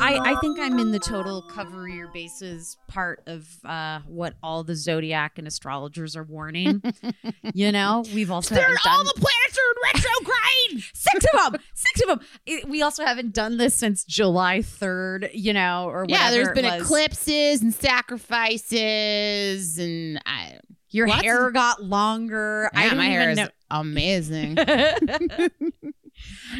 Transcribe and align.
I, 0.00 0.18
I 0.22 0.34
think 0.40 0.58
I'm 0.58 0.78
in 0.78 0.90
the 0.90 0.98
total 0.98 1.42
cover 1.42 1.86
your 1.88 2.08
bases 2.08 2.76
part 2.88 3.22
of 3.26 3.46
uh, 3.64 4.00
what 4.06 4.34
all 4.42 4.64
the 4.64 4.74
zodiac 4.74 5.38
and 5.38 5.46
astrologers 5.46 6.16
are 6.16 6.24
warning. 6.24 6.82
you 7.54 7.70
know, 7.70 8.04
we've 8.14 8.30
also 8.30 8.54
haven't 8.56 8.78
all 8.86 8.96
done 8.96 9.06
the 9.06 9.14
planets 9.14 9.58
are 9.58 9.70
in 9.70 9.76
retrograde. 9.94 10.84
six 10.94 11.24
of 11.32 11.52
them, 11.52 11.60
six 11.74 12.00
of 12.02 12.08
them. 12.08 12.20
It- 12.46 12.68
we 12.68 12.82
also 12.82 13.04
haven't 13.04 13.32
done 13.32 13.56
this 13.56 13.74
since 13.76 14.04
July 14.04 14.58
3rd. 14.58 15.30
You 15.32 15.52
know, 15.52 15.88
or 15.88 16.06
yeah, 16.08 16.30
there's 16.30 16.50
been 16.50 16.64
was. 16.64 16.82
eclipses 16.82 17.62
and 17.62 17.72
sacrifices, 17.74 19.78
and 19.78 20.20
I, 20.26 20.58
Your 20.94 21.08
Lots 21.08 21.22
hair 21.22 21.48
of- 21.48 21.54
got 21.54 21.82
longer. 21.82 22.70
I 22.72 22.84
yeah, 22.84 22.88
don't 22.90 22.98
my 22.98 23.06
hair 23.06 23.30
is 23.30 23.40
amazing. 23.70 24.56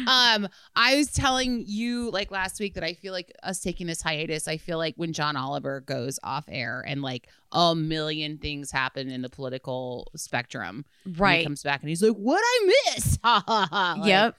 um, 0.07 0.47
I 0.75 0.95
was 0.97 1.11
telling 1.11 1.63
you 1.65 2.11
like 2.11 2.31
last 2.31 2.59
week 2.59 2.73
that 2.73 2.83
I 2.83 2.93
feel 2.93 3.13
like 3.13 3.31
us 3.43 3.61
taking 3.61 3.87
this 3.87 4.01
hiatus. 4.01 4.47
I 4.47 4.57
feel 4.57 4.77
like 4.77 4.95
when 4.97 5.13
John 5.13 5.35
Oliver 5.35 5.81
goes 5.81 6.19
off 6.23 6.45
air 6.49 6.83
and 6.85 7.01
like 7.01 7.29
a 7.51 7.73
million 7.75 8.37
things 8.37 8.71
happen 8.71 9.09
in 9.09 9.21
the 9.21 9.29
political 9.29 10.11
spectrum, 10.15 10.85
know. 11.05 11.13
right. 11.17 11.43
comes 11.45 11.63
back 11.63 11.81
and 11.81 11.89
he's 11.89 12.03
like, 12.03 12.15
"What 12.17 12.41
I 12.43 12.71
miss?" 12.95 13.17
Ha 13.23 13.43
ha 13.47 13.67
ha. 13.71 13.95
Like, 13.99 14.07
yep. 14.09 14.35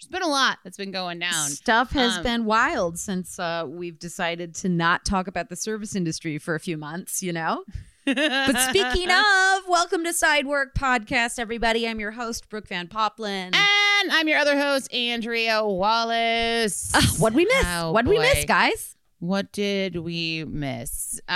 There's 0.00 0.08
been 0.08 0.22
a 0.22 0.28
lot 0.28 0.58
that's 0.64 0.78
been 0.78 0.92
going 0.92 1.18
down. 1.18 1.48
Stuff 1.50 1.90
has 1.90 2.18
Um, 2.18 2.22
been 2.22 2.44
wild 2.46 2.98
since 2.98 3.38
uh, 3.38 3.66
we've 3.68 3.98
decided 3.98 4.54
to 4.56 4.68
not 4.70 5.04
talk 5.04 5.26
about 5.26 5.50
the 5.50 5.56
service 5.56 5.94
industry 5.94 6.38
for 6.38 6.54
a 6.54 6.60
few 6.60 6.78
months, 6.78 7.22
you 7.22 7.34
know? 7.34 7.64
But 8.06 8.58
speaking 8.70 9.10
of, 9.10 9.62
welcome 9.68 10.04
to 10.04 10.10
Sidework 10.10 10.72
Podcast, 10.76 11.38
everybody. 11.38 11.86
I'm 11.86 12.00
your 12.00 12.12
host, 12.12 12.48
Brooke 12.48 12.68
Van 12.68 12.88
Poppelen. 12.88 13.54
And 13.54 14.10
I'm 14.12 14.26
your 14.26 14.38
other 14.38 14.58
host, 14.58 14.92
Andrea 14.92 15.64
Wallace. 15.64 16.90
Ah, 16.94 17.14
what'd 17.18 17.36
we 17.36 17.44
miss? 17.44 17.64
Oh, 17.66 17.92
what'd 17.92 18.08
we 18.08 18.18
miss, 18.18 18.44
guys? 18.46 18.96
What 19.18 19.52
did 19.52 19.96
we 19.96 20.44
miss? 20.44 21.20
Uh 21.28 21.32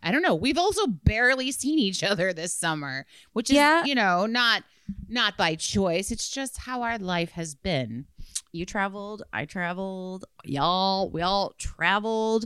I 0.00 0.10
don't 0.12 0.22
know. 0.22 0.36
We've 0.36 0.58
also 0.58 0.86
barely 0.86 1.50
seen 1.50 1.80
each 1.80 2.04
other 2.04 2.32
this 2.32 2.54
summer, 2.54 3.06
which 3.32 3.50
is 3.50 3.56
Yeah. 3.56 3.84
you 3.84 3.96
know, 3.96 4.26
not 4.26 4.62
not 5.08 5.36
by 5.36 5.56
choice. 5.56 6.12
It's 6.12 6.28
just 6.30 6.58
how 6.58 6.82
our 6.82 6.96
life 6.98 7.32
has 7.32 7.56
been. 7.56 8.06
You 8.52 8.64
traveled, 8.64 9.24
I 9.32 9.44
traveled, 9.46 10.24
y'all, 10.44 11.10
we 11.10 11.22
all 11.22 11.54
traveled. 11.58 12.44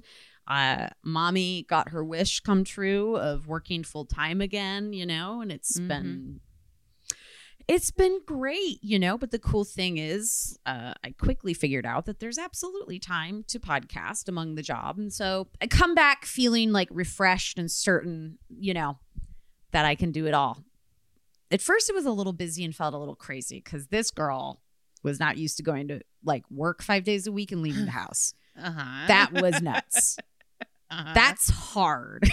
Uh, 0.50 0.88
mommy 1.04 1.62
got 1.68 1.90
her 1.90 2.04
wish 2.04 2.40
come 2.40 2.64
true 2.64 3.16
of 3.16 3.46
working 3.46 3.84
full 3.84 4.04
time 4.04 4.40
again, 4.40 4.92
you 4.92 5.06
know, 5.06 5.40
and 5.40 5.52
it's 5.52 5.78
Mhm. 5.78 5.88
been 5.88 6.40
it's 7.68 7.92
been 7.92 8.20
great, 8.26 8.82
you 8.82 8.98
know. 8.98 9.16
But 9.16 9.30
the 9.30 9.38
cool 9.38 9.64
thing 9.64 9.96
is, 9.98 10.58
uh, 10.66 10.92
I 11.04 11.12
quickly 11.12 11.54
figured 11.54 11.86
out 11.86 12.06
that 12.06 12.18
there's 12.18 12.36
absolutely 12.38 12.98
time 12.98 13.44
to 13.46 13.60
podcast 13.60 14.28
among 14.28 14.56
the 14.56 14.62
job, 14.62 14.98
and 14.98 15.12
so 15.12 15.46
I 15.62 15.68
come 15.68 15.94
back 15.94 16.24
feeling 16.24 16.72
like 16.72 16.88
refreshed 16.90 17.58
and 17.58 17.70
certain, 17.70 18.38
you 18.48 18.74
know, 18.74 18.98
that 19.70 19.84
I 19.84 19.94
can 19.94 20.10
do 20.10 20.26
it 20.26 20.34
all. 20.34 20.64
At 21.52 21.60
first, 21.60 21.88
it 21.88 21.94
was 21.94 22.06
a 22.06 22.10
little 22.12 22.32
busy 22.32 22.64
and 22.64 22.74
felt 22.74 22.92
a 22.94 22.98
little 22.98 23.14
crazy 23.14 23.60
because 23.64 23.86
this 23.86 24.10
girl 24.10 24.62
was 25.04 25.20
not 25.20 25.36
used 25.38 25.56
to 25.58 25.62
going 25.62 25.86
to 25.88 26.00
like 26.24 26.44
work 26.50 26.82
five 26.82 27.04
days 27.04 27.28
a 27.28 27.32
week 27.32 27.52
and 27.52 27.62
leaving 27.62 27.84
the 27.84 27.90
house. 28.02 28.34
Uh-huh. 28.60 29.06
That 29.06 29.32
was 29.32 29.62
nuts. 29.62 30.16
Uh-huh. 30.90 31.12
That's 31.14 31.50
hard. 31.50 32.28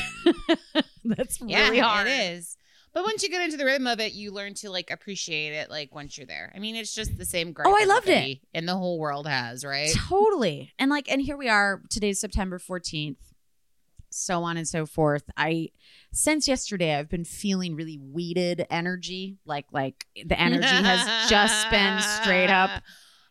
That's 1.05 1.39
yeah, 1.41 1.65
really 1.65 1.79
hard. 1.79 2.07
it 2.07 2.33
is. 2.33 2.57
But 2.93 3.03
once 3.03 3.21
you 3.21 3.29
get 3.29 3.43
into 3.43 3.57
the 3.57 3.65
rhythm 3.65 3.85
of 3.85 3.99
it, 3.99 4.13
you 4.13 4.31
learn 4.31 4.55
to 4.55 4.71
like 4.71 4.89
appreciate 4.89 5.53
it 5.53 5.69
like 5.69 5.93
once 5.93 6.17
you're 6.17 6.25
there. 6.25 6.51
I 6.55 6.59
mean, 6.59 6.75
it's 6.75 6.95
just 6.95 7.15
the 7.15 7.25
same 7.25 7.51
gripe 7.51 7.67
Oh, 7.67 7.77
I 7.79 7.85
loved 7.85 8.09
it. 8.09 8.39
And 8.55 8.67
the 8.67 8.75
whole 8.75 8.97
world 8.97 9.27
has, 9.27 9.63
right? 9.63 9.91
Totally. 9.95 10.73
And 10.79 10.89
like, 10.89 11.11
and 11.11 11.21
here 11.21 11.37
we 11.37 11.47
are. 11.47 11.83
Today's 11.91 12.19
September 12.19 12.57
14th, 12.57 13.17
so 14.09 14.41
on 14.41 14.57
and 14.57 14.67
so 14.67 14.87
forth. 14.87 15.29
I, 15.37 15.69
since 16.11 16.47
yesterday, 16.47 16.95
I've 16.95 17.09
been 17.09 17.25
feeling 17.25 17.75
really 17.75 17.99
weeded 17.99 18.65
energy. 18.71 19.37
Like, 19.45 19.67
like 19.71 20.07
the 20.25 20.39
energy 20.39 20.65
has 20.65 21.29
just 21.29 21.69
been 21.69 21.99
straight 21.99 22.49
up. 22.49 22.81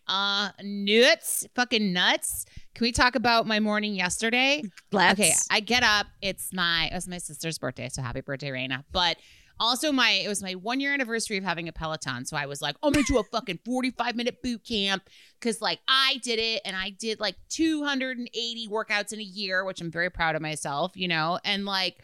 Uh 0.09 0.51
nuts, 0.63 1.47
fucking 1.55 1.93
nuts. 1.93 2.47
Can 2.75 2.85
we 2.85 2.93
talk 2.93 3.15
about 3.15 3.47
my 3.47 3.59
morning 3.61 3.95
yesterday? 3.95 4.63
Let's, 4.93 5.19
Okay, 5.19 5.33
I 5.51 5.61
get 5.61 5.83
up. 5.83 6.07
It's 6.23 6.53
my 6.53 6.89
it 6.93 6.95
was 6.95 7.09
my 7.09 7.19
sister's 7.19 7.59
birthday, 7.59 7.89
so 7.89 8.03
happy 8.03 8.21
birthday, 8.21 8.51
Raina. 8.51 8.85
But 8.93 9.17
also 9.59 9.91
my 9.91 10.11
it 10.11 10.29
was 10.29 10.43
my 10.43 10.53
one 10.53 10.81
year 10.81 10.93
anniversary 10.93 11.39
of 11.39 11.45
having 11.45 11.67
a 11.69 11.73
Peloton. 11.73 12.25
So 12.25 12.37
I 12.37 12.47
was 12.47 12.61
like, 12.61 12.77
I'm 12.83 12.93
gonna 12.93 13.05
do 13.07 13.19
a 13.19 13.25
fucking 13.25 13.61
45 13.65 14.15
minute 14.15 14.43
boot 14.43 14.63
camp. 14.65 15.03
Cause 15.41 15.61
like 15.61 15.81
I 15.89 16.21
did 16.23 16.39
it 16.39 16.63
and 16.65 16.77
I 16.77 16.91
did 16.91 17.19
like 17.19 17.37
280 17.49 18.69
workouts 18.69 19.13
in 19.13 19.19
a 19.21 19.25
year, 19.25 19.65
which 19.65 19.81
I'm 19.81 19.91
very 19.91 20.11
proud 20.11 20.37
of 20.37 20.43
myself, 20.43 20.93
you 20.95 21.09
know, 21.09 21.41
and 21.45 21.65
like 21.65 21.97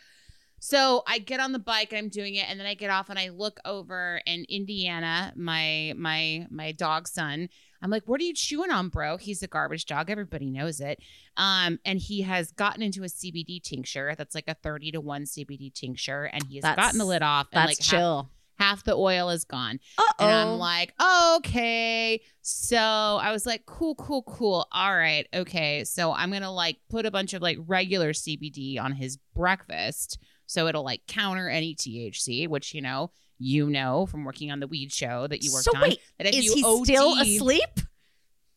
so 0.65 1.03
I 1.09 1.19
get 1.19 1.41
on 1.41 1.51
the 1.51 1.59
bike 1.59 1.93
and 1.93 1.99
I'm 1.99 2.09
doing 2.09 2.37
it, 2.37 2.49
and 2.49 2.59
then 2.59 2.69
I 2.69 2.75
get 2.75 2.89
off 2.89 3.11
and 3.11 3.19
I 3.19 3.31
look 3.31 3.59
over 3.65 4.21
and 4.29 4.47
Indiana, 4.49 5.33
my 5.35 5.93
my 5.97 6.47
my 6.51 6.71
dog 6.71 7.09
son, 7.09 7.49
I'm 7.83 7.91
like, 7.91 8.05
what 8.07 8.21
are 8.21 8.25
you 8.25 8.35
chewing 8.35 8.71
on, 8.71 8.89
bro? 8.89 9.17
He's 9.17 9.43
a 9.43 9.47
garbage 9.49 9.87
dog. 9.87 10.09
Everybody 10.11 10.51
knows 10.51 10.81
it. 10.81 11.01
Um, 11.37 11.79
and 11.85 11.99
he 11.99 12.23
has 12.23 12.53
gotten 12.53 12.83
into 12.83 13.03
a 13.03 13.07
CBD 13.07 13.63
tincture 13.63 14.15
that's 14.17 14.35
like 14.35 14.45
a 14.49 14.55
30 14.55 14.93
to 14.93 15.01
1 15.01 15.25
CBD 15.25 15.73
tincture, 15.75 16.25
and 16.25 16.43
he 16.45 16.57
has 16.57 16.63
That's- 16.63 16.87
gotten 16.87 16.99
the 16.99 17.05
lid 17.05 17.23
off, 17.23 17.49
and 17.53 17.69
that's 17.69 17.81
like 17.81 17.87
chill. 17.87 18.31
half 18.59 18.85
the 18.85 18.95
oil 18.95 19.31
is 19.31 19.45
gone. 19.45 19.81
Uh-oh. 19.99 20.25
And 20.25 20.31
I'm 20.51 20.59
like, 20.59 20.95
okay. 21.37 22.21
So 22.43 22.77
I 22.77 23.33
was 23.33 23.47
like, 23.47 23.67
cool, 23.67 23.95
cool, 23.97 24.23
cool. 24.23 24.67
All 24.73 24.95
right. 24.95 25.27
Okay. 25.35 25.85
So 25.85 26.13
I'm 26.13 26.31
going 26.31 26.43
to 26.43 26.51
like 26.51 26.79
put 26.89 27.07
a 27.07 27.11
bunch 27.11 27.35
of 27.35 27.43
like 27.43 27.59
regular 27.67 28.13
CBD 28.13 28.81
on 28.81 28.93
his 28.93 29.19
breakfast. 29.35 30.19
So 30.47 30.67
it'll 30.67 30.85
like 30.85 31.01
counter 31.09 31.49
any 31.49 31.75
THC, 31.75 32.47
which, 32.49 32.75
you 32.75 32.83
know, 32.83 33.11
you 33.43 33.69
know 33.69 34.07
from 34.07 34.25
working 34.25 34.51
on 34.51 34.61
the 34.61 34.67
weed 34.67 34.93
show 34.93 35.27
that 35.27 35.43
you 35.43 35.53
worked 35.53 35.65
so 35.65 35.75
on. 35.75 35.83
wait, 35.83 35.99
that 36.19 36.29
if 36.29 36.35
is 36.45 36.53
he 36.55 36.63
OD, 36.65 36.85
still 36.87 37.19
asleep? 37.19 37.81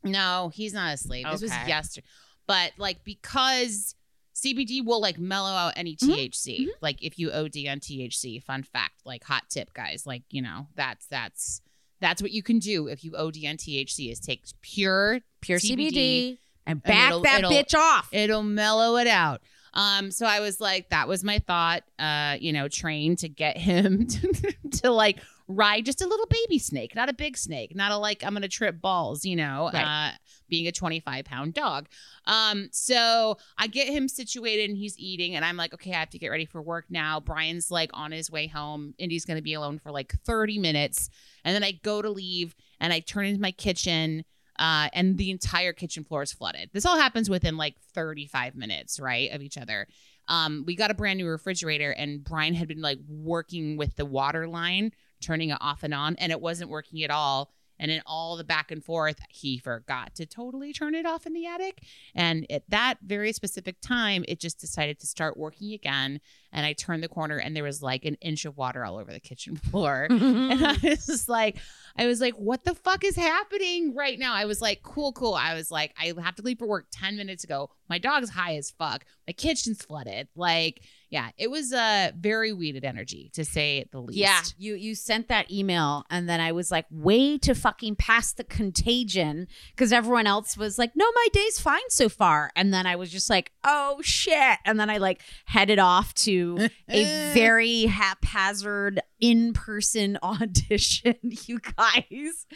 No, 0.03 0.51
he's 0.53 0.73
not 0.73 0.93
asleep. 0.93 1.25
This 1.31 1.41
was 1.41 1.51
yesterday. 1.67 2.05
But 2.47 2.73
like 2.77 3.03
because 3.03 3.95
CBD 4.35 4.85
will 4.85 5.01
like 5.01 5.17
mellow 5.17 5.49
out 5.49 5.73
any 5.75 5.95
Mhm. 5.95 6.09
THC. 6.29 6.67
Like 6.81 7.01
if 7.03 7.17
you 7.17 7.31
OD 7.31 7.67
on 7.67 7.79
THC, 7.79 8.39
fun 8.43 8.63
fact, 8.63 9.01
like 9.05 9.23
hot 9.23 9.43
tip, 9.49 9.73
guys. 9.73 10.05
Like 10.05 10.23
you 10.29 10.41
know 10.41 10.67
that's 10.75 11.07
that's 11.07 11.61
that's 12.01 12.21
what 12.21 12.31
you 12.31 12.43
can 12.43 12.59
do 12.59 12.87
if 12.87 13.03
you 13.03 13.15
OD 13.15 13.37
on 13.47 13.57
THC 13.57 14.11
is 14.11 14.19
take 14.19 14.43
pure 14.61 15.21
Pure 15.41 15.59
CBD, 15.59 15.91
CBD, 15.91 16.27
and 16.29 16.37
and 16.67 16.83
back 16.83 17.09
it'll- 17.09 17.21
that 17.21 17.41
bitch 17.43 17.73
off. 17.77 18.09
It'll 18.11 18.43
mellow 18.43 18.97
it 18.97 19.07
out. 19.07 19.41
Um, 19.75 20.09
so 20.11 20.25
I 20.25 20.39
was 20.39 20.59
like, 20.61 20.89
that 20.89 21.07
was 21.07 21.23
my 21.23 21.39
thought. 21.39 21.83
Uh, 21.99 22.37
you 22.39 22.53
know, 22.53 22.67
train 22.67 23.15
to 23.17 23.29
get 23.29 23.57
him 23.57 24.07
to, 24.07 24.53
to 24.81 24.91
like 24.91 25.19
ride 25.47 25.85
just 25.85 26.01
a 26.01 26.07
little 26.07 26.25
baby 26.25 26.57
snake, 26.57 26.95
not 26.95 27.07
a 27.09 27.13
big 27.13 27.37
snake, 27.37 27.75
not 27.75 27.91
a 27.91 27.97
like 27.97 28.23
I'm 28.23 28.33
gonna 28.33 28.47
trip 28.47 28.81
balls. 28.81 29.25
You 29.25 29.35
know, 29.35 29.69
Right. 29.73 30.11
uh, 30.13 30.17
being 30.47 30.67
a 30.67 30.71
25 30.71 31.25
pound 31.25 31.53
dog. 31.53 31.87
Um, 32.25 32.69
so 32.71 33.37
I 33.57 33.67
get 33.67 33.87
him 33.89 34.07
situated 34.07 34.69
and 34.69 34.77
he's 34.77 34.97
eating, 34.97 35.35
and 35.35 35.43
I'm 35.43 35.57
like, 35.57 35.73
okay, 35.73 35.91
I 35.91 35.99
have 35.99 36.09
to 36.11 36.19
get 36.19 36.29
ready 36.29 36.45
for 36.45 36.61
work 36.61 36.85
now. 36.89 37.19
Brian's 37.19 37.69
like 37.69 37.91
on 37.93 38.11
his 38.11 38.31
way 38.31 38.47
home. 38.47 38.93
Indy's 38.97 39.25
gonna 39.25 39.41
be 39.41 39.53
alone 39.53 39.77
for 39.79 39.91
like 39.91 40.13
30 40.25 40.57
minutes, 40.57 41.09
and 41.43 41.53
then 41.53 41.63
I 41.63 41.73
go 41.83 42.01
to 42.01 42.09
leave 42.09 42.55
and 42.79 42.91
I 42.93 42.99
turn 43.01 43.25
into 43.25 43.41
my 43.41 43.51
kitchen 43.51 44.23
uh, 44.57 44.89
and 44.93 45.17
the 45.17 45.31
entire 45.31 45.73
kitchen 45.73 46.03
floor 46.03 46.23
is 46.23 46.31
flooded. 46.31 46.69
This 46.73 46.85
all 46.85 46.97
happens 46.97 47.29
within 47.29 47.57
like 47.57 47.79
35 47.93 48.55
minutes, 48.55 48.99
right, 48.99 49.31
of 49.31 49.41
each 49.41 49.57
other. 49.57 49.87
Um, 50.27 50.63
we 50.65 50.75
got 50.75 50.91
a 50.91 50.95
brand 50.95 51.17
new 51.17 51.27
refrigerator, 51.27 51.91
and 51.91 52.23
Brian 52.23 52.53
had 52.53 52.67
been 52.67 52.81
like 52.81 52.99
working 53.07 53.77
with 53.77 53.95
the 53.95 54.05
water 54.05 54.47
line, 54.47 54.91
turning 55.21 55.49
it 55.49 55.57
off 55.61 55.83
and 55.83 55.93
on, 55.93 56.15
and 56.17 56.31
it 56.31 56.41
wasn't 56.41 56.69
working 56.69 57.03
at 57.03 57.11
all. 57.11 57.51
And 57.79 57.91
in 57.91 58.01
all 58.05 58.37
the 58.37 58.43
back 58.43 58.71
and 58.71 58.83
forth, 58.83 59.19
he 59.29 59.57
forgot 59.57 60.15
to 60.15 60.25
totally 60.25 60.73
turn 60.73 60.95
it 60.95 61.05
off 61.05 61.25
in 61.25 61.33
the 61.33 61.45
attic. 61.45 61.83
And 62.13 62.45
at 62.49 62.69
that 62.69 62.95
very 63.05 63.33
specific 63.33 63.81
time, 63.81 64.23
it 64.27 64.39
just 64.39 64.59
decided 64.59 64.99
to 64.99 65.07
start 65.07 65.37
working 65.37 65.73
again. 65.73 66.21
And 66.51 66.65
I 66.65 66.73
turned 66.73 67.03
the 67.03 67.09
corner, 67.09 67.37
and 67.37 67.55
there 67.55 67.63
was 67.63 67.83
like 67.83 68.05
an 68.05 68.15
inch 68.21 68.45
of 68.45 68.55
water 68.55 68.85
all 68.85 68.97
over 68.97 69.11
the 69.11 69.19
kitchen 69.19 69.55
floor. 69.71 70.07
and 70.09 70.65
I 70.65 70.77
was 70.81 71.05
just 71.05 71.27
like, 71.29 71.57
I 71.97 72.05
was 72.07 72.21
like, 72.21 72.35
what 72.35 72.63
the 72.63 72.75
fuck 72.75 73.03
is 73.03 73.15
happening 73.15 73.93
right 73.93 74.17
now? 74.17 74.33
I 74.33 74.45
was 74.45 74.61
like, 74.61 74.81
cool, 74.83 75.11
cool. 75.13 75.33
I 75.33 75.53
was 75.53 75.69
like, 75.71 75.93
I 75.99 76.13
have 76.21 76.35
to 76.35 76.41
leave 76.41 76.59
for 76.59 76.67
work 76.67 76.87
10 76.91 77.17
minutes 77.17 77.43
ago. 77.43 77.69
My 77.89 77.97
dog's 77.97 78.29
high 78.29 78.55
as 78.55 78.71
fuck. 78.71 79.05
My 79.27 79.33
kitchen's 79.33 79.83
flooded. 79.83 80.27
Like, 80.35 80.81
yeah, 81.15 81.29
it 81.37 81.49
was 81.49 81.71
a 81.71 82.09
uh, 82.09 82.11
very 82.19 82.51
weeded 82.51 82.83
energy 82.83 83.31
to 83.35 83.45
say 83.45 83.85
the 83.93 84.01
least. 84.01 84.19
Yeah, 84.19 84.41
you 84.57 84.75
you 84.75 84.95
sent 84.95 85.29
that 85.29 85.49
email, 85.49 86.03
and 86.09 86.27
then 86.27 86.41
I 86.41 86.51
was 86.51 86.71
like, 86.71 86.87
way 86.91 87.37
to 87.37 87.55
fucking 87.55 87.95
pass 87.95 88.33
the 88.33 88.43
contagion 88.43 89.47
because 89.71 89.93
everyone 89.93 90.27
else 90.27 90.57
was 90.57 90.77
like, 90.77 90.91
no, 90.93 91.05
my 91.15 91.27
day's 91.31 91.57
fine 91.57 91.89
so 91.89 92.09
far, 92.09 92.51
and 92.57 92.73
then 92.73 92.85
I 92.85 92.97
was 92.97 93.09
just 93.09 93.29
like, 93.29 93.53
oh 93.63 94.01
shit, 94.01 94.57
and 94.65 94.77
then 94.77 94.89
I 94.89 94.97
like 94.97 95.21
headed 95.45 95.79
off 95.79 96.13
to 96.15 96.67
a 96.89 97.03
very 97.33 97.83
haphazard 97.83 99.01
in 99.21 99.53
person 99.53 100.17
audition. 100.23 101.15
You 101.47 101.59
guys, 101.59 102.47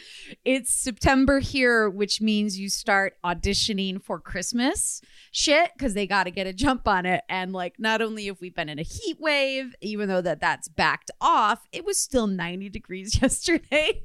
it's 0.44 0.72
September 0.72 1.38
here, 1.38 1.88
which 1.88 2.20
means 2.20 2.58
you 2.58 2.68
start 2.68 3.14
auditioning 3.24 4.02
for 4.02 4.18
Christmas 4.18 5.00
shit 5.30 5.70
because 5.76 5.94
they 5.94 6.08
got 6.08 6.24
to 6.24 6.30
get 6.30 6.48
a 6.48 6.52
jump 6.52 6.88
on 6.88 7.06
it, 7.06 7.22
and 7.28 7.52
like 7.52 7.74
not 7.78 8.02
only 8.02 8.26
have 8.26 8.40
we 8.40 8.49
been 8.54 8.68
in 8.68 8.78
a 8.78 8.82
heat 8.82 9.18
wave, 9.20 9.74
even 9.80 10.08
though 10.08 10.20
that 10.20 10.40
that's 10.40 10.68
backed 10.68 11.10
off, 11.20 11.66
it 11.72 11.84
was 11.84 11.98
still 11.98 12.26
90 12.26 12.68
degrees 12.68 13.18
yesterday. 13.22 14.02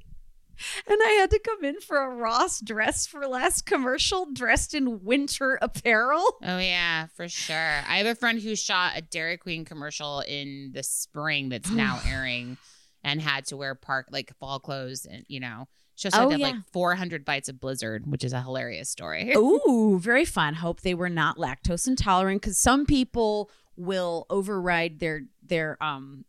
And 0.88 1.00
I 1.04 1.18
had 1.20 1.32
to 1.32 1.40
come 1.40 1.66
in 1.66 1.82
for 1.82 1.98
a 1.98 2.16
Ross 2.16 2.62
dress 2.62 3.06
for 3.06 3.28
less 3.28 3.62
commercial 3.62 4.28
dressed 4.32 4.74
in 4.74 5.04
winter 5.04 5.60
apparel. 5.62 6.24
Oh 6.44 6.60
yeah, 6.60 7.08
for 7.16 7.28
sure. 7.28 7.82
I 7.88 7.98
have 7.98 8.08
a 8.08 8.16
friend 8.16 8.42
who 8.42 8.56
shot 8.56 8.94
a 8.96 9.02
Dairy 9.02 9.38
Queen 9.38 9.66
commercial 9.66 10.22
in 10.22 10.72
the 10.74 10.84
spring 10.84 11.50
that's 11.50 11.70
now 11.70 12.00
airing 12.08 12.58
and 13.04 13.22
had 13.22 13.46
to 13.48 13.58
wear 13.58 13.76
park 13.76 14.08
like 14.12 14.34
fall 14.40 14.60
clothes 14.60 15.06
and 15.06 15.26
you 15.28 15.40
know 15.40 15.68
she 15.96 16.08
also 16.10 16.26
Oh, 16.26 16.30
had 16.30 16.40
yeah. 16.40 16.48
like 16.48 16.56
400 16.74 17.24
bites 17.26 17.48
of 17.50 17.60
Blizzard, 17.60 18.06
which 18.06 18.24
is 18.24 18.34
a 18.34 18.42
hilarious 18.42 18.90
story. 18.90 19.32
Ooh, 19.36 19.98
very 20.02 20.26
fun. 20.26 20.54
Hope 20.56 20.82
they 20.82 20.94
were 20.94 21.10
not 21.10 21.38
lactose 21.38 21.88
intolerant 21.88 22.42
because 22.42 22.58
some 22.58 22.86
people 22.86 23.50
will 23.78 24.26
override 24.30 25.00
their 25.00 25.24
their 25.44 25.82
um 25.84 26.24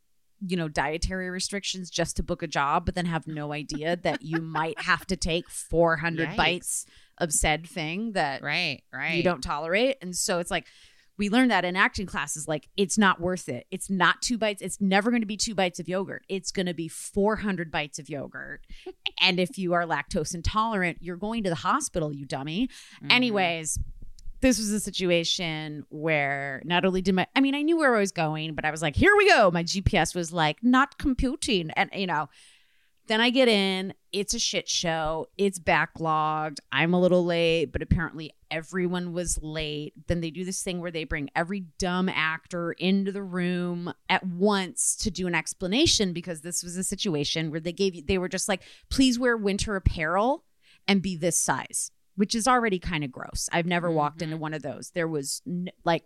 you 0.47 0.57
know 0.57 0.69
dietary 0.69 1.31
restrictions 1.31 1.89
just 1.91 2.17
to 2.17 2.23
book 2.23 2.43
a 2.43 2.47
job, 2.47 2.85
but 2.85 2.95
then 2.95 3.07
have 3.07 3.27
no 3.27 3.53
idea 3.53 3.97
that 3.97 4.23
you 4.23 4.41
might 4.59 4.81
have 4.83 5.07
to 5.07 5.17
take 5.17 5.49
400 5.49 6.29
Yikes. 6.31 6.37
bites 6.37 6.87
of 7.19 7.33
said 7.33 7.67
thing 7.67 8.13
that 8.13 8.43
Right, 8.43 8.83
right. 8.93 9.15
you 9.17 9.23
don't 9.23 9.41
tolerate. 9.43 9.97
And 10.03 10.15
so 10.15 10.39
it's 10.39 10.51
like 10.51 10.67
we 11.19 11.31
learned 11.31 11.51
that 11.51 11.65
in 11.65 11.77
acting 11.77 12.07
classes, 12.07 12.47
like 12.47 12.69
it's 12.77 12.99
not 12.99 13.21
worth 13.21 13.49
it. 13.49 13.67
It's 13.71 13.89
not 13.89 14.21
two 14.23 14.37
bites. 14.39 14.63
It's 14.63 14.81
never 14.81 15.11
going 15.11 15.23
to 15.23 15.27
be 15.27 15.37
two 15.37 15.55
bites 15.55 15.79
of 15.81 15.89
yogurt. 15.89 16.25
It's 16.29 16.51
going 16.53 16.67
to 16.67 16.75
be 16.75 16.89
400 16.89 17.71
bites 17.71 17.99
of 17.99 18.09
yogurt. 18.09 18.67
and 19.21 19.41
if 19.41 19.59
you 19.59 19.73
are 19.73 19.85
lactose 19.85 20.35
intolerant, 20.35 20.99
you're 21.01 21.17
going 21.17 21.43
to 21.45 21.49
the 21.51 21.57
hospital, 21.57 22.13
you 22.13 22.27
dummy. 22.27 22.69
Mhm. 23.03 23.13
Anyways, 23.13 23.79
this 24.43 24.59
was 24.59 24.71
a 24.71 24.81
situation 24.81 25.87
where 25.89 26.61
not 26.65 26.85
only 26.85 27.01
did 27.01 27.15
my, 27.15 27.27
I 27.35 27.41
mean, 27.41 27.55
I 27.55 27.63
knew 27.63 27.79
where 27.79 27.97
I 27.97 28.01
was 28.01 28.13
going, 28.13 28.55
but 28.55 28.65
I 28.65 28.71
was 28.71 28.83
like, 28.83 28.95
here 28.95 29.17
we 29.17 29.29
go. 29.29 29.51
My 29.51 29.65
GPS 29.65 30.15
was 30.15 30.33
like, 30.33 30.63
not 30.63 30.99
computing. 30.99 31.71
And, 31.71 31.91
you 31.95 32.07
know, 32.07 32.29
then 33.07 33.21
I 33.21 33.31
get 33.31 33.49
in, 33.49 33.95
it's 34.13 34.35
a 34.35 34.39
shit 34.39 34.69
show. 34.69 35.29
It's 35.39 35.59
backlogged. 35.59 36.59
I'm 36.73 36.93
a 36.93 37.01
little 37.01 37.25
late, 37.25 37.67
but 37.67 37.81
apparently 37.81 38.35
everyone 38.51 39.13
was 39.13 39.39
late. 39.43 39.95
Then 40.07 40.21
they 40.21 40.31
do 40.31 40.45
this 40.45 40.63
thing 40.63 40.81
where 40.81 40.91
they 40.91 41.05
bring 41.05 41.31
every 41.35 41.67
dumb 41.79 42.09
actor 42.09 42.73
into 42.73 43.13
the 43.13 43.23
room 43.23 43.93
at 44.09 44.27
once 44.27 44.97
to 44.97 45.11
do 45.11 45.27
an 45.27 45.35
explanation 45.35 46.13
because 46.13 46.41
this 46.41 46.63
was 46.63 46.77
a 46.77 46.85
situation 46.85 47.51
where 47.51 47.61
they 47.61 47.73
gave 47.73 47.95
you, 47.95 48.03
they 48.03 48.19
were 48.19 48.29
just 48.29 48.49
like, 48.49 48.63
please 48.91 49.19
wear 49.19 49.37
winter 49.37 49.77
apparel 49.77 50.45
and 50.89 51.03
be 51.03 51.17
this 51.17 51.39
size, 51.39 51.91
which 52.15 52.35
is 52.35 52.47
already 52.47 52.79
kind 52.79 53.05
of 53.05 53.13
gross. 53.13 53.49
I've 53.53 53.67
never 53.67 53.91
walked 53.91 54.23
into 54.23 54.37
mm-hmm. 54.37 54.43
one 54.43 54.55
of 54.55 54.63
those. 54.63 54.91
There 54.91 55.09
was 55.09 55.43
n- 55.47 55.71
like, 55.85 56.05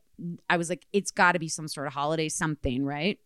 I 0.49 0.57
was 0.57 0.69
like, 0.69 0.87
it's 0.93 1.11
got 1.11 1.33
to 1.33 1.39
be 1.39 1.49
some 1.49 1.69
sort 1.69 1.87
of 1.87 1.93
holiday 1.93 2.29
something, 2.29 2.85
right? 2.85 3.19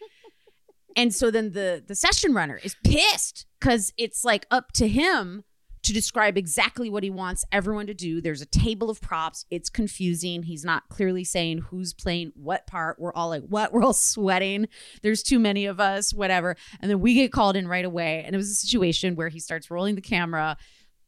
and 0.96 1.14
so 1.14 1.30
then 1.30 1.52
the 1.52 1.82
the 1.86 1.94
session 1.94 2.34
runner 2.34 2.60
is 2.62 2.76
pissed 2.84 3.46
because 3.60 3.92
it's 3.96 4.24
like 4.24 4.46
up 4.50 4.72
to 4.72 4.88
him 4.88 5.44
to 5.82 5.92
describe 5.92 6.36
exactly 6.36 6.90
what 6.90 7.02
he 7.02 7.10
wants 7.10 7.44
everyone 7.52 7.86
to 7.86 7.94
do. 7.94 8.20
There's 8.20 8.42
a 8.42 8.46
table 8.46 8.90
of 8.90 9.00
props. 9.00 9.46
It's 9.50 9.70
confusing. 9.70 10.42
He's 10.42 10.64
not 10.64 10.88
clearly 10.88 11.24
saying 11.24 11.58
who's 11.58 11.92
playing 11.92 12.32
what 12.34 12.66
part. 12.66 12.98
We're 12.98 13.12
all 13.12 13.28
like, 13.28 13.44
what? 13.44 13.72
We're 13.78 13.84
all 13.84 13.92
sweating. 13.92 14.68
There's 15.02 15.22
too 15.22 15.38
many 15.38 15.66
of 15.66 15.80
us, 15.80 16.12
whatever. 16.12 16.56
And 16.80 16.90
then 16.90 17.00
we 17.00 17.14
get 17.14 17.32
called 17.32 17.56
in 17.56 17.68
right 17.68 17.84
away. 17.84 18.22
And 18.24 18.34
it 18.34 18.38
was 18.38 18.50
a 18.50 18.54
situation 18.54 19.14
where 19.14 19.28
he 19.28 19.40
starts 19.40 19.70
rolling 19.70 19.94
the 19.94 20.00
camera. 20.00 20.56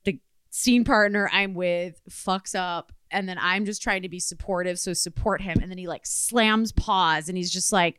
The 0.05 0.21
scene 0.51 0.85
partner 0.85 1.29
I'm 1.33 1.55
with 1.55 2.01
fucks 2.09 2.55
up. 2.55 2.93
And 3.11 3.29
then 3.29 3.39
I'm 3.41 3.65
just 3.65 3.83
trying 3.83 4.03
to 4.03 4.09
be 4.09 4.21
supportive. 4.21 4.79
So 4.79 4.93
support 4.93 5.43
him. 5.43 5.59
And 5.61 5.71
then 5.71 5.79
he 5.79 5.89
like 5.89 6.07
slams 6.07 6.71
pause 6.71 7.29
and 7.29 7.37
he's 7.37 7.51
just 7.51 7.73
like, 7.73 7.99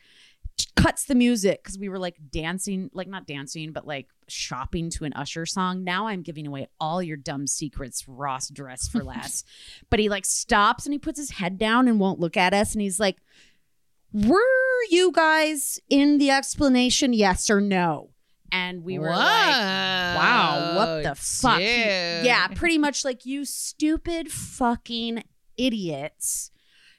cuts 0.75 1.05
the 1.05 1.15
music 1.15 1.63
because 1.63 1.77
we 1.77 1.89
were 1.89 1.99
like 1.99 2.17
dancing, 2.31 2.89
like 2.93 3.07
not 3.07 3.27
dancing, 3.27 3.71
but 3.71 3.85
like 3.87 4.07
shopping 4.27 4.89
to 4.91 5.03
an 5.05 5.13
Usher 5.13 5.45
song. 5.45 5.83
Now 5.83 6.07
I'm 6.07 6.21
giving 6.21 6.47
away 6.47 6.67
all 6.79 7.01
your 7.01 7.17
dumb 7.17 7.47
secrets, 7.47 8.07
Ross 8.07 8.49
dress 8.49 8.87
for 8.87 9.03
less. 9.03 9.43
but 9.89 9.99
he 9.99 10.09
like 10.09 10.25
stops 10.25 10.85
and 10.85 10.93
he 10.93 10.99
puts 10.99 11.19
his 11.19 11.31
head 11.31 11.57
down 11.57 11.87
and 11.87 11.99
won't 11.99 12.19
look 12.19 12.37
at 12.37 12.53
us. 12.53 12.73
And 12.73 12.81
he's 12.81 12.99
like, 12.99 13.17
Were 14.13 14.39
you 14.89 15.11
guys 15.11 15.79
in 15.89 16.17
the 16.17 16.29
explanation? 16.31 17.13
Yes 17.13 17.49
or 17.49 17.61
no? 17.61 18.09
And 18.53 18.83
we 18.83 18.99
were 18.99 19.09
like, 19.09 19.17
Wow, 20.15 20.73
what 20.75 21.03
the 21.03 21.15
fuck? 21.15 21.59
Yeah, 21.61 22.47
pretty 22.49 22.77
much 22.77 23.05
like 23.05 23.25
you 23.25 23.45
stupid 23.45 24.31
fucking 24.31 25.23
idiots, 25.57 26.51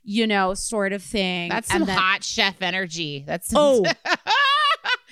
you 0.04 0.26
know, 0.26 0.54
sort 0.54 0.92
of 0.92 1.02
thing. 1.02 1.48
That's 1.48 1.70
And 1.70 1.80
some 1.80 1.86
then- 1.86 1.96
hot 1.98 2.24
chef 2.24 2.60
energy. 2.62 3.24
That's 3.26 3.48
some, 3.48 3.58
Oh, 3.60 3.84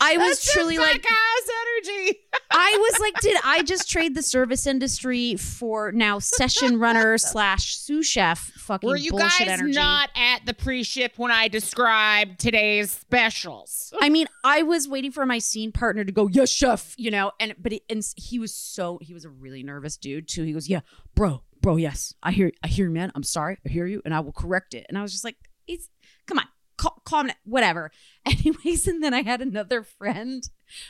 I 0.03 0.17
was 0.17 0.43
truly 0.45 0.79
like, 0.79 1.05
house 1.05 1.51
energy. 1.87 2.19
I 2.51 2.77
was 2.81 3.01
like, 3.01 3.21
did 3.21 3.37
I 3.45 3.63
just 3.63 3.89
trade 3.89 4.15
the 4.15 4.23
service 4.23 4.67
industry 4.67 5.37
for 5.37 5.93
now 5.93 6.19
session 6.19 6.79
runner 6.81 7.19
slash 7.19 7.77
sous 7.77 8.07
chef 8.07 8.39
fucking 8.57 8.89
Were 8.89 8.97
you 8.97 9.11
bullshit 9.13 9.47
guys 9.47 9.61
energy? 9.61 9.73
not 9.75 10.09
at 10.17 10.47
the 10.47 10.55
pre-shift 10.55 11.19
when 11.19 11.31
I 11.31 11.49
described 11.49 12.41
today's 12.41 12.91
specials? 12.91 13.93
I 14.01 14.09
mean, 14.09 14.27
I 14.43 14.63
was 14.63 14.89
waiting 14.89 15.13
for 15.13 15.27
my 15.27 15.39
scene 15.39 15.71
partner 15.71 16.03
to 16.05 16.13
go, 16.13 16.29
yes, 16.29 16.49
chef, 16.51 16.95
you 16.97 17.11
know, 17.11 17.33
and 17.39 17.55
but 17.61 17.73
he, 17.73 17.83
and 17.91 18.03
he 18.17 18.39
was 18.39 18.55
so 18.55 18.99
he 19.03 19.13
was 19.13 19.25
a 19.27 19.31
really 19.31 19.63
nervous 19.63 19.97
dude 19.99 20.27
too. 20.29 20.45
He 20.45 20.53
goes, 20.53 20.69
yeah, 20.69 20.81
bro, 21.15 21.43
bro, 21.61 21.77
yes, 21.77 22.15
I 22.23 22.33
hear, 22.33 22.53
I 22.63 22.69
hear 22.69 22.87
you, 22.87 22.93
man. 22.93 23.13
I'm 23.15 23.23
sorry, 23.23 23.59
I 23.65 23.69
hear 23.69 23.87
you, 23.87 24.03
and 24.05 24.15
I 24.15 24.21
will 24.21 24.33
correct 24.33 24.75
it. 24.75 24.87
And 24.89 24.97
I 24.99 25.03
was 25.03 25.13
just 25.13 25.25
like, 25.25 25.37
it's 25.67 25.89
come 26.27 26.39
on, 26.39 26.47
cal- 26.79 27.01
calm 27.05 27.27
down, 27.29 27.37
whatever. 27.45 27.91
Anyways, 28.27 28.87
and 28.89 29.03
then 29.03 29.15
I 29.15 29.23
had 29.23 29.41
another 29.41 29.83
friend 29.83 30.43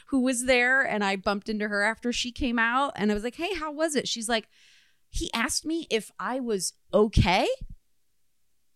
who 0.08 0.20
was 0.20 0.44
there, 0.46 0.82
and 0.82 1.02
I 1.04 1.16
bumped 1.16 1.48
into 1.48 1.68
her 1.68 1.82
after 1.82 2.12
she 2.12 2.32
came 2.32 2.58
out, 2.58 2.92
and 2.96 3.10
I 3.10 3.14
was 3.14 3.24
like, 3.24 3.36
hey, 3.36 3.54
how 3.54 3.72
was 3.72 3.94
it? 3.96 4.08
She's 4.08 4.28
like, 4.28 4.48
he 5.08 5.32
asked 5.34 5.64
me 5.66 5.86
if 5.90 6.10
I 6.18 6.38
was 6.40 6.72
okay. 6.94 7.48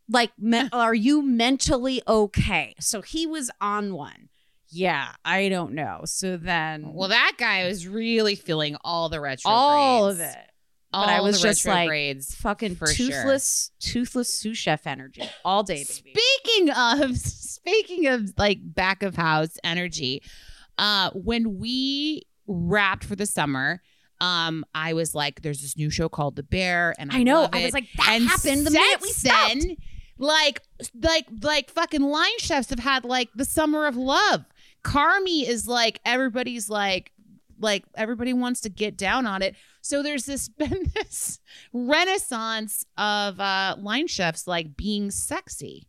Like, 0.09 0.33
me- 0.39 0.69
are 0.73 0.95
you 0.95 1.23
mentally 1.23 2.03
okay? 2.07 2.75
So 2.81 3.01
he 3.03 3.27
was 3.27 3.51
on 3.61 3.95
one. 3.95 4.29
Yeah, 4.69 5.11
I 5.25 5.49
don't 5.49 5.73
know. 5.75 6.01
So 6.05 6.37
then, 6.37 6.93
Well, 6.93 7.09
that 7.11 7.35
guy 7.39 7.67
was 7.67 7.87
really 7.87 8.35
feeling 8.35 8.77
all 8.83 9.09
the 9.09 9.21
retro. 9.21 9.51
all 9.51 10.09
of 10.09 10.19
it. 10.21 10.37
But 11.01 11.09
I 11.09 11.21
was 11.21 11.41
just 11.41 11.67
like. 11.67 11.91
Fucking 12.37 12.77
For 12.77 12.87
sure. 12.87 13.09
toothless, 13.09 13.71
toothless 13.81 14.39
sous 14.39 14.57
chef 14.57 14.87
energy 14.87 15.23
all 15.45 15.63
day, 15.63 15.85
baby. 15.85 16.15
Speaking 16.15 16.71
of 16.71 17.17
speaking 17.17 18.07
of 18.09 18.33
like 18.37 18.59
back 18.63 19.03
of 19.03 19.17
house 19.17 19.57
energy, 19.65 20.23
uh 20.79 21.11
when 21.15 21.59
we 21.59 22.23
wrapped 22.47 23.05
for 23.05 23.17
the 23.17 23.27
summer, 23.27 23.83
um 24.21 24.65
I 24.75 24.93
was 24.93 25.15
like 25.15 25.43
there's 25.43 25.63
this 25.63 25.77
new 25.77 25.91
show 25.91 26.09
called 26.09 26.37
The 26.37 26.43
Bear 26.43 26.95
and 26.99 27.11
I, 27.13 27.21
I 27.21 27.23
know. 27.23 27.49
I 27.53 27.65
was 27.65 27.73
like, 27.73 27.89
that 27.97 28.09
and 28.11 28.25
happened 28.29 28.67
the 28.67 28.71
minute 28.71 29.01
we 29.03 29.09
stopped. 29.11 29.55
then, 29.61 29.77
like 30.19 30.61
like 31.03 31.27
like 31.43 31.71
fucking 31.71 32.03
line 32.03 32.39
chefs 32.39 32.71
have 32.71 32.79
had 32.79 33.05
like 33.05 33.31
the 33.35 33.45
summer 33.45 33.87
of 33.87 33.97
love. 33.97 34.45
Carmy 34.85 35.49
is 35.49 35.67
like 35.67 36.01
everybody's 36.05 36.69
like 36.69 37.11
like 37.59 37.85
everybody 37.97 38.33
wants 38.33 38.61
to 38.63 38.69
get 38.69 38.97
down 38.97 39.27
on 39.27 39.43
it. 39.43 39.55
So 39.85 40.03
there's 40.03 40.25
this 40.25 40.49
been 40.59 40.91
this 40.95 41.39
renaissance 41.73 42.87
of 42.97 43.39
uh, 43.39 43.77
line 43.79 44.07
chefs 44.07 44.49
like 44.49 44.77
being 44.77 45.11
sexy. 45.11 45.87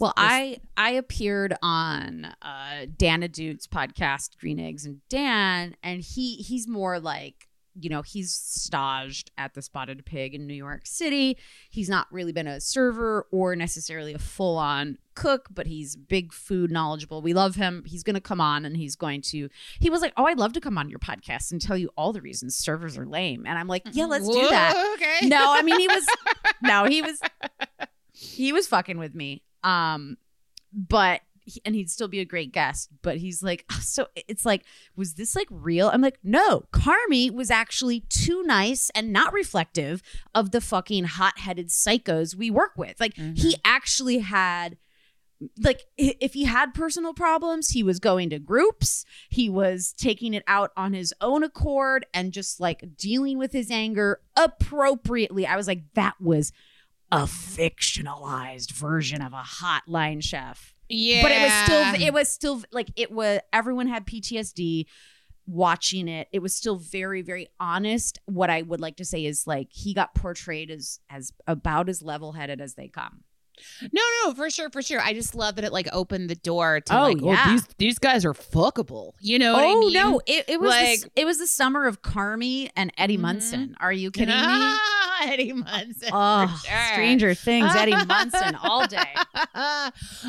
Well, 0.00 0.14
I 0.16 0.58
I 0.76 0.90
appeared 0.92 1.54
on 1.62 2.24
uh 2.42 2.86
Dan 2.96 3.22
Ahdoot's 3.22 3.66
podcast, 3.66 4.38
Green 4.38 4.58
Eggs 4.58 4.84
and 4.86 5.00
Dan, 5.08 5.76
and 5.82 6.00
he 6.00 6.36
he's 6.36 6.66
more 6.66 6.98
like 6.98 7.48
you 7.78 7.90
know 7.90 8.02
he's 8.02 8.32
staged 8.32 9.30
at 9.36 9.54
the 9.54 9.62
Spotted 9.62 10.04
Pig 10.04 10.34
in 10.34 10.46
New 10.46 10.54
York 10.54 10.82
City. 10.84 11.36
He's 11.70 11.88
not 11.88 12.06
really 12.10 12.32
been 12.32 12.46
a 12.46 12.60
server 12.60 13.26
or 13.30 13.56
necessarily 13.56 14.14
a 14.14 14.18
full 14.18 14.56
on 14.56 14.98
cook, 15.14 15.48
but 15.52 15.66
he's 15.66 15.96
big 15.96 16.32
food 16.32 16.70
knowledgeable. 16.70 17.22
We 17.22 17.34
love 17.34 17.54
him. 17.54 17.84
He's 17.86 18.02
going 18.02 18.14
to 18.14 18.20
come 18.20 18.40
on 18.40 18.64
and 18.64 18.76
he's 18.76 18.96
going 18.96 19.22
to. 19.22 19.48
He 19.78 19.90
was 19.90 20.02
like, 20.02 20.12
"Oh, 20.16 20.26
I'd 20.26 20.38
love 20.38 20.52
to 20.54 20.60
come 20.60 20.78
on 20.78 20.88
your 20.88 20.98
podcast 20.98 21.52
and 21.52 21.60
tell 21.60 21.76
you 21.76 21.90
all 21.96 22.12
the 22.12 22.20
reasons 22.20 22.56
servers 22.56 22.96
are 22.96 23.06
lame." 23.06 23.44
And 23.46 23.58
I'm 23.58 23.68
like, 23.68 23.82
"Yeah, 23.92 24.06
let's 24.06 24.28
do 24.28 24.48
that." 24.48 24.94
Okay. 24.94 25.26
no, 25.26 25.52
I 25.52 25.62
mean 25.62 25.80
he 25.80 25.88
was 25.88 26.06
no, 26.62 26.84
he 26.84 27.02
was 27.02 27.20
he 28.12 28.52
was 28.52 28.66
fucking 28.66 28.98
with 28.98 29.14
me. 29.14 29.42
Um, 29.62 30.16
but 30.72 31.20
he- 31.44 31.62
and 31.64 31.74
he'd 31.74 31.90
still 31.90 32.08
be 32.08 32.20
a 32.20 32.24
great 32.24 32.52
guest. 32.52 32.90
But 33.02 33.18
he's 33.18 33.42
like, 33.42 33.64
so 33.80 34.08
it's 34.14 34.44
like, 34.44 34.64
was 34.96 35.14
this 35.14 35.36
like 35.36 35.48
real? 35.50 35.88
I'm 35.88 36.00
like, 36.00 36.18
no, 36.22 36.64
Carmy 36.72 37.32
was 37.32 37.50
actually 37.50 38.00
too 38.08 38.42
nice 38.44 38.90
and 38.94 39.12
not 39.12 39.32
reflective 39.32 40.02
of 40.34 40.50
the 40.50 40.60
fucking 40.60 41.04
hot 41.04 41.38
headed 41.38 41.68
psychos 41.68 42.34
we 42.34 42.50
work 42.50 42.72
with. 42.76 42.98
Like 43.00 43.16
he 43.16 43.22
mm-hmm. 43.22 43.60
actually 43.64 44.18
had. 44.18 44.76
Like 45.58 45.82
if 45.98 46.32
he 46.32 46.44
had 46.44 46.72
personal 46.72 47.12
problems, 47.12 47.70
he 47.70 47.82
was 47.82 47.98
going 47.98 48.30
to 48.30 48.38
groups. 48.38 49.04
He 49.28 49.50
was 49.50 49.92
taking 49.92 50.32
it 50.32 50.44
out 50.46 50.70
on 50.74 50.94
his 50.94 51.12
own 51.20 51.42
accord 51.42 52.06
and 52.14 52.32
just 52.32 52.60
like 52.60 52.96
dealing 52.96 53.36
with 53.36 53.52
his 53.52 53.70
anger 53.70 54.20
appropriately. 54.36 55.44
I 55.44 55.56
was 55.56 55.66
like, 55.66 55.82
that 55.94 56.14
was 56.18 56.52
a 57.14 57.26
fictionalized 57.26 58.72
version 58.72 59.22
of 59.22 59.32
a 59.32 59.42
hotline 59.42 60.22
chef. 60.22 60.73
Yeah. 60.88 61.22
But 61.22 61.32
it 61.32 61.42
was 61.42 61.52
still 61.64 62.06
it 62.08 62.12
was 62.12 62.28
still 62.28 62.62
like 62.72 62.88
it 62.96 63.10
was 63.10 63.40
everyone 63.52 63.86
had 63.86 64.06
PTSD 64.06 64.86
watching 65.46 66.08
it. 66.08 66.28
It 66.32 66.40
was 66.40 66.54
still 66.54 66.76
very 66.76 67.22
very 67.22 67.48
honest. 67.60 68.18
What 68.26 68.50
I 68.50 68.62
would 68.62 68.80
like 68.80 68.96
to 68.96 69.04
say 69.04 69.24
is 69.24 69.46
like 69.46 69.68
he 69.70 69.94
got 69.94 70.14
portrayed 70.14 70.70
as 70.70 71.00
as 71.10 71.32
about 71.46 71.88
as 71.88 72.02
level-headed 72.02 72.60
as 72.60 72.74
they 72.74 72.88
come. 72.88 73.24
No, 73.92 74.02
no, 74.24 74.34
for 74.34 74.50
sure, 74.50 74.68
for 74.68 74.82
sure. 74.82 75.00
I 75.00 75.12
just 75.12 75.34
love 75.36 75.54
that 75.56 75.64
it 75.64 75.72
like 75.72 75.86
opened 75.92 76.28
the 76.28 76.34
door 76.34 76.80
to 76.80 76.98
Oh, 76.98 77.02
like, 77.10 77.20
yeah. 77.22 77.50
these 77.52 77.66
these 77.78 77.98
guys 78.00 78.24
are 78.24 78.32
fuckable. 78.34 79.12
You 79.20 79.38
know 79.38 79.52
what 79.52 79.62
I 79.64 79.68
oh 79.68 79.78
mean? 79.80 79.92
no, 79.92 80.20
it, 80.26 80.46
it 80.48 80.60
was 80.60 80.72
the 80.74 80.80
Like- 80.84 81.12
it 81.14 81.24
was 81.24 81.38
the 81.38 81.46
summer 81.46 81.86
of 81.86 82.02
Carmy 82.02 82.70
and 82.74 82.92
Eddie 82.98 83.16
Mhm. 83.16 83.20
Munson. 83.20 83.76
Are 83.78 83.92
you 83.92 84.10
kidding 84.10 84.34
me? 84.34 84.74
Eddie 85.32 85.52
Munson. 85.52 86.10
Oh, 86.12 86.62
sure. 86.66 86.92
Stranger 86.92 87.34
Things, 87.34 87.74
Eddie 87.74 88.04
Munson 88.04 88.54
all 88.62 88.86
day. 88.88 89.14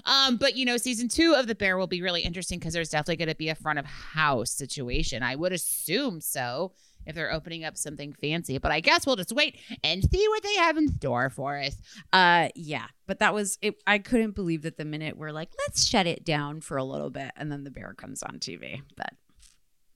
um, 0.05 0.37
but 0.37 0.55
you 0.55 0.65
know, 0.65 0.77
season 0.77 1.07
two 1.07 1.33
of 1.35 1.47
The 1.47 1.55
Bear 1.55 1.77
will 1.77 1.87
be 1.87 2.01
really 2.01 2.21
interesting 2.21 2.59
because 2.59 2.73
there's 2.73 2.89
definitely 2.89 3.17
going 3.17 3.29
to 3.29 3.35
be 3.35 3.49
a 3.49 3.55
front 3.55 3.79
of 3.79 3.85
house 3.85 4.51
situation. 4.51 5.23
I 5.23 5.35
would 5.35 5.51
assume 5.53 6.21
so 6.21 6.73
if 7.05 7.13
they're 7.13 7.31
opening 7.31 7.63
up 7.63 7.77
something 7.77 8.13
fancy. 8.13 8.57
But 8.57 8.71
I 8.71 8.79
guess 8.79 9.05
we'll 9.05 9.15
just 9.15 9.31
wait 9.31 9.57
and 9.83 10.03
see 10.03 10.27
what 10.27 10.43
they 10.43 10.55
have 10.55 10.77
in 10.77 10.93
store 10.95 11.29
for 11.29 11.57
us. 11.57 11.75
Uh 12.11 12.49
yeah, 12.55 12.85
but 13.05 13.19
that 13.19 13.33
was 13.33 13.57
it 13.61 13.75
I 13.85 13.99
couldn't 13.99 14.31
believe 14.31 14.63
that 14.63 14.77
the 14.77 14.85
minute 14.85 15.15
we're 15.17 15.31
like, 15.31 15.49
let's 15.67 15.85
shut 15.85 16.07
it 16.07 16.25
down 16.25 16.61
for 16.61 16.77
a 16.77 16.83
little 16.83 17.11
bit 17.11 17.31
and 17.37 17.51
then 17.51 17.63
the 17.63 17.69
bear 17.71 17.93
comes 17.95 18.23
on 18.23 18.39
TV. 18.39 18.81
But 18.97 19.11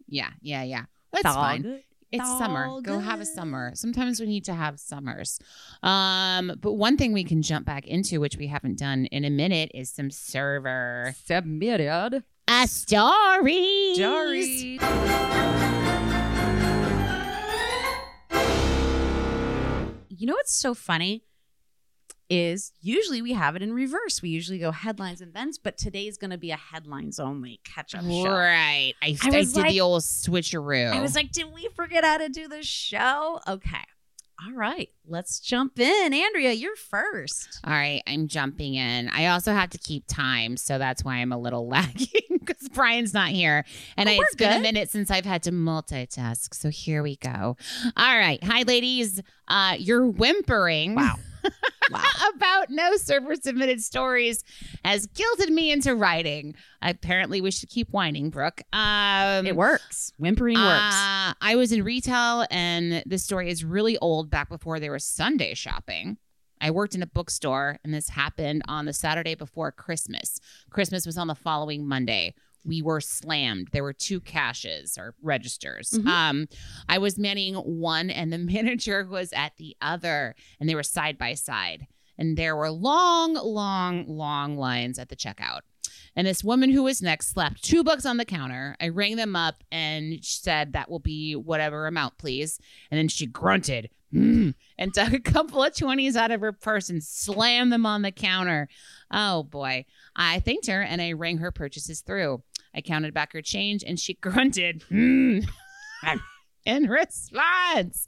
Yeah, 0.07 0.29
yeah, 0.41 0.63
yeah. 0.63 0.83
That's 1.11 1.23
fine. 1.35 1.81
Good. 2.11 2.19
It's 2.21 2.29
all 2.29 2.39
summer. 2.39 2.81
Go 2.81 2.99
have 2.99 3.21
a 3.21 3.25
summer. 3.25 3.71
Sometimes 3.75 4.19
we 4.19 4.25
need 4.27 4.45
to 4.45 4.53
have 4.53 4.79
summers. 4.79 5.39
Um, 5.83 6.53
but 6.59 6.73
one 6.73 6.97
thing 6.97 7.13
we 7.13 7.23
can 7.23 7.41
jump 7.41 7.65
back 7.65 7.87
into, 7.87 8.19
which 8.19 8.37
we 8.37 8.47
haven't 8.47 8.77
done 8.79 9.05
in 9.07 9.25
a 9.25 9.29
minute, 9.29 9.71
is 9.73 9.89
some 9.89 10.11
server 10.11 11.13
Submitted. 11.25 12.23
a 12.47 12.67
story. 12.67 13.93
Story. 13.95 14.79
You 20.09 20.27
know 20.27 20.33
what's 20.33 20.53
so 20.53 20.73
funny 20.73 21.23
is 22.29 22.71
usually 22.81 23.21
we 23.21 23.33
have 23.33 23.55
it 23.55 23.61
in 23.61 23.73
reverse. 23.73 24.21
We 24.21 24.29
usually 24.29 24.59
go 24.59 24.71
headlines 24.71 25.21
and 25.21 25.33
thens, 25.33 25.57
but 25.57 25.77
today's 25.77 26.17
going 26.17 26.31
to 26.31 26.37
be 26.37 26.51
a 26.51 26.55
headlines 26.57 27.19
only 27.19 27.59
catch 27.63 27.95
up 27.95 28.03
show. 28.03 28.23
Right. 28.29 28.93
I, 29.01 29.07
I 29.07 29.17
I, 29.23 29.29
did 29.31 29.55
like- 29.55 29.71
the 29.71 29.81
old 29.81 30.01
switcheroo. 30.03 30.91
I 30.93 31.01
was 31.01 31.15
like, 31.15 31.31
did 31.31 31.53
we 31.53 31.69
forget 31.75 32.03
how 32.03 32.17
to 32.17 32.29
do 32.29 32.47
the 32.47 32.63
show? 32.63 33.39
Okay. 33.47 33.77
All 34.45 34.53
right. 34.53 34.87
Let's 35.05 35.39
jump 35.41 35.79
in. 35.79 36.13
Andrea, 36.13 36.53
you're 36.53 36.77
first. 36.77 37.59
all 37.65 37.73
right, 37.73 38.01
I'm 38.07 38.27
jumping 38.29 38.75
in. 38.75 39.09
I 39.09 39.25
also 39.27 39.51
have 39.51 39.69
to 39.71 39.77
keep 39.77 40.05
time, 40.07 40.55
so 40.55 40.77
that's 40.77 41.03
why 41.03 41.15
I'm 41.15 41.33
a 41.33 41.37
little 41.37 41.67
lagging 41.69 42.07
because 42.39 42.69
Brian's 42.69 43.13
not 43.13 43.29
here. 43.31 43.65
And 43.97 44.07
Oh, 44.07 44.13
I, 44.13 44.15
it's 44.21 44.35
been 44.35 44.57
a 44.59 44.61
minute 44.61 44.89
since 44.91 45.11
I've 45.11 45.25
had 45.25 45.43
to 45.43 45.51
multitask. 45.51 46.53
So 46.53 46.69
here 46.69 47.03
we 47.03 47.17
go. 47.17 47.57
All 47.97 48.17
right. 48.17 48.41
Hi, 48.43 48.61
ladies. 48.61 49.21
Uh, 49.49 49.75
you're 49.77 50.05
whimpering. 50.05 50.95
Wow. 50.95 51.15
About 52.35 52.69
no 52.69 52.95
server 52.97 53.35
submitted 53.35 53.81
stories 53.81 54.43
has 54.83 55.07
guilted 55.07 55.49
me 55.49 55.71
into 55.71 55.95
writing. 55.95 56.55
Apparently, 56.81 57.41
we 57.41 57.51
should 57.51 57.69
keep 57.69 57.89
whining, 57.91 58.29
Brooke. 58.29 58.61
Um, 58.73 59.45
it 59.45 59.55
works. 59.55 60.13
Whimpering 60.17 60.57
works. 60.57 60.95
uh, 60.95 61.33
I 61.41 61.55
was 61.55 61.71
in 61.71 61.83
retail, 61.83 62.45
and 62.49 63.03
this 63.05 63.23
story 63.23 63.49
is 63.49 63.63
really 63.63 63.97
old, 63.99 64.29
back 64.29 64.49
before 64.49 64.79
there 64.79 64.91
was 64.91 65.05
Sunday 65.05 65.53
shopping. 65.53 66.17
I 66.61 66.71
worked 66.71 66.95
in 66.95 67.01
a 67.01 67.07
bookstore, 67.07 67.77
and 67.83 67.93
this 67.93 68.09
happened 68.09 68.63
on 68.67 68.85
the 68.85 68.93
Saturday 68.93 69.35
before 69.35 69.71
Christmas. 69.71 70.39
Christmas 70.69 71.05
was 71.05 71.17
on 71.17 71.27
the 71.27 71.35
following 71.35 71.87
Monday. 71.87 72.35
We 72.65 72.81
were 72.81 73.01
slammed. 73.01 73.69
There 73.71 73.83
were 73.83 73.93
two 73.93 74.19
caches 74.19 74.97
or 74.97 75.15
registers. 75.21 75.91
Mhm. 75.91 76.07
Um, 76.07 76.47
I 76.87 76.97
was 76.97 77.17
manning 77.17 77.55
one, 77.55 78.09
and 78.09 78.31
the 78.33 78.37
manager 78.53 79.05
was 79.05 79.31
at 79.33 79.53
the 79.57 79.75
other, 79.81 80.35
and 80.59 80.67
they 80.69 80.75
were 80.75 80.83
side 80.83 81.17
by 81.17 81.33
side. 81.33 81.87
And 82.17 82.37
there 82.37 82.55
were 82.55 82.69
long, 82.69 83.35
long, 83.35 84.05
long 84.07 84.57
lines 84.57 84.99
at 84.99 85.07
the 85.09 85.15
checkout. 85.15 85.61
And 86.15 86.27
this 86.27 86.43
woman 86.43 86.71
who 86.71 86.83
was 86.83 87.01
next 87.01 87.29
slapped 87.29 87.63
two 87.63 87.83
books 87.83 88.05
on 88.05 88.17
the 88.17 88.25
counter. 88.25 88.75
I 88.81 88.89
rang 88.89 89.15
them 89.15 89.35
up 89.35 89.63
and 89.71 90.15
she 90.25 90.39
said, 90.41 90.73
That 90.73 90.89
will 90.89 90.99
be 90.99 91.33
whatever 91.35 91.87
amount, 91.87 92.17
please. 92.17 92.59
And 92.91 92.97
then 92.97 93.07
she 93.07 93.25
grunted 93.25 93.89
"Hmm," 94.11 94.49
and 94.77 94.91
took 94.93 95.13
a 95.13 95.19
couple 95.19 95.63
of 95.63 95.73
20s 95.73 96.15
out 96.15 96.31
of 96.31 96.41
her 96.41 96.51
purse 96.51 96.89
and 96.89 97.01
slammed 97.03 97.71
them 97.71 97.85
on 97.85 98.01
the 98.01 98.11
counter. 98.11 98.67
Oh 99.11 99.43
boy. 99.43 99.85
I 100.15 100.39
thanked 100.39 100.67
her 100.67 100.81
and 100.81 101.01
I 101.01 101.13
rang 101.13 101.37
her 101.37 101.51
purchases 101.51 102.01
through. 102.01 102.41
I 102.73 102.81
counted 102.81 103.13
back 103.13 103.33
her 103.33 103.41
change 103.41 103.83
and 103.85 103.99
she 103.99 104.13
grunted 104.21 104.83
"Hmm." 104.89 105.39
in 106.65 106.87
response. 106.87 108.07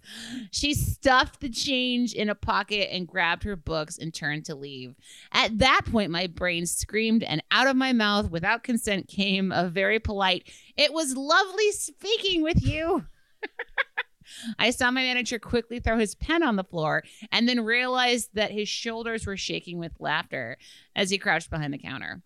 She 0.52 0.74
stuffed 0.74 1.42
the 1.42 1.50
change 1.50 2.14
in 2.14 2.30
a 2.30 2.36
pocket 2.36 2.94
and 2.94 3.08
grabbed 3.08 3.44
her 3.44 3.56
books 3.56 3.98
and 3.98 4.14
turned 4.14 4.46
to 4.46 4.56
leave. 4.56 4.96
At 5.32 5.58
that 5.60 5.82
point, 5.90 6.12
my 6.12 6.28
brain 6.28 6.66
screamed, 6.66 7.24
and 7.24 7.42
out 7.50 7.68
of 7.68 7.76
my 7.76 7.92
mouth, 7.94 8.30
without 8.30 8.64
consent, 8.64 9.08
came 9.08 9.52
a 9.52 9.68
very 9.70 10.00
polite, 10.00 10.52
It 10.78 10.94
was 10.94 11.16
lovely 11.16 11.72
speaking 11.72 12.44
with 12.44 12.64
you. 12.64 13.06
I 14.60 14.70
saw 14.70 14.92
my 14.92 15.02
manager 15.02 15.40
quickly 15.40 15.80
throw 15.80 15.98
his 15.98 16.16
pen 16.16 16.44
on 16.44 16.56
the 16.56 16.64
floor 16.64 17.04
and 17.32 17.50
then 17.50 17.66
realized 17.66 18.30
that 18.34 18.52
his 18.52 18.70
shoulders 18.70 19.26
were 19.26 19.36
shaking 19.38 19.78
with 19.78 19.92
laughter 20.00 20.58
as 20.96 21.10
he 21.10 21.18
crouched 21.18 21.50
behind 21.50 21.74
the 21.74 21.78
counter. 21.78 22.22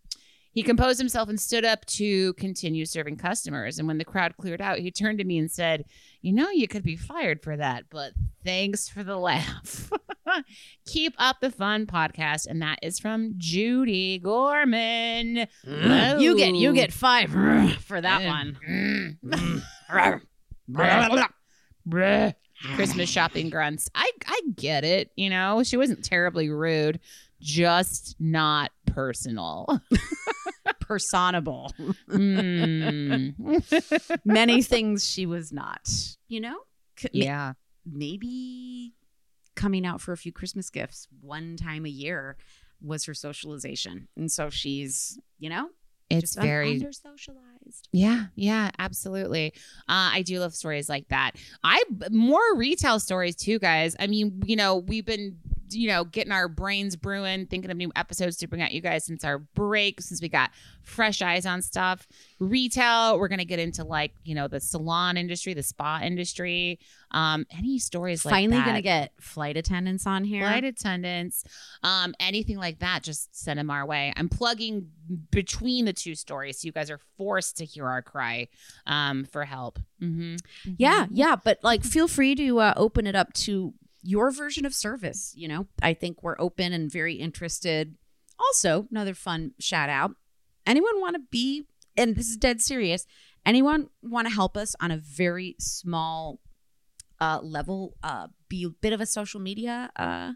He 0.55 0.63
composed 0.63 1.00
himself 1.00 1.27
and 1.27 1.38
stood 1.38 1.65
up 1.65 1.85
to 1.88 2.33
continue 2.35 2.85
serving 2.85 3.17
customers. 3.17 3.77
And 3.77 3.89
when 3.89 3.97
the 3.97 4.05
crowd 4.05 4.38
cleared 4.38 4.62
out, 4.62 4.79
he 4.79 4.89
turned 4.89 5.19
to 5.19 5.25
me 5.25 5.38
and 5.38 5.51
said, 5.51 5.83
You 6.21 6.31
know, 6.31 6.50
you 6.50 6.69
could 6.69 6.81
be 6.81 6.95
fired 6.95 7.43
for 7.43 7.57
that, 7.57 7.83
but 7.89 8.13
thanks 8.45 8.88
for 8.88 9.03
the 9.03 9.17
laugh. 9.17 9.91
Keep 10.85 11.13
up 11.17 11.41
the 11.41 11.51
fun 11.51 11.85
podcast. 11.85 12.47
And 12.47 12.62
that 12.62 12.79
is 12.81 13.00
from 13.00 13.33
Judy 13.38 14.17
Gorman. 14.17 15.45
Mm. 15.67 16.21
You 16.21 16.38
get 16.38 16.55
you 16.55 16.71
get 16.71 16.93
five 16.93 17.31
for 17.81 18.00
that 18.00 18.25
one. 18.25 18.57
Mm. 18.65 19.62
Bruh. 21.85 22.33
Christmas 22.75 23.09
shopping 23.09 23.50
grunts. 23.50 23.89
I 23.93 24.09
I 24.25 24.39
get 24.55 24.85
it. 24.85 25.12
You 25.17 25.29
know, 25.29 25.63
she 25.63 25.75
wasn't 25.75 26.05
terribly 26.05 26.50
rude, 26.50 27.01
just 27.41 28.15
not 28.21 28.71
personal. 28.85 29.81
Personable. 30.88 31.72
Mm. 32.10 33.34
Many 34.25 34.62
things 34.62 35.10
she 35.10 35.25
was 35.25 35.51
not. 35.51 35.89
You 36.27 36.42
know? 36.42 36.58
Yeah. 37.12 37.54
maybe 37.86 38.94
coming 39.56 39.86
out 39.86 40.01
for 40.01 40.12
a 40.12 40.18
few 40.18 40.32
Christmas 40.32 40.70
gifts 40.70 41.08
one 41.22 41.58
time 41.58 41.86
a 41.86 41.89
year 41.89 42.38
was 42.82 43.06
her 43.06 43.13
socialization. 43.13 44.08
And 44.15 44.32
so 44.32 44.50
she's, 44.50 45.18
you 45.39 45.50
know, 45.50 45.70
It's 46.10 46.34
Just 46.36 46.39
very 46.46 46.74
under 46.74 46.92
socialized. 46.92 47.89
Yeah, 47.92 48.25
yeah, 48.36 48.70
absolutely. 48.77 49.54
Uh, 49.89 50.12
I 50.13 50.22
do 50.22 50.39
love 50.39 50.54
stories 50.54 50.88
like 50.88 51.08
that. 51.10 51.32
I 51.63 51.84
more 52.12 52.56
retail 52.56 53.00
stories 53.00 53.36
too, 53.36 53.58
guys. 53.60 53.96
I 54.00 54.08
mean, 54.08 54.44
you 54.46 54.56
know, 54.56 54.77
we've 54.77 55.06
been 55.06 55.38
you 55.75 55.88
know 55.88 56.03
getting 56.05 56.32
our 56.32 56.48
brains 56.48 56.96
brewing, 56.96 57.46
thinking 57.48 57.70
of 57.70 57.77
new 57.77 57.91
episodes 57.96 58.38
to 58.38 58.48
bring 58.48 58.62
out 58.62 58.72
you 58.72 58.82
guys 58.82 59.05
since 59.05 59.24
our 59.24 59.39
break, 59.39 60.01
since 60.01 60.22
we 60.22 60.29
got 60.29 60.51
fresh 60.84 61.22
eyes 61.22 61.46
on 61.46 61.62
stuff. 61.62 62.08
Retail, 62.39 63.20
we're 63.20 63.27
gonna 63.27 63.46
get 63.46 63.60
into 63.60 63.84
like 63.84 64.13
you 64.24 64.36
know 64.36 64.48
the 64.48 64.60
salon 64.60 65.17
industry, 65.17 65.53
the 65.53 65.63
spa 65.63 66.00
industry. 66.03 66.79
Um, 67.12 67.46
any 67.58 67.79
stories 67.79 68.25
like 68.25 68.34
Finally 68.34 68.58
that? 68.58 68.65
gonna 68.65 68.82
get 68.82 69.12
flight 69.20 69.58
attendants 69.58 70.05
on 70.05 70.24
here. 70.24 70.41
flight 70.41 70.63
attendants, 70.63 71.44
um, 71.84 72.13
anything 72.20 72.58
like 72.58 72.79
that, 72.79 73.03
just 73.03 73.36
send 73.36 73.60
them 73.60 73.70
our 73.70 73.86
way. 73.86 74.13
I'm 74.15 74.29
plugging 74.29 74.89
between 75.32 75.86
the 75.86 75.94
two 75.94 76.15
stories, 76.15 76.60
so 76.62 76.65
you 76.65 76.72
guys 76.72 76.89
are 76.89 77.00
forced 77.17 77.58
to 77.58 77.65
hear 77.65 77.88
our 77.88 78.01
cry 78.01 78.48
um, 78.88 79.24
for 79.25 79.46
help. 79.46 79.79
Mm-hmm. 80.01 80.36
Yeah, 80.77 81.08
yeah, 81.10 81.36
but 81.41 81.60
like 81.63 81.84
feel 81.84 82.08
free 82.08 82.36
to 82.36 82.60
uh, 82.60 82.74
open 82.75 83.08
it 83.08 83.15
up 83.15 83.34
to 83.34 83.74
your 84.05 84.31
version 84.31 84.65
of 84.65 84.74
service, 84.74 85.33
you 85.35 85.47
know. 85.47 85.67
I 85.81 85.93
think 85.93 86.21
we're 86.21 86.39
open 86.39 86.74
and 86.74 86.91
very 86.91 87.15
interested. 87.15 87.95
Also, 88.39 88.88
another 88.91 89.13
fun 89.13 89.51
shout 89.59 89.89
out. 89.89 90.12
Anyone 90.65 91.01
want 91.01 91.15
to 91.15 91.21
be 91.31 91.65
and 91.97 92.15
this 92.15 92.29
is 92.29 92.38
dead 92.38 92.62
serious. 92.62 93.05
Anyone 93.45 93.89
want 94.01 94.27
to 94.27 94.33
help 94.33 94.57
us 94.57 94.75
on 94.79 94.91
a 94.91 94.97
very 94.97 95.55
small 95.59 96.39
uh 97.21 97.39
level 97.41 97.93
uh 98.03 98.27
be 98.50 98.65
a 98.65 98.69
bit 98.69 98.91
of 98.91 99.00
a 99.00 99.05
social 99.05 99.39
media 99.39 99.89
uh 99.95 100.33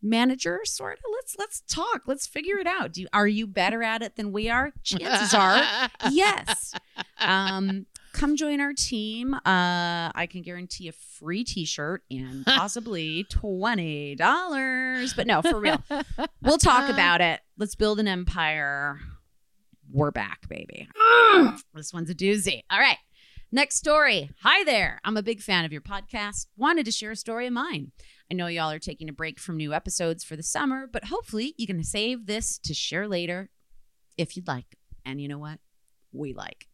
manager 0.00 0.60
sort 0.64 0.98
of 0.98 1.04
let's 1.12 1.34
let's 1.36 1.62
talk 1.62 2.02
let's 2.06 2.28
figure 2.28 2.58
it 2.58 2.66
out 2.68 2.92
do 2.92 3.00
you, 3.00 3.08
are 3.12 3.26
you 3.26 3.44
better 3.44 3.82
at 3.82 4.02
it 4.02 4.14
than 4.14 4.30
we 4.30 4.48
are 4.48 4.72
chances 4.84 5.34
are 5.34 5.60
yes 6.12 6.74
um 7.18 7.86
come 8.16 8.36
join 8.36 8.60
our 8.60 8.72
team. 8.72 9.34
Uh 9.34 10.10
i 10.14 10.26
can 10.30 10.42
guarantee 10.42 10.88
a 10.88 10.92
free 10.92 11.44
t-shirt 11.44 12.02
and 12.10 12.44
possibly 12.46 13.24
$20 13.30 15.16
but 15.16 15.26
no 15.26 15.42
for 15.42 15.60
real. 15.60 15.82
We'll 16.42 16.58
talk 16.58 16.88
about 16.88 17.20
it. 17.20 17.40
Let's 17.58 17.74
build 17.74 17.98
an 18.00 18.08
empire. 18.08 18.98
We're 19.90 20.10
back 20.10 20.48
baby. 20.48 20.88
This 21.74 21.92
one's 21.92 22.08
a 22.08 22.14
doozy. 22.14 22.62
All 22.70 22.78
right. 22.78 22.96
Next 23.52 23.76
story. 23.76 24.30
Hi 24.42 24.64
there. 24.64 25.00
I'm 25.04 25.16
a 25.16 25.22
big 25.22 25.40
fan 25.40 25.64
of 25.64 25.72
your 25.72 25.82
podcast. 25.82 26.46
Wanted 26.56 26.86
to 26.86 26.90
share 26.92 27.10
a 27.10 27.16
story 27.16 27.46
of 27.46 27.52
mine. 27.52 27.92
I 28.30 28.34
know 28.34 28.46
y'all 28.48 28.70
are 28.70 28.78
taking 28.78 29.08
a 29.08 29.12
break 29.12 29.38
from 29.38 29.56
new 29.56 29.72
episodes 29.72 30.24
for 30.24 30.34
the 30.34 30.42
summer, 30.42 30.88
but 30.90 31.04
hopefully 31.04 31.54
you 31.56 31.66
can 31.66 31.84
save 31.84 32.26
this 32.26 32.58
to 32.64 32.74
share 32.74 33.06
later 33.06 33.50
if 34.16 34.36
you'd 34.36 34.48
like. 34.48 34.76
And 35.04 35.20
you 35.20 35.28
know 35.28 35.38
what? 35.38 35.58
We 36.12 36.32
like. 36.32 36.66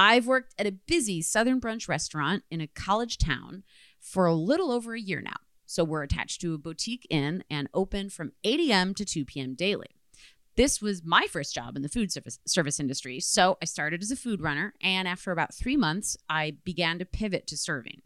I've 0.00 0.28
worked 0.28 0.54
at 0.56 0.66
a 0.66 0.70
busy 0.72 1.20
Southern 1.20 1.60
brunch 1.60 1.88
restaurant 1.88 2.44
in 2.52 2.60
a 2.60 2.68
college 2.68 3.18
town 3.18 3.64
for 3.98 4.26
a 4.26 4.32
little 4.32 4.70
over 4.70 4.94
a 4.94 5.00
year 5.00 5.20
now. 5.20 5.36
So 5.66 5.82
we're 5.82 6.04
attached 6.04 6.40
to 6.42 6.54
a 6.54 6.58
boutique 6.58 7.04
inn 7.10 7.42
and 7.50 7.68
open 7.74 8.08
from 8.08 8.30
8 8.44 8.70
a.m. 8.70 8.94
to 8.94 9.04
2 9.04 9.24
p.m. 9.24 9.54
daily. 9.54 9.88
This 10.54 10.80
was 10.80 11.04
my 11.04 11.26
first 11.28 11.52
job 11.52 11.74
in 11.74 11.82
the 11.82 11.88
food 11.88 12.12
service, 12.12 12.38
service 12.46 12.78
industry. 12.78 13.18
So 13.18 13.58
I 13.60 13.64
started 13.64 14.00
as 14.00 14.12
a 14.12 14.16
food 14.16 14.40
runner, 14.40 14.72
and 14.80 15.08
after 15.08 15.32
about 15.32 15.52
three 15.52 15.76
months, 15.76 16.16
I 16.28 16.56
began 16.64 17.00
to 17.00 17.04
pivot 17.04 17.48
to 17.48 17.56
serving. 17.56 18.02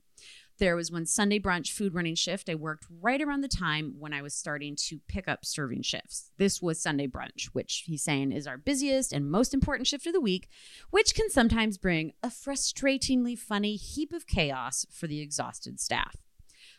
There 0.62 0.76
was 0.76 0.92
one 0.92 1.06
Sunday 1.06 1.40
brunch 1.40 1.72
food 1.72 1.92
running 1.92 2.14
shift. 2.14 2.48
I 2.48 2.54
worked 2.54 2.86
right 3.00 3.20
around 3.20 3.40
the 3.40 3.48
time 3.48 3.96
when 3.98 4.12
I 4.12 4.22
was 4.22 4.32
starting 4.32 4.76
to 4.76 5.00
pick 5.08 5.26
up 5.26 5.44
serving 5.44 5.82
shifts. 5.82 6.30
This 6.38 6.62
was 6.62 6.80
Sunday 6.80 7.08
brunch, 7.08 7.46
which 7.46 7.82
he's 7.84 8.04
saying 8.04 8.30
is 8.30 8.46
our 8.46 8.58
busiest 8.58 9.12
and 9.12 9.28
most 9.28 9.54
important 9.54 9.88
shift 9.88 10.06
of 10.06 10.12
the 10.12 10.20
week, 10.20 10.48
which 10.90 11.16
can 11.16 11.28
sometimes 11.30 11.78
bring 11.78 12.12
a 12.22 12.28
frustratingly 12.28 13.36
funny 13.36 13.74
heap 13.74 14.12
of 14.12 14.28
chaos 14.28 14.86
for 14.88 15.08
the 15.08 15.18
exhausted 15.18 15.80
staff. 15.80 16.14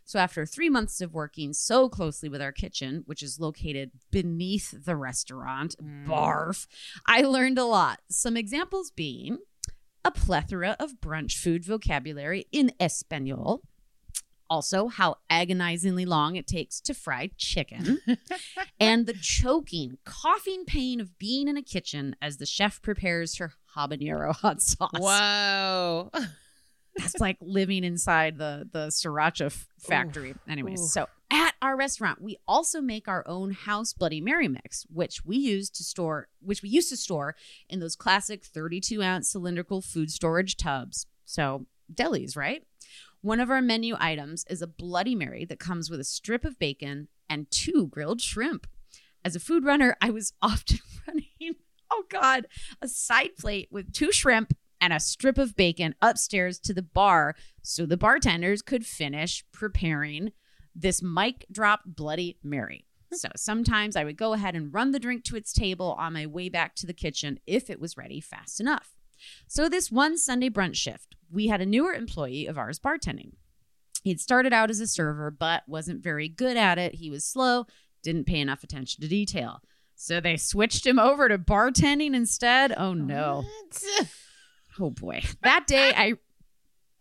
So, 0.05 0.17
after 0.17 0.45
three 0.45 0.69
months 0.69 1.01
of 1.01 1.13
working 1.13 1.51
so 1.51 1.89
closely 1.89 2.29
with 2.29 2.41
our 2.41 2.53
kitchen, 2.53 3.03
which 3.05 3.21
is 3.21 3.37
located 3.37 3.91
beneath 4.11 4.85
the 4.85 4.95
restaurant, 4.95 5.75
Mm. 5.83 6.07
barf, 6.07 6.67
I 7.05 7.23
learned 7.23 7.57
a 7.57 7.65
lot. 7.65 7.99
Some 8.09 8.37
examples 8.37 8.91
being 8.91 9.39
a 10.05 10.11
plethora 10.11 10.77
of 10.79 11.01
brunch 11.01 11.33
food 11.37 11.65
vocabulary 11.65 12.45
in 12.53 12.71
Espanol. 12.79 13.61
Also, 14.53 14.87
how 14.87 15.15
agonizingly 15.31 16.05
long 16.05 16.35
it 16.35 16.45
takes 16.45 16.79
to 16.79 16.93
fry 16.93 17.31
chicken. 17.37 17.97
and 18.79 19.07
the 19.07 19.13
choking, 19.13 19.97
coughing 20.05 20.63
pain 20.65 21.01
of 21.01 21.17
being 21.17 21.47
in 21.47 21.57
a 21.57 21.63
kitchen 21.63 22.15
as 22.21 22.37
the 22.37 22.45
chef 22.45 22.79
prepares 22.79 23.37
her 23.37 23.53
habanero 23.75 24.31
hot 24.35 24.61
sauce. 24.61 24.91
Whoa. 24.93 26.11
That's 26.95 27.19
like 27.19 27.37
living 27.41 27.83
inside 27.83 28.37
the 28.37 28.69
the 28.71 28.89
sriracha 28.89 29.47
f- 29.47 29.67
factory. 29.79 30.35
Anyways, 30.47 30.93
so 30.93 31.07
at 31.31 31.55
our 31.59 31.75
restaurant, 31.75 32.21
we 32.21 32.37
also 32.47 32.79
make 32.79 33.07
our 33.07 33.27
own 33.27 33.53
house 33.53 33.91
Bloody 33.91 34.21
Mary 34.21 34.47
mix, 34.47 34.85
which 34.93 35.25
we 35.25 35.37
use 35.37 35.71
to 35.71 35.83
store, 35.83 36.27
which 36.39 36.61
we 36.61 36.69
used 36.69 36.89
to 36.89 36.97
store 36.97 37.35
in 37.67 37.79
those 37.79 37.95
classic 37.95 38.45
32 38.45 39.01
ounce 39.01 39.29
cylindrical 39.29 39.81
food 39.81 40.11
storage 40.11 40.57
tubs. 40.57 41.07
So 41.25 41.65
delis, 41.91 42.37
right? 42.37 42.61
One 43.23 43.39
of 43.39 43.49
our 43.49 43.61
menu 43.61 43.95
items 44.01 44.43
is 44.49 44.61
a 44.61 44.67
Bloody 44.67 45.15
Mary 45.15 45.45
that 45.45 45.57
comes 45.57 45.89
with 45.89 46.01
a 46.01 46.03
strip 46.03 46.43
of 46.43 46.59
bacon 46.59 47.07
and 47.29 47.49
two 47.49 47.87
grilled 47.87 48.19
shrimp. 48.19 48.67
As 49.23 49.33
a 49.33 49.39
food 49.39 49.63
runner, 49.63 49.95
I 50.01 50.09
was 50.09 50.33
often 50.41 50.79
running, 51.07 51.55
oh 51.89 52.03
God, 52.09 52.47
a 52.81 52.89
side 52.89 53.37
plate 53.39 53.69
with 53.71 53.93
two 53.93 54.11
shrimp 54.11 54.57
and 54.81 54.91
a 54.91 54.99
strip 54.99 55.37
of 55.37 55.55
bacon 55.55 55.95
upstairs 56.01 56.59
to 56.59 56.73
the 56.73 56.81
bar 56.81 57.37
so 57.61 57.85
the 57.85 57.95
bartenders 57.95 58.61
could 58.61 58.85
finish 58.85 59.45
preparing 59.53 60.33
this 60.75 61.01
mic 61.01 61.45
drop 61.49 61.83
Bloody 61.85 62.39
Mary. 62.43 62.85
Hmm. 63.09 63.15
So 63.15 63.29
sometimes 63.37 63.95
I 63.95 64.03
would 64.03 64.17
go 64.17 64.33
ahead 64.33 64.53
and 64.53 64.73
run 64.73 64.91
the 64.91 64.99
drink 64.99 65.23
to 65.25 65.37
its 65.37 65.53
table 65.53 65.95
on 65.97 66.11
my 66.11 66.25
way 66.25 66.49
back 66.49 66.75
to 66.75 66.85
the 66.85 66.93
kitchen 66.93 67.39
if 67.47 67.69
it 67.69 67.79
was 67.79 67.95
ready 67.95 68.19
fast 68.19 68.59
enough. 68.59 68.92
So, 69.47 69.69
this 69.69 69.91
one 69.91 70.17
Sunday 70.17 70.49
brunch 70.49 70.75
shift, 70.75 71.15
we 71.31 71.47
had 71.47 71.61
a 71.61 71.65
newer 71.65 71.93
employee 71.93 72.45
of 72.47 72.57
ours 72.57 72.79
bartending. 72.79 73.33
He'd 74.03 74.19
started 74.19 74.53
out 74.53 74.69
as 74.69 74.79
a 74.79 74.87
server, 74.87 75.31
but 75.31 75.63
wasn't 75.67 76.03
very 76.03 76.27
good 76.27 76.57
at 76.57 76.77
it. 76.77 76.95
He 76.95 77.09
was 77.09 77.25
slow, 77.25 77.65
didn't 78.01 78.25
pay 78.25 78.39
enough 78.39 78.63
attention 78.63 79.01
to 79.01 79.07
detail. 79.07 79.61
So, 79.95 80.19
they 80.19 80.37
switched 80.37 80.85
him 80.85 80.99
over 80.99 81.29
to 81.29 81.37
bartending 81.37 82.13
instead. 82.15 82.73
Oh 82.77 82.93
no. 82.93 83.43
What? 83.69 84.07
Oh 84.79 84.89
boy. 84.89 85.21
That 85.43 85.67
day 85.67 85.93
I 85.95 86.13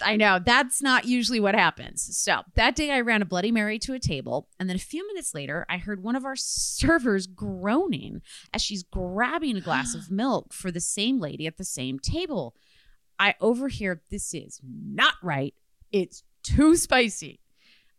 I 0.05 0.17
know 0.17 0.39
that's 0.45 0.83
not 0.83 1.05
usually 1.05 1.41
what 1.41 1.55
happens. 1.55 2.17
So 2.17 2.43
that 2.55 2.77
day 2.77 2.91
I 2.91 3.01
ran 3.01 3.23
a 3.23 3.27
Bloody 3.27 3.53
Mary 3.53 3.79
to 3.81 3.95
a 3.95 3.99
table, 3.99 4.49
and 4.59 4.69
then 4.69 4.77
a 4.77 4.81
few 4.81 5.07
minutes 5.07 5.35
later, 5.35 5.67
I 5.69 5.79
heard 5.79 6.03
one 6.03 6.17
of 6.17 6.25
our 6.25 6.37
servers 6.37 7.27
groaning 7.27 8.23
as 8.53 8.63
she's 8.63 8.83
grabbing 8.83 9.57
a 9.57 9.61
glass 9.61 9.95
of 9.95 10.11
milk 10.11 10.53
for 10.53 10.71
the 10.71 10.81
same 10.81 11.19
lady 11.21 11.47
at 11.47 11.57
the 11.57 11.65
same 11.65 11.99
table. 11.99 12.55
I 13.19 13.35
overhear 13.41 14.03
this 14.11 14.35
is 14.35 14.61
not 14.65 15.15
right. 15.23 15.55
It's 15.93 16.23
too 16.43 16.77
spicy. 16.77 17.41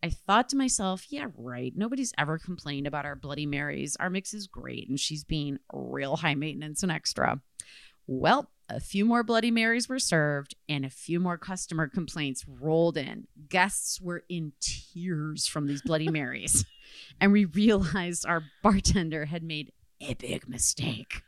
I 0.04 0.10
thought 0.10 0.50
to 0.50 0.58
myself, 0.58 1.06
yeah, 1.10 1.28
right. 1.38 1.72
Nobody's 1.76 2.13
ever 2.18 2.38
complained 2.38 2.88
about 2.88 3.06
our 3.06 3.16
Bloody 3.16 3.46
Marys. 3.46 3.96
Our 4.02 4.10
mix 4.10 4.34
is 4.34 4.48
great, 4.48 4.89
and 4.89 5.00
she's 5.00 5.24
being 5.24 5.60
real 5.72 6.18
high 6.18 6.36
maintenance 6.36 6.84
and 6.84 6.92
extra. 6.92 7.39
Well, 8.06 8.52
a 8.69 8.80
few 8.80 9.06
more 9.06 9.23
Bloody 9.23 9.52
Marys 9.52 9.89
were 9.89 9.99
served, 9.99 10.56
and 10.67 10.86
a 10.86 10.89
few 10.89 11.19
more 11.19 11.38
customer 11.38 11.88
complaints 11.88 12.45
rolled 12.47 12.97
in. 12.97 13.28
Guests 13.49 14.02
were 14.02 14.23
in 14.30 14.54
tears 14.60 15.47
from 15.47 15.67
these 15.67 15.82
Bloody 15.82 16.08
Marys, 16.12 16.65
and 17.19 17.32
we 17.32 17.45
realized 17.45 18.26
our 18.26 18.43
bartender 18.62 19.26
had 19.26 19.43
made 19.43 19.71
a 20.02 20.13
big 20.15 20.47
mistake. 20.47 21.21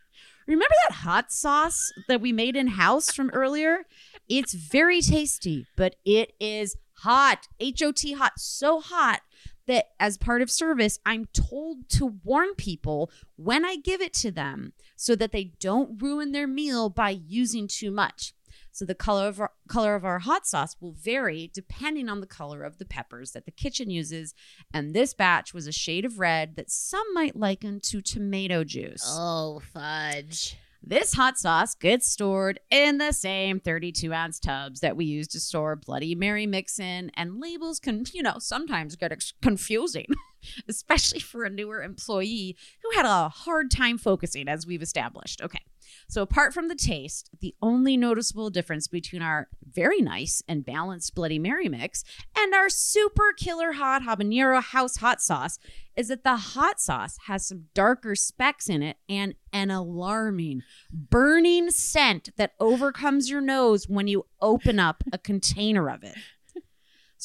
Remember 0.48 0.76
that 0.88 0.96
hot 0.98 1.32
sauce 1.32 1.92
that 2.08 2.22
we 2.22 2.32
made 2.32 2.56
in 2.56 2.68
house 2.68 3.12
from 3.12 3.32
earlier? 3.32 3.86
It's 4.30 4.54
very 4.54 5.02
tasty, 5.02 5.66
but 5.76 5.96
it 6.06 6.34
is 6.40 6.78
hot. 7.00 7.48
H 7.60 7.82
O 7.82 7.92
T 7.92 8.14
hot. 8.14 8.34
So 8.38 8.80
hot 8.80 9.22
that 9.68 9.88
as 10.00 10.18
part 10.18 10.42
of 10.42 10.52
service, 10.52 11.00
I'm 11.06 11.26
told 11.34 11.90
to 11.90 12.06
warn 12.24 12.56
people 12.56 13.12
when 13.36 13.66
I 13.66 13.76
give 13.76 14.02
it 14.02 14.14
to 14.16 14.32
them 14.32 14.74
so 14.96 15.16
that 15.16 15.32
they 15.32 15.54
don't 15.60 16.02
ruin 16.02 16.32
their 16.32 16.48
meal 16.48 16.90
by 16.90 17.10
using 17.10 17.68
too 17.68 17.92
much. 17.92 18.34
So 18.72 18.84
the 18.84 18.94
color 18.94 19.30
of 19.30 19.40
our, 19.40 19.52
color 19.70 19.96
of 19.96 20.04
our 20.04 20.20
hot 20.20 20.46
sauce 20.46 20.76
will 20.82 20.92
vary 20.92 21.50
depending 21.54 22.10
on 22.10 22.20
the 22.20 22.28
color 22.28 22.62
of 22.64 22.78
the 22.78 22.84
peppers 22.86 23.32
that 23.32 23.46
the 23.46 23.52
kitchen 23.52 23.90
uses, 23.90 24.34
and 24.74 24.94
this 24.94 25.14
batch 25.14 25.54
was 25.54 25.66
a 25.66 25.72
shade 25.72 26.04
of 26.04 26.20
red 26.20 26.58
that 26.58 26.70
some 26.70 27.14
might 27.14 27.38
liken 27.38 27.80
to 27.82 28.02
tomato 28.02 28.66
juice. 28.66 29.06
Oh, 29.08 29.62
fudge. 29.74 30.58
This 30.88 31.14
hot 31.14 31.40
sauce 31.40 31.74
gets 31.74 32.08
stored 32.08 32.60
in 32.70 33.00
the 33.00 33.12
same 33.12 33.60
32 33.60 34.14
ounce 34.14 34.40
tubs 34.40 34.82
that 34.82 34.96
we 34.96 35.06
use 35.06 35.28
to 35.30 35.40
store 35.40 35.76
Bloody 35.76 36.14
Mary 36.14 36.46
mix 36.46 36.78
in, 36.78 37.10
and 37.16 37.42
labels 37.42 37.80
can, 37.80 38.04
you 38.14 38.22
know, 38.22 38.36
sometimes 38.38 38.96
get 38.96 39.12
ex- 39.12 39.34
confusing, 39.42 40.06
especially 40.68 41.20
for 41.20 41.44
a 41.44 41.50
newer 41.50 41.82
employee 41.82 42.58
who 42.84 42.92
had 42.96 43.06
a 43.06 43.30
hard 43.30 43.72
time 43.72 43.98
focusing, 43.98 44.48
as 44.48 44.66
we've 44.66 44.82
established. 44.82 45.42
Okay. 45.42 45.62
So, 46.08 46.22
apart 46.22 46.54
from 46.54 46.68
the 46.68 46.76
taste, 46.76 47.30
the 47.40 47.56
only 47.62 47.98
noticeable 47.98 48.50
difference 48.50 48.88
between 48.88 49.22
our 49.22 49.48
very 49.72 50.02
nice 50.02 50.42
and 50.48 50.66
balanced 50.66 51.16
Bloody 51.16 51.40
Mary 51.40 51.70
mix 51.70 52.04
and 52.38 52.54
our 52.54 52.70
super 52.70 53.34
killer 53.34 53.74
hot 53.74 54.04
habanero 54.04 54.62
house 54.62 54.98
hot 54.98 55.22
sauce 55.22 55.60
is 55.96 56.10
that 56.10 56.24
the 56.24 56.36
hot 56.36 56.80
sauce 56.80 57.18
has 57.28 57.48
some 57.48 57.66
darker 57.74 58.16
specks 58.16 58.70
in 58.70 58.84
it 58.84 58.98
and 59.10 59.36
an 59.54 59.72
alarming, 59.72 60.62
burning 60.92 61.72
scent 61.72 62.30
that 62.38 62.54
overcomes 62.60 63.30
your 63.30 63.42
nose 63.42 63.88
when 63.88 64.08
you 64.08 64.26
open 64.42 64.80
up 64.80 65.04
a 65.12 65.18
container 65.18 65.90
of 65.90 66.04
it. 66.04 66.16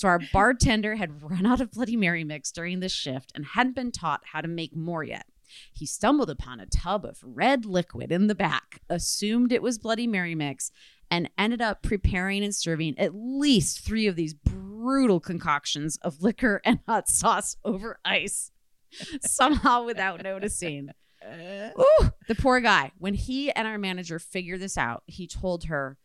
So 0.00 0.08
our 0.08 0.20
bartender 0.32 0.96
had 0.96 1.22
run 1.22 1.44
out 1.44 1.60
of 1.60 1.72
Bloody 1.72 1.94
Mary 1.94 2.24
mix 2.24 2.50
during 2.50 2.80
this 2.80 2.90
shift 2.90 3.32
and 3.34 3.44
hadn't 3.44 3.74
been 3.74 3.92
taught 3.92 4.22
how 4.32 4.40
to 4.40 4.48
make 4.48 4.74
more 4.74 5.04
yet. 5.04 5.26
He 5.74 5.84
stumbled 5.84 6.30
upon 6.30 6.58
a 6.58 6.64
tub 6.64 7.04
of 7.04 7.18
red 7.22 7.66
liquid 7.66 8.10
in 8.10 8.26
the 8.26 8.34
back, 8.34 8.80
assumed 8.88 9.52
it 9.52 9.60
was 9.60 9.76
Bloody 9.78 10.06
Mary 10.06 10.34
mix, 10.34 10.72
and 11.10 11.28
ended 11.36 11.60
up 11.60 11.82
preparing 11.82 12.42
and 12.42 12.54
serving 12.54 12.98
at 12.98 13.14
least 13.14 13.80
three 13.80 14.06
of 14.06 14.16
these 14.16 14.32
brutal 14.32 15.20
concoctions 15.20 15.98
of 15.98 16.22
liquor 16.22 16.62
and 16.64 16.78
hot 16.88 17.06
sauce 17.06 17.58
over 17.62 17.98
ice, 18.02 18.52
somehow 19.20 19.84
without 19.84 20.22
noticing. 20.22 20.88
Uh. 21.22 21.78
Ooh, 21.78 22.10
the 22.26 22.36
poor 22.36 22.60
guy. 22.60 22.92
When 22.96 23.12
he 23.12 23.52
and 23.52 23.68
our 23.68 23.76
manager 23.76 24.18
figured 24.18 24.60
this 24.60 24.78
out, 24.78 25.02
he 25.04 25.26
told 25.26 25.64
her, 25.64 25.98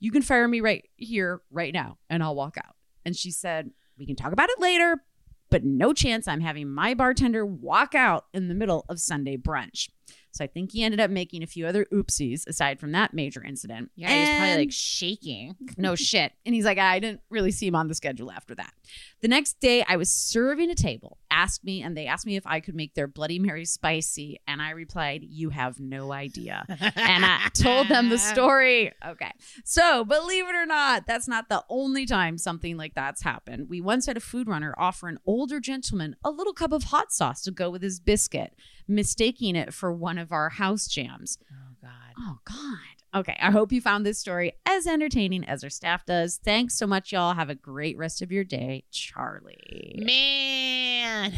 You 0.00 0.10
can 0.10 0.22
fire 0.22 0.48
me 0.48 0.60
right 0.60 0.84
here, 0.96 1.42
right 1.48 1.72
now, 1.72 1.98
and 2.10 2.24
I'll 2.24 2.34
walk 2.34 2.58
out. 2.58 2.74
And 3.08 3.16
she 3.16 3.30
said, 3.30 3.70
We 3.96 4.04
can 4.04 4.16
talk 4.16 4.34
about 4.34 4.50
it 4.50 4.60
later, 4.60 5.02
but 5.48 5.64
no 5.64 5.94
chance 5.94 6.28
I'm 6.28 6.42
having 6.42 6.68
my 6.68 6.92
bartender 6.92 7.46
walk 7.46 7.94
out 7.94 8.26
in 8.34 8.48
the 8.48 8.54
middle 8.54 8.84
of 8.90 9.00
Sunday 9.00 9.38
brunch. 9.38 9.88
So 10.30 10.44
I 10.44 10.46
think 10.46 10.72
he 10.72 10.84
ended 10.84 11.00
up 11.00 11.10
making 11.10 11.42
a 11.42 11.46
few 11.46 11.66
other 11.66 11.84
oopsies 11.92 12.46
aside 12.46 12.78
from 12.78 12.92
that 12.92 13.12
major 13.14 13.42
incident. 13.42 13.90
Yeah, 13.96 14.12
he 14.12 14.20
was 14.20 14.28
probably 14.28 14.48
And- 14.50 14.60
like 14.60 14.72
shaking. 14.72 15.56
no 15.76 15.94
shit. 15.96 16.32
And 16.46 16.54
he's 16.54 16.64
like, 16.64 16.78
I 16.78 17.00
didn't 17.00 17.20
really 17.30 17.50
see 17.50 17.66
him 17.66 17.74
on 17.74 17.88
the 17.88 17.94
schedule 17.94 18.30
after 18.30 18.54
that. 18.54 18.72
The 19.20 19.28
next 19.28 19.58
day, 19.60 19.84
I 19.88 19.96
was 19.96 20.12
serving 20.12 20.70
a 20.70 20.74
table, 20.76 21.18
asked 21.30 21.64
me, 21.64 21.82
and 21.82 21.96
they 21.96 22.06
asked 22.06 22.24
me 22.26 22.36
if 22.36 22.46
I 22.46 22.60
could 22.60 22.74
make 22.76 22.94
their 22.94 23.08
Bloody 23.08 23.38
Mary 23.38 23.64
spicy. 23.64 24.38
And 24.46 24.62
I 24.62 24.70
replied, 24.70 25.24
You 25.24 25.50
have 25.50 25.80
no 25.80 26.12
idea. 26.12 26.64
and 26.68 27.24
I 27.24 27.48
told 27.54 27.88
them 27.88 28.08
the 28.10 28.18
story. 28.32 28.92
Okay. 29.04 29.32
So, 29.64 30.04
believe 30.04 30.44
it 30.48 30.54
or 30.54 30.66
not, 30.66 31.06
that's 31.06 31.26
not 31.26 31.48
the 31.48 31.64
only 31.68 32.06
time 32.06 32.38
something 32.38 32.76
like 32.76 32.94
that's 32.94 33.22
happened. 33.22 33.68
We 33.68 33.80
once 33.80 34.06
had 34.06 34.16
a 34.16 34.20
food 34.20 34.46
runner 34.46 34.74
offer 34.78 35.08
an 35.08 35.18
older 35.26 35.58
gentleman 35.58 36.14
a 36.22 36.30
little 36.30 36.52
cup 36.52 36.70
of 36.72 36.84
hot 36.84 37.12
sauce 37.12 37.42
to 37.42 37.50
go 37.50 37.70
with 37.70 37.82
his 37.82 37.98
biscuit, 37.98 38.54
mistaking 38.88 39.54
it 39.54 39.74
for 39.74 39.92
one 39.92 40.18
of 40.18 40.32
our 40.32 40.48
house 40.48 40.86
jams. 40.86 41.38
Oh 41.52 41.74
God. 41.80 41.90
Oh, 42.18 42.38
God. 42.44 43.20
Okay. 43.20 43.36
I 43.40 43.50
hope 43.50 43.72
you 43.72 43.80
found 43.80 44.04
this 44.04 44.18
story 44.18 44.52
as 44.66 44.86
entertaining 44.86 45.44
as 45.44 45.64
our 45.64 45.70
staff 45.70 46.04
does. 46.04 46.38
Thanks 46.42 46.74
so 46.74 46.86
much, 46.86 47.12
y'all. 47.12 47.34
Have 47.34 47.50
a 47.50 47.54
great 47.54 47.96
rest 47.96 48.22
of 48.22 48.32
your 48.32 48.44
day. 48.44 48.84
Charlie. 48.90 49.94
Man. 50.04 51.32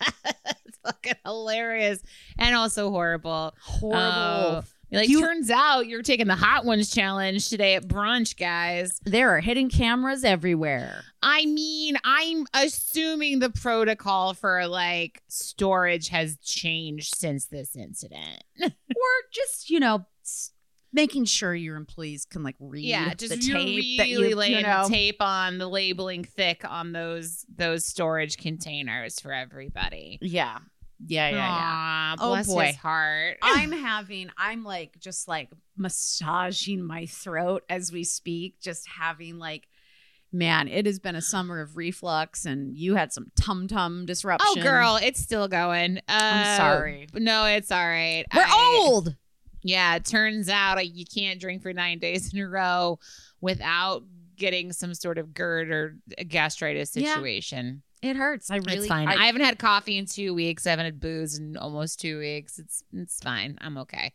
it's 0.26 0.78
fucking 0.84 1.14
hilarious 1.24 2.02
and 2.38 2.54
also 2.54 2.90
horrible. 2.90 3.54
Horrible. 3.62 4.02
Oh, 4.02 4.64
like 4.92 5.08
You- 5.08 5.20
turns 5.20 5.50
out 5.50 5.86
you're 5.86 6.02
taking 6.02 6.26
the 6.26 6.34
hot 6.36 6.64
ones 6.64 6.90
challenge 6.90 7.48
today 7.48 7.74
at 7.74 7.86
brunch, 7.88 8.36
guys. 8.36 9.00
there 9.04 9.30
are 9.36 9.40
hidden 9.40 9.68
cameras 9.68 10.24
everywhere. 10.24 11.02
I 11.22 11.46
mean, 11.46 11.96
I'm 12.04 12.46
assuming 12.54 13.38
the 13.38 13.50
protocol 13.50 14.34
for 14.34 14.66
like 14.66 15.22
storage 15.28 16.08
has 16.08 16.36
changed 16.38 17.14
since 17.16 17.46
this 17.46 17.74
incident. 17.74 18.44
or 18.62 18.70
just, 19.32 19.70
you 19.70 19.80
know, 19.80 20.04
making 20.92 21.24
sure 21.24 21.52
your 21.54 21.76
employees 21.76 22.24
can 22.24 22.42
like 22.44 22.54
read 22.60 22.84
Yeah, 22.84 23.14
just 23.14 23.30
the 23.34 23.36
tape 23.40 23.54
really 23.54 23.96
that 23.96 24.08
you, 24.08 24.36
laying 24.36 24.58
you 24.58 24.62
know. 24.62 24.84
tape 24.88 25.20
on 25.20 25.58
the 25.58 25.66
labeling 25.66 26.22
thick 26.22 26.62
on 26.68 26.92
those 26.92 27.44
those 27.52 27.84
storage 27.84 28.36
containers 28.36 29.18
for 29.18 29.32
everybody. 29.32 30.18
Yeah. 30.22 30.58
Yeah, 31.06 31.28
yeah, 31.30 31.36
yeah. 31.36 32.16
Oh, 32.18 32.28
bless 32.30 32.46
boy. 32.46 32.66
his 32.66 32.76
heart. 32.76 33.38
I'm 33.42 33.72
having, 33.72 34.30
I'm 34.36 34.64
like, 34.64 34.98
just 35.00 35.28
like 35.28 35.50
massaging 35.76 36.82
my 36.82 37.06
throat 37.06 37.64
as 37.68 37.92
we 37.92 38.04
speak, 38.04 38.60
just 38.60 38.88
having 38.88 39.38
like, 39.38 39.68
man, 40.32 40.66
it 40.68 40.86
has 40.86 40.98
been 40.98 41.14
a 41.14 41.22
summer 41.22 41.60
of 41.60 41.76
reflux 41.76 42.44
and 42.44 42.76
you 42.76 42.94
had 42.96 43.12
some 43.12 43.30
tum 43.40 43.68
tum 43.68 44.04
disruption. 44.06 44.48
Oh, 44.58 44.62
girl, 44.62 44.98
it's 45.00 45.20
still 45.20 45.46
going. 45.48 45.98
Uh, 45.98 46.02
I'm 46.08 46.56
sorry. 46.56 47.06
No, 47.14 47.44
it's 47.46 47.70
all 47.70 47.86
right. 47.86 48.24
We're 48.34 48.42
I- 48.42 48.78
old. 48.80 49.14
Yeah, 49.66 49.94
it 49.96 50.04
turns 50.04 50.50
out 50.50 50.76
uh, 50.76 50.82
you 50.82 51.06
can't 51.06 51.40
drink 51.40 51.62
for 51.62 51.72
nine 51.72 51.98
days 52.00 52.34
in 52.34 52.40
a 52.40 52.48
row 52.48 52.98
without 53.40 54.02
getting 54.36 54.72
some 54.72 54.92
sort 54.94 55.16
of 55.16 55.32
GERD 55.32 55.70
or 55.70 55.96
a 56.18 56.24
gastritis 56.24 56.94
Yeah. 56.96 57.14
situation. 57.14 57.82
It 58.04 58.16
hurts. 58.16 58.50
I 58.50 58.56
really, 58.56 58.80
it's 58.80 58.86
fine. 58.86 59.08
I, 59.08 59.14
I, 59.14 59.26
haven't 59.26 59.40
had 59.40 59.58
coffee 59.58 59.96
in 59.96 60.04
two 60.04 60.34
weeks. 60.34 60.66
I 60.66 60.70
haven't 60.70 60.84
had 60.84 61.00
booze 61.00 61.38
in 61.38 61.56
almost 61.56 62.00
two 62.00 62.18
weeks. 62.18 62.58
It's 62.58 62.84
it's 62.92 63.18
fine. 63.20 63.56
I'm 63.62 63.78
okay. 63.78 64.12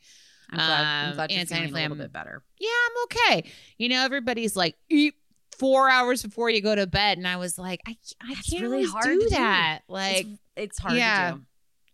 I'm 0.52 0.58
glad, 0.58 0.82
I'm 0.82 1.10
um, 1.10 1.16
glad 1.16 1.32
you're 1.32 1.46
feeling 1.46 1.70
a 1.70 1.74
little 1.74 1.98
bit 1.98 2.14
better. 2.14 2.44
Yeah, 2.60 2.70
I'm 2.70 3.04
okay. 3.06 3.50
You 3.80 3.90
know, 3.90 4.04
everybody's 4.06 4.56
like 4.56 4.76
eat 4.90 5.16
four 5.58 5.90
hours 5.90 6.22
before 6.22 6.52
you 6.52 6.62
go 6.62 6.76
to 6.76 6.86
bed, 6.86 7.18
and 7.18 7.28
I 7.28 7.38
was 7.38 7.58
like, 7.58 7.82
I 7.88 7.98
I 8.22 8.36
That's 8.36 8.50
can't 8.52 8.62
really 8.62 8.86
hard 8.86 9.06
do 9.06 9.20
to 9.22 9.30
do. 9.30 9.30
that. 9.32 9.80
Like, 9.88 10.28
it's, 10.28 10.40
it's 10.56 10.80
hard 10.80 10.96
yeah. 10.96 11.32
to 11.32 11.38
do. 11.38 11.44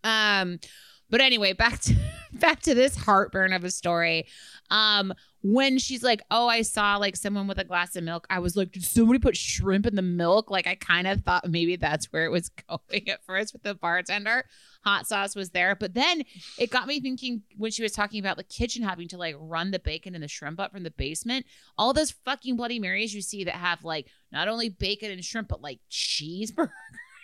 Um, 0.04 0.60
but 1.10 1.22
anyway, 1.22 1.54
back 1.54 1.80
to 1.82 1.96
back 2.34 2.62
to 2.62 2.76
this 2.76 2.96
heartburn 2.96 3.54
of 3.54 3.64
a 3.64 3.72
story. 3.72 4.26
Um, 4.70 5.14
when 5.42 5.78
she's 5.78 6.02
like, 6.02 6.24
"Oh, 6.32 6.48
I 6.48 6.64
saw 6.64 6.98
like 6.98 7.16
someone 7.16 7.48
with 7.48 7.60
a 7.60 7.64
glass 7.64 7.96
of 7.96 8.04
milk," 8.04 8.26
I 8.30 8.40
was 8.40 8.56
like, 8.56 8.72
"Did 8.72 8.84
somebody 8.84 9.20
put 9.20 9.38
shrimp 9.38 9.86
in 9.86 9.96
the 9.96 10.02
milk?" 10.02 10.50
Like, 10.50 10.66
I 10.66 10.76
kind 10.76 11.06
of 11.06 11.24
thought 11.24 11.50
maybe 11.50 11.76
that's 11.76 12.12
where 12.12 12.26
it 12.26 12.32
was 12.32 12.50
going 12.68 13.10
at 13.10 13.24
first 13.24 13.54
with 13.54 13.62
the 13.64 13.76
bartender. 13.76 14.46
Hot 14.84 15.08
sauce 15.08 15.36
was 15.36 15.52
there, 15.52 15.76
but 15.76 15.94
then 15.94 16.24
it 16.58 16.72
got 16.72 16.88
me 16.88 17.00
thinking 17.00 17.44
when 17.58 17.72
she 17.72 17.84
was 17.84 17.92
talking 17.92 18.20
about 18.20 18.38
the 18.38 18.44
kitchen 18.44 18.84
having 18.84 19.08
to 19.10 19.18
like 19.18 19.36
run 19.40 19.72
the 19.72 19.80
bacon 19.80 20.16
and 20.16 20.24
the 20.24 20.28
shrimp 20.28 20.60
up 20.60 20.72
from 20.72 20.84
the 20.84 20.92
basement. 20.92 21.46
All 21.78 21.94
those 21.94 22.12
fucking 22.12 22.56
Bloody 22.56 22.80
Marys 22.80 23.14
you 23.14 23.22
see 23.22 23.44
that 23.44 23.56
have 23.56 23.84
like 23.84 24.08
not 24.32 24.48
only 24.48 24.70
bacon 24.70 25.12
and 25.12 25.24
shrimp, 25.24 25.50
but 25.50 25.62
like 25.62 25.80
cheeseburgers. 25.92 26.70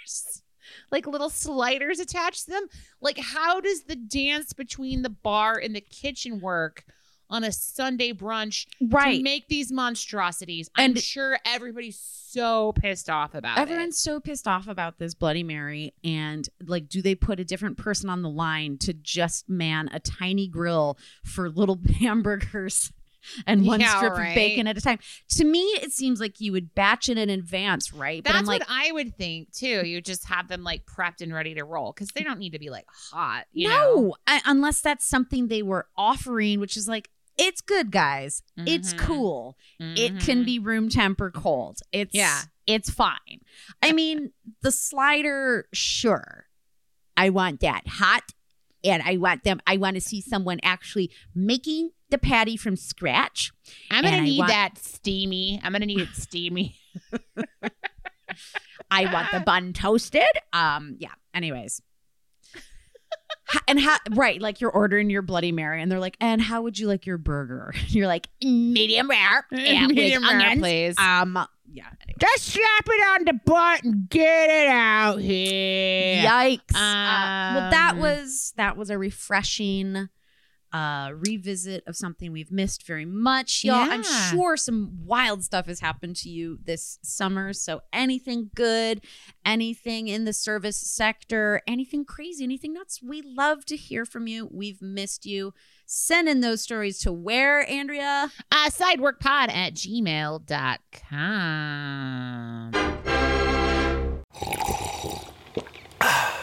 Like 0.91 1.07
little 1.07 1.29
sliders 1.29 1.99
attached 1.99 2.45
to 2.45 2.51
them. 2.51 2.67
Like, 3.01 3.17
how 3.17 3.59
does 3.61 3.83
the 3.83 3.95
dance 3.95 4.53
between 4.53 5.01
the 5.01 5.09
bar 5.09 5.57
and 5.57 5.75
the 5.75 5.81
kitchen 5.81 6.39
work 6.39 6.83
on 7.29 7.43
a 7.45 7.51
Sunday 7.51 8.11
brunch 8.11 8.65
right. 8.81 9.17
to 9.17 9.23
make 9.23 9.47
these 9.47 9.71
monstrosities? 9.71 10.69
I'm 10.75 10.91
And- 10.91 10.99
sure 11.01 11.39
everybody's 11.45 11.99
so 11.99 12.71
pissed 12.73 13.09
off 13.09 13.33
about 13.33 13.57
it. 13.57 13.61
Everyone's 13.61 13.97
so 13.97 14.19
pissed 14.19 14.47
off 14.47 14.67
about 14.67 14.99
this 14.99 15.13
Bloody 15.13 15.43
Mary. 15.43 15.93
And 16.03 16.47
like, 16.65 16.87
do 16.87 17.01
they 17.01 17.15
put 17.15 17.39
a 17.39 17.45
different 17.45 17.77
person 17.77 18.09
on 18.09 18.21
the 18.21 18.29
line 18.29 18.77
to 18.79 18.93
just 18.93 19.49
man 19.49 19.89
a 19.93 19.99
tiny 19.99 20.47
grill 20.47 20.97
for 21.23 21.49
little 21.49 21.79
hamburgers 21.99 22.91
and 23.45 23.65
one 23.67 23.79
Yeah, 23.79 23.97
strip 23.97 24.13
right. 24.13 24.29
of 24.29 24.35
bacon 24.35 24.67
at 24.67 24.77
a 24.77 24.81
time? 24.81 24.99
To 25.29 25.45
me, 25.45 25.59
it 25.81 25.91
seems 25.91 26.19
like 26.19 26.39
you 26.41 26.51
would 26.51 26.73
batch 26.75 27.09
it 27.09 27.17
in 27.17 27.29
advance, 27.29 27.93
right? 27.93 28.19
it. 28.19 28.23
but 28.23 28.31
I'm 28.31 28.45
That's 28.45 28.47
like, 28.47 28.59
what 28.61 28.69
I 28.69 28.91
would 28.91 29.15
think 29.17 29.51
too. 29.51 29.85
You 29.85 30.01
just 30.01 30.25
have 30.27 30.47
them 30.47 30.63
like 30.63 30.85
prepped 30.85 31.21
and 31.21 31.33
ready 31.33 31.53
to 31.55 31.63
roll 31.63 31.91
because 31.93 32.09
they 32.09 32.23
don't 32.23 32.39
need 32.39 32.51
to 32.53 32.59
be 32.59 32.69
like 32.69 32.85
hot. 33.11 33.45
You 33.51 33.69
no, 33.69 33.75
know? 33.95 34.15
I- 34.27 34.41
unless 34.45 34.81
that's 34.81 35.05
something 35.07 35.47
they 35.47 35.61
were 35.63 35.87
offering, 35.97 36.59
which 36.59 36.75
is 36.77 36.87
like, 36.87 37.09
it's 37.37 37.61
good, 37.61 37.91
guys. 37.91 38.43
It's 38.57 38.93
Mhm. 38.93 38.97
cool. 38.99 39.57
It 39.79 40.19
can 40.19 40.41
Mhm. 40.43 40.45
be 40.45 40.59
room 40.59 40.89
temper 40.89 41.31
cold. 41.31 41.79
It's 41.91 42.13
Yeah. 42.13 42.41
it's 42.67 42.89
fine. 42.89 43.39
I 43.81 43.91
mean, 43.93 44.31
the 44.61 44.71
slider, 44.71 45.67
sure. 45.73 46.47
I 47.17 47.29
want 47.29 47.59
that 47.61 47.87
hot, 47.87 48.33
and 48.83 49.01
I 49.03 49.17
want 49.17 49.43
them. 49.43 49.61
I 49.65 49.77
want 49.77 49.95
to 49.95 50.01
see 50.01 50.21
someone 50.21 50.59
actually 50.61 51.11
making 51.33 51.91
the 52.11 52.17
patty 52.17 52.55
from 52.57 52.75
scratch. 52.75 53.51
I'm 53.89 54.03
gonna 54.03 54.21
need 54.21 54.39
want- 54.39 54.49
that 54.51 54.77
steamy. 54.77 55.59
I'm 55.63 55.71
gonna 55.71 55.85
need 55.85 56.01
it 56.01 56.09
steamy. 56.13 56.75
I 58.91 59.11
want 59.11 59.31
the 59.31 59.39
bun 59.39 59.73
toasted. 59.73 60.23
Um, 60.53 60.95
yeah. 60.99 61.11
Anyways. 61.33 61.81
And 63.67 63.79
how 63.79 63.97
right, 64.11 64.41
like 64.41 64.61
you're 64.61 64.71
ordering 64.71 65.09
your 65.09 65.21
Bloody 65.21 65.51
Mary, 65.51 65.81
and 65.81 65.91
they're 65.91 65.99
like, 65.99 66.15
"And 66.21 66.41
how 66.41 66.61
would 66.61 66.79
you 66.79 66.87
like 66.87 67.05
your 67.05 67.17
burger?" 67.17 67.73
You're 67.87 68.07
like, 68.07 68.27
"Medium 68.41 69.09
rare, 69.09 69.45
with 69.51 69.59
Medium 69.61 70.23
rare, 70.23 70.31
onions." 70.39 70.61
please. 70.61 70.95
Um, 70.97 71.33
yeah. 71.69 71.87
Anyway. 72.01 72.15
Just 72.19 72.45
slap 72.45 72.85
it 72.87 73.09
on 73.09 73.25
the 73.25 73.33
butt 73.45 73.83
and 73.83 74.09
get 74.09 74.49
it 74.49 74.67
out 74.69 75.17
here. 75.17 76.23
Yikes! 76.23 76.73
Uh, 76.73 77.55
well, 77.55 77.71
that 77.71 77.91
Um, 77.95 77.99
was 77.99 78.53
that 78.55 78.77
was 78.77 78.89
a 78.89 78.97
refreshing 78.97 80.07
uh 80.73 81.11
revisit 81.13 81.83
of 81.87 81.95
something 81.95 82.31
we've 82.31 82.51
missed 82.51 82.85
very 82.87 83.05
much. 83.05 83.63
Y'all 83.63 83.75
i'm 83.75 84.03
sure 84.03 84.55
some 84.57 85.05
wild 85.05 85.43
stuff 85.43 85.65
has 85.67 85.79
happened 85.79 86.15
to 86.17 86.29
you 86.29 86.59
this 86.63 86.99
summer. 87.03 87.53
So 87.53 87.81
anything 87.91 88.49
good 88.55 89.01
anything 89.45 90.07
in 90.07 90.25
the 90.25 90.33
service 90.33 90.77
sector 90.77 91.61
anything 91.67 92.05
crazy 92.05 92.43
anything 92.43 92.73
nuts 92.73 93.01
we 93.01 93.21
love 93.21 93.65
to 93.65 93.75
hear 93.75 94.05
from 94.05 94.27
you. 94.27 94.47
We've 94.51 94.81
missed 94.81 95.25
you. 95.25 95.53
Send 95.85 96.29
in 96.29 96.39
those 96.41 96.61
stories 96.61 96.99
to 96.99 97.11
where 97.11 97.69
andrea? 97.69 98.31
Uh, 98.51 98.69
sideworkpod 98.69 99.51
at 99.51 99.73
gmail.com. 99.73 100.41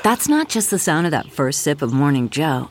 That's 0.02 0.28
not 0.28 0.48
just 0.48 0.70
the 0.70 0.78
sound 0.78 1.06
of 1.06 1.10
that 1.10 1.30
first 1.30 1.60
sip 1.60 1.82
of 1.82 1.92
Morning 1.92 2.28
Joe. 2.30 2.70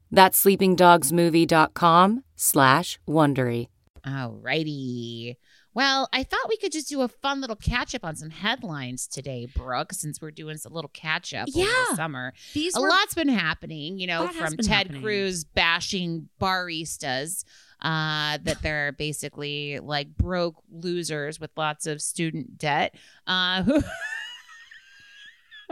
That's 0.11 0.43
sleepingdogsmovie.com 0.43 2.23
slash 2.35 2.99
Wondery. 3.07 3.67
Alrighty. 4.05 5.37
Well, 5.73 6.09
I 6.11 6.23
thought 6.23 6.49
we 6.49 6.57
could 6.57 6.73
just 6.73 6.89
do 6.89 7.01
a 7.01 7.07
fun 7.07 7.39
little 7.39 7.55
catch 7.55 7.95
up 7.95 8.03
on 8.03 8.17
some 8.17 8.29
headlines 8.29 9.07
today, 9.07 9.47
Brooke, 9.55 9.93
since 9.93 10.21
we're 10.21 10.31
doing 10.31 10.57
a 10.65 10.69
little 10.69 10.91
catch 10.93 11.33
up 11.33 11.47
over 11.55 11.65
the 11.65 11.95
summer. 11.95 12.33
these 12.53 12.75
a 12.75 12.81
were 12.81 12.89
lot's 12.89 13.15
been 13.15 13.29
happening, 13.29 13.97
you 13.97 14.07
know, 14.07 14.27
from 14.27 14.57
Ted 14.57 14.87
happening. 14.87 15.01
Cruz 15.01 15.45
bashing 15.45 16.27
baristas, 16.41 17.45
uh, 17.81 18.37
that 18.43 18.61
they're 18.61 18.91
basically 18.91 19.79
like 19.79 20.15
broke 20.17 20.55
losers 20.69 21.39
with 21.39 21.51
lots 21.55 21.87
of 21.87 22.01
student 22.01 22.57
debt. 22.57 22.93
Uh, 23.25 23.63
who 23.63 23.81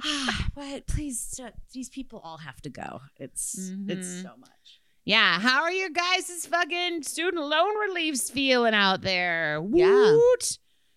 but 0.55 0.87
please 0.87 1.39
these 1.73 1.89
people 1.89 2.19
all 2.23 2.37
have 2.37 2.61
to 2.61 2.69
go 2.69 3.01
it's 3.17 3.71
it's 3.87 4.07
Mhm. 4.07 4.21
so 4.23 4.31
much 4.39 4.81
yeah, 5.05 5.39
how 5.39 5.63
are 5.63 5.71
you 5.71 5.91
guys' 5.91 6.45
fucking 6.45 7.01
student 7.01 7.43
loan 7.43 7.75
reliefs 7.79 8.29
feeling 8.29 8.75
out 8.75 9.01
there? 9.01 9.59
Yeah. 9.73 10.17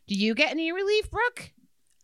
Do 0.06 0.14
you 0.14 0.34
get 0.34 0.50
any 0.50 0.70
relief, 0.70 1.10
Brooke? 1.10 1.52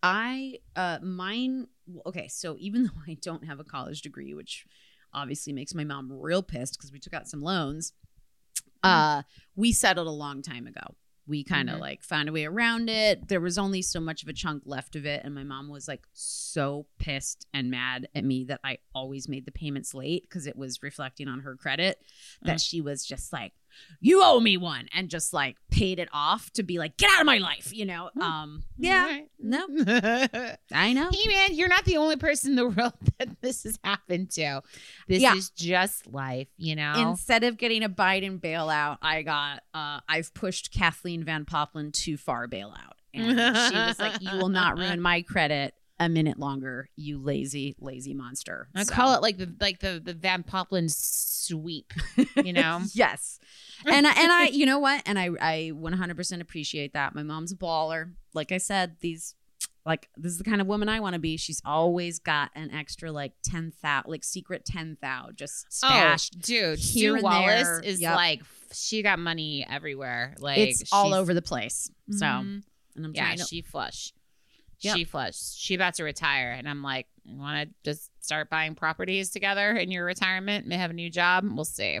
I 0.01 0.55
uh 0.75 0.99
mine 1.03 1.67
okay, 2.07 2.27
so 2.27 2.55
even 2.57 2.83
though 2.85 3.01
I 3.07 3.15
don't 3.21 3.45
have 3.45 3.59
a 3.59 3.63
college 3.63 4.01
degree, 4.01 4.33
which 4.33 4.65
obviously 5.13 5.53
makes 5.53 5.75
my 5.75 5.83
mom 5.83 6.11
real 6.11 6.41
pissed 6.41 6.77
because 6.79 6.91
we 6.91 6.97
took 6.99 7.13
out 7.13 7.27
some 7.27 7.43
loans, 7.43 7.93
uh 8.81 9.21
we 9.55 9.71
settled 9.71 10.07
a 10.07 10.11
long 10.11 10.41
time 10.41 10.65
ago. 10.65 10.95
We 11.29 11.43
kind 11.43 11.69
of 11.69 11.77
Mhm. 11.77 11.81
like 11.81 12.03
found 12.03 12.27
a 12.27 12.31
way 12.31 12.45
around 12.45 12.89
it. 12.89 13.27
There 13.27 13.39
was 13.39 13.57
only 13.59 13.81
so 13.83 13.99
much 13.99 14.23
of 14.23 14.29
a 14.29 14.33
chunk 14.33 14.63
left 14.65 14.95
of 14.95 15.05
it 15.05 15.21
and 15.23 15.35
my 15.35 15.43
mom 15.43 15.69
was 15.69 15.87
like 15.87 16.05
so 16.11 16.87
pissed 16.97 17.45
and 17.53 17.69
mad 17.69 18.09
at 18.15 18.25
me 18.25 18.43
that 18.45 18.59
I 18.63 18.79
always 18.95 19.29
made 19.29 19.45
the 19.45 19.51
payments 19.51 19.93
late 19.93 20.23
because 20.23 20.47
it 20.47 20.55
was 20.57 20.81
reflecting 20.81 21.27
on 21.27 21.41
her 21.41 21.55
credit 21.55 22.01
that 22.41 22.57
Mm. 22.57 22.67
she 22.67 22.81
was 22.81 23.05
just 23.05 23.31
like 23.31 23.53
you 24.01 24.21
owe 24.23 24.39
me 24.39 24.57
one 24.57 24.87
and 24.93 25.09
just 25.09 25.33
like 25.33 25.57
paid 25.71 25.99
it 25.99 26.09
off 26.13 26.49
to 26.51 26.63
be 26.63 26.77
like 26.79 26.97
get 26.97 27.09
out 27.11 27.19
of 27.19 27.25
my 27.25 27.37
life, 27.37 27.71
you 27.73 27.85
know. 27.85 28.09
Hmm. 28.15 28.21
Um 28.21 28.63
yeah. 28.77 29.01
Alright. 29.03 29.29
No. 29.39 29.67
I 30.73 30.93
know. 30.93 31.09
Hey 31.11 31.27
man, 31.27 31.53
you're 31.55 31.67
not 31.67 31.85
the 31.85 31.97
only 31.97 32.15
person 32.15 32.51
in 32.51 32.55
the 32.55 32.67
world 32.69 32.93
that 33.17 33.41
this 33.41 33.63
has 33.63 33.77
happened 33.83 34.31
to. 34.31 34.61
This 35.07 35.21
Yeah. 35.21 35.35
is 35.35 35.49
just 35.51 36.07
life, 36.07 36.47
you 36.57 36.75
know. 36.75 37.09
Instead 37.09 37.43
of 37.43 37.57
getting 37.57 37.83
a 37.83 37.89
Biden 37.89 38.39
bailout, 38.39 38.97
I 39.01 39.21
got 39.23 39.63
uh 39.73 39.99
I've 40.07 40.33
pushed 40.33 40.71
Kathleen 40.71 41.23
Van 41.23 41.45
Poppelen 41.45 41.91
too 41.93 42.17
far 42.17 42.47
bailout. 42.47 42.93
And 43.13 43.37
she 43.37 43.75
was 43.75 43.99
like, 43.99 44.21
You 44.21 44.37
will 44.37 44.49
not 44.49 44.77
ruin 44.77 45.01
my 45.01 45.23
credit 45.23 45.73
a 45.99 46.07
minute 46.09 46.39
longer, 46.39 46.89
you 46.95 47.17
lazy, 47.21 47.75
lazy 47.79 48.13
monster. 48.13 48.69
I 48.75 48.83
So- 48.83 48.93
call 48.93 49.13
it 49.15 49.21
like 49.21 49.37
the 49.37 49.53
like 49.59 49.79
the 49.79 50.01
the 50.03 50.13
Van 50.13 50.43
Poppelen 50.43 50.89
sweep, 50.89 51.91
you 52.37 52.53
know. 52.53 52.81
yes. 52.93 53.39
And 53.85 54.05
I, 54.07 54.11
and 54.21 54.31
I, 54.31 54.45
you 54.47 54.65
know 54.65 54.79
what? 54.79 55.01
And 55.05 55.17
I, 55.17 55.29
I 55.39 55.71
100% 55.73 56.41
appreciate 56.41 56.93
that. 56.93 57.15
My 57.15 57.23
mom's 57.23 57.51
a 57.51 57.55
baller. 57.55 58.11
Like 58.33 58.51
I 58.51 58.57
said, 58.57 58.97
these, 58.99 59.35
like, 59.85 60.09
this 60.17 60.33
is 60.33 60.37
the 60.37 60.43
kind 60.43 60.59
of 60.59 60.67
woman 60.67 60.89
I 60.89 60.99
want 60.99 61.13
to 61.13 61.19
be. 61.19 61.37
She's 61.37 61.61
always 61.63 62.19
got 62.19 62.51
an 62.55 62.71
extra, 62.71 63.09
like, 63.11 63.31
ten 63.41 63.71
thou, 63.81 64.03
like, 64.05 64.23
secret 64.25 64.65
ten 64.65 64.97
thou, 65.01 65.29
just 65.33 65.71
stashed. 65.71 66.33
Oh, 66.37 66.41
dude, 66.41 66.79
here 66.79 67.17
Sue 67.17 67.23
Wallace 67.23 67.63
there. 67.63 67.79
is 67.79 68.01
Yep. 68.01 68.15
like 68.15 68.41
she 68.73 69.01
got 69.01 69.17
money 69.17 69.65
everywhere. 69.69 70.35
Like 70.39 70.57
it's 70.59 70.91
all 70.91 71.13
over 71.13 71.33
the 71.33 71.41
place. 71.41 71.89
So, 72.11 72.25
Mhm. 72.25 72.63
and 72.97 73.05
I'm 73.05 73.13
yeah, 73.15 73.23
trying 73.25 73.37
to, 73.39 73.45
she 73.45 73.61
flush. 73.61 74.11
Yep. 74.81 74.95
She 74.95 75.03
flush. 75.03 75.37
She 75.55 75.75
about 75.75 75.95
to 75.95 76.03
retire, 76.03 76.51
and 76.51 76.67
I'm 76.67 76.81
like, 76.81 77.07
want 77.25 77.69
to 77.69 77.75
just 77.83 78.11
start 78.23 78.49
buying 78.49 78.75
properties 78.75 79.29
together 79.29 79.71
in 79.71 79.91
your 79.91 80.05
retirement? 80.05 80.67
May 80.67 80.77
have 80.77 80.91
a 80.91 80.93
new 80.93 81.09
job. 81.09 81.45
We'll 81.49 81.65
see. 81.65 81.99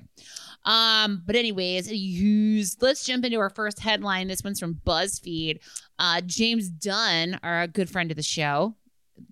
Um, 0.65 1.23
but 1.25 1.35
anyways, 1.35 1.91
use. 1.91 2.77
Let's 2.81 3.05
jump 3.05 3.25
into 3.25 3.39
our 3.39 3.49
first 3.49 3.79
headline. 3.79 4.27
This 4.27 4.43
one's 4.43 4.59
from 4.59 4.75
BuzzFeed. 4.85 5.59
Uh, 5.97 6.21
James 6.25 6.69
Dunn, 6.69 7.39
our 7.43 7.67
good 7.67 7.89
friend 7.89 8.11
of 8.11 8.17
the 8.17 8.23
show, 8.23 8.75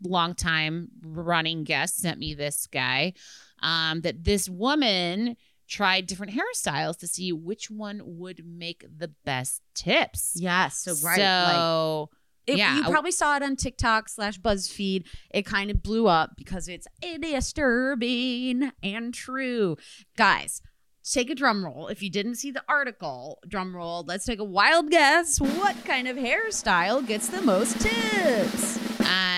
longtime 0.04 0.90
running 1.04 1.64
guest, 1.64 1.98
sent 1.98 2.20
me 2.20 2.34
this 2.34 2.68
guy. 2.68 3.14
Um, 3.62 4.02
that 4.02 4.24
this 4.24 4.48
woman 4.48 5.36
tried 5.68 6.06
different 6.06 6.34
hairstyles 6.34 6.98
to 6.98 7.08
see 7.08 7.34
which 7.34 7.70
one 7.70 8.02
would 8.04 8.44
make 8.46 8.86
the 8.98 9.10
best 9.26 9.62
tips. 9.74 10.34
yes. 10.36 10.84
So, 10.84 10.94
right. 11.06 11.20
like, 11.20 11.52
So 11.56 12.10
It, 12.48 12.58
yeah, 12.58 12.78
you 12.78 12.84
probably 12.84 13.12
saw 13.12 13.36
it 13.36 13.44
on 13.44 13.56
TikTok 13.56 14.10
slash 14.10 14.40
BuzzFeed. 14.40 15.06
It 15.32 15.46
kind 15.46 15.70
of 15.70 15.84
blew 15.84 16.08
up 16.08 16.32
because 16.38 16.68
it's 16.68 16.88
disturbing 17.02 18.72
and 18.82 19.14
true. 19.14 19.76
Guys, 20.16 20.62
take 21.04 21.30
a 21.30 21.36
drum 21.36 21.66
roll. 21.66 21.88
If 21.88 22.02
you 22.02 22.10
didn't 22.10 22.36
see 22.36 22.52
the 22.52 22.64
article, 22.70 23.40
drum 23.48 23.76
roll, 23.76 24.04
let's 24.08 24.26
take 24.26 24.40
a 24.40 24.46
wild 24.46 24.90
guess. 24.90 25.40
What 25.40 25.76
kind 25.86 26.08
of 26.08 26.16
hairstyle 26.16 27.06
gets 27.06 27.28
the 27.28 27.42
most 27.42 27.82
tips? 27.82 28.88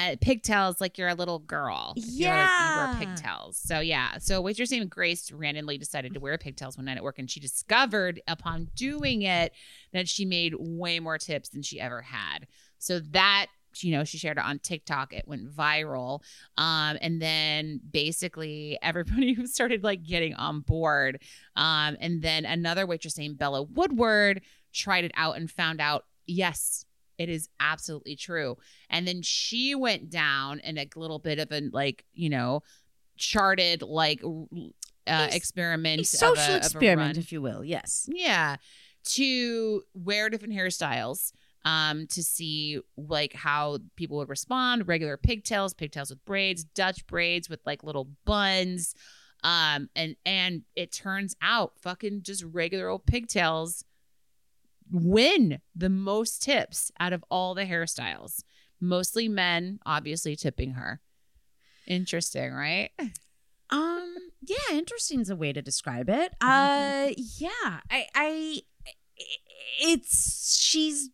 uh, 0.10 0.15
pigtails 0.22 0.82
like 0.82 0.98
you're 0.98 1.10
a 1.10 1.15
little 1.15 1.39
girl. 1.39 1.93
Yeah. 1.95 2.93
you 2.93 3.00
wear 3.00 3.08
pigtails. 3.08 3.58
So 3.58 3.80
yeah. 3.80 4.17
So 4.19 4.41
waitress 4.41 4.72
named 4.72 4.89
Grace 4.89 5.32
randomly 5.32 5.78
decided 5.78 6.13
to 6.13 6.19
wear 6.19 6.38
pigtails 6.38 6.78
one 6.78 6.86
night 6.86 6.98
at 6.98 7.04
work, 7.04 7.19
and 7.19 7.30
she 7.30 7.39
discovered 7.39 8.22
upon 8.28 8.69
doing 8.76 9.22
it 9.24 9.54
that 9.93 10.08
she 10.08 10.26
made 10.26 10.54
way 10.58 11.00
more 11.00 11.17
tips 11.17 11.50
than 11.50 11.62
she 11.62 11.80
ever 11.80 12.02
had. 12.02 12.48
So 12.80 13.00
that 13.12 13.48
you 13.82 13.92
know 13.92 14.04
she 14.04 14.18
shared 14.18 14.38
it 14.38 14.44
on 14.44 14.60
TikTok. 14.60 15.13
It 15.13 15.28
went 15.28 15.54
viral, 15.54 16.22
um, 16.58 16.98
and 17.02 17.22
then 17.22 17.80
basically 17.92 18.78
everybody 18.82 19.46
started 19.46 19.84
like 19.84 20.04
getting 20.04 20.34
on 20.34 20.62
board. 20.62 21.22
Um, 21.56 21.96
and 22.00 22.22
then 22.22 22.46
another 22.46 22.86
waitress 22.86 23.18
named 23.18 23.38
Bella 23.38 23.63
Woodward 23.63 24.42
tried 24.74 25.04
it 25.04 25.12
out 25.15 25.38
and 25.38 25.50
found 25.50 25.80
out 25.82 26.06
yes. 26.26 26.86
It 27.18 27.28
is 27.28 27.50
absolutely 27.60 28.15
true. 28.15 28.56
And 28.89 29.06
then 29.06 29.22
she 29.22 29.76
went 29.76 30.10
down 30.10 30.62
in 30.62 30.78
a 30.78 30.88
little 30.96 31.20
bit 31.20 31.38
of 31.38 31.52
a 31.52 31.70
like, 31.74 32.06
you 32.13 32.30
know, 32.30 32.63
charted 33.18 33.82
like 33.82 34.24
uh, 35.06 35.28
experiment, 35.30 36.00
A 36.00 36.06
social 36.06 36.54
a- 36.54 36.58
experiment, 36.58 37.18
if 37.18 37.34
you 37.34 37.42
will. 37.42 37.62
Yes. 37.62 38.08
Yeah, 38.10 38.56
to 39.15 39.82
wear 39.94 40.30
different 40.30 40.54
hairstyles 40.54 41.34
um 41.65 42.08
to 42.08 42.24
see 42.24 42.80
like 42.98 43.34
how 43.34 43.80
people 43.95 44.17
would 44.17 44.30
respond 44.30 44.88
regular 44.88 45.17
pigtails 45.17 45.74
pigtails 45.74 46.10
with 46.10 46.24
braids 46.26 46.63
dutch 46.63 47.06
braids 47.08 47.50
with 47.50 47.60
like 47.65 47.84
little 47.84 48.10
buns 48.26 48.95
um 49.43 49.89
and 49.95 50.15
and 50.26 50.63
it 50.76 50.91
turns 50.91 51.36
out 51.41 51.74
fucking 51.82 52.22
just 52.22 52.43
regular 52.43 52.88
old 52.88 53.06
pigtails 53.06 53.84
win 54.91 55.60
the 55.76 55.89
most 55.89 56.41
tips 56.41 56.91
out 57.00 57.13
of 57.13 57.24
all 57.30 57.54
the 57.54 57.65
hairstyles. 57.65 58.43
Mostly 58.80 59.28
men, 59.28 59.80
obviously 59.86 60.36
tipping 60.36 60.72
her. 60.72 61.02
Interesting, 61.88 62.54
right? 62.54 62.91
Um, 63.72 64.15
yeah, 64.41 64.76
interesting 64.76 65.19
is 65.19 65.30
a 65.30 65.36
way 65.36 65.54
to 65.54 65.62
describe 65.62 66.10
it. 66.10 66.34
Mm-hmm. 66.41 67.10
Uh, 67.10 67.13
yeah, 67.17 67.80
I, 67.91 68.08
I, 68.15 68.62
it's 69.82 70.60
she's 70.60 71.10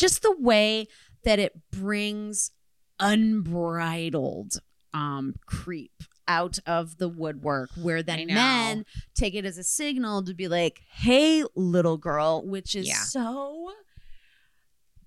just 0.00 0.22
the 0.22 0.34
way 0.38 0.86
that 1.24 1.38
it 1.38 1.52
brings 1.70 2.50
unbridled 2.98 4.60
um 4.92 5.34
creep 5.46 5.92
out 6.28 6.58
of 6.66 6.98
the 6.98 7.08
woodwork 7.08 7.70
where 7.80 8.02
then 8.02 8.26
men 8.26 8.84
take 9.14 9.34
it 9.34 9.44
as 9.44 9.58
a 9.58 9.62
signal 9.64 10.22
to 10.24 10.34
be 10.34 10.48
like 10.48 10.80
hey 10.92 11.44
little 11.54 11.96
girl 11.96 12.42
which 12.46 12.74
is 12.74 12.86
Yeah. 12.88 12.94
so 12.94 13.70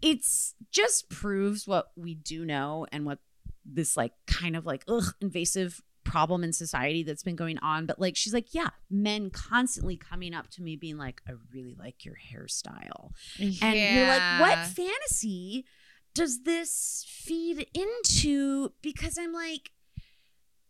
it's 0.01 0.53
just 0.71 1.09
proves 1.09 1.65
what 1.67 1.87
we 1.95 2.13
do 2.15 2.45
know 2.45 2.85
and 2.91 3.05
what 3.05 3.19
this 3.65 3.95
like 3.95 4.13
kind 4.27 4.55
of 4.55 4.65
like 4.65 4.83
ugh 4.87 5.13
invasive 5.21 5.81
problem 6.03 6.43
in 6.43 6.51
society 6.53 7.03
that's 7.03 7.23
been 7.23 7.35
going 7.35 7.57
on 7.59 7.85
but 7.85 7.99
like 7.99 8.15
she's 8.15 8.33
like 8.33 8.53
yeah 8.53 8.69
men 8.89 9.29
constantly 9.29 9.95
coming 9.97 10.33
up 10.33 10.49
to 10.49 10.61
me 10.61 10.75
being 10.75 10.97
like 10.97 11.21
i 11.27 11.31
really 11.53 11.75
like 11.79 12.03
your 12.05 12.15
hairstyle 12.31 13.11
and 13.39 13.53
you're 13.77 14.07
like 14.07 14.39
what 14.41 14.59
fantasy 14.67 15.65
does 16.13 16.43
this 16.43 17.05
feed 17.07 17.65
into 17.73 18.71
because 18.81 19.17
i'm 19.17 19.33
like 19.33 19.71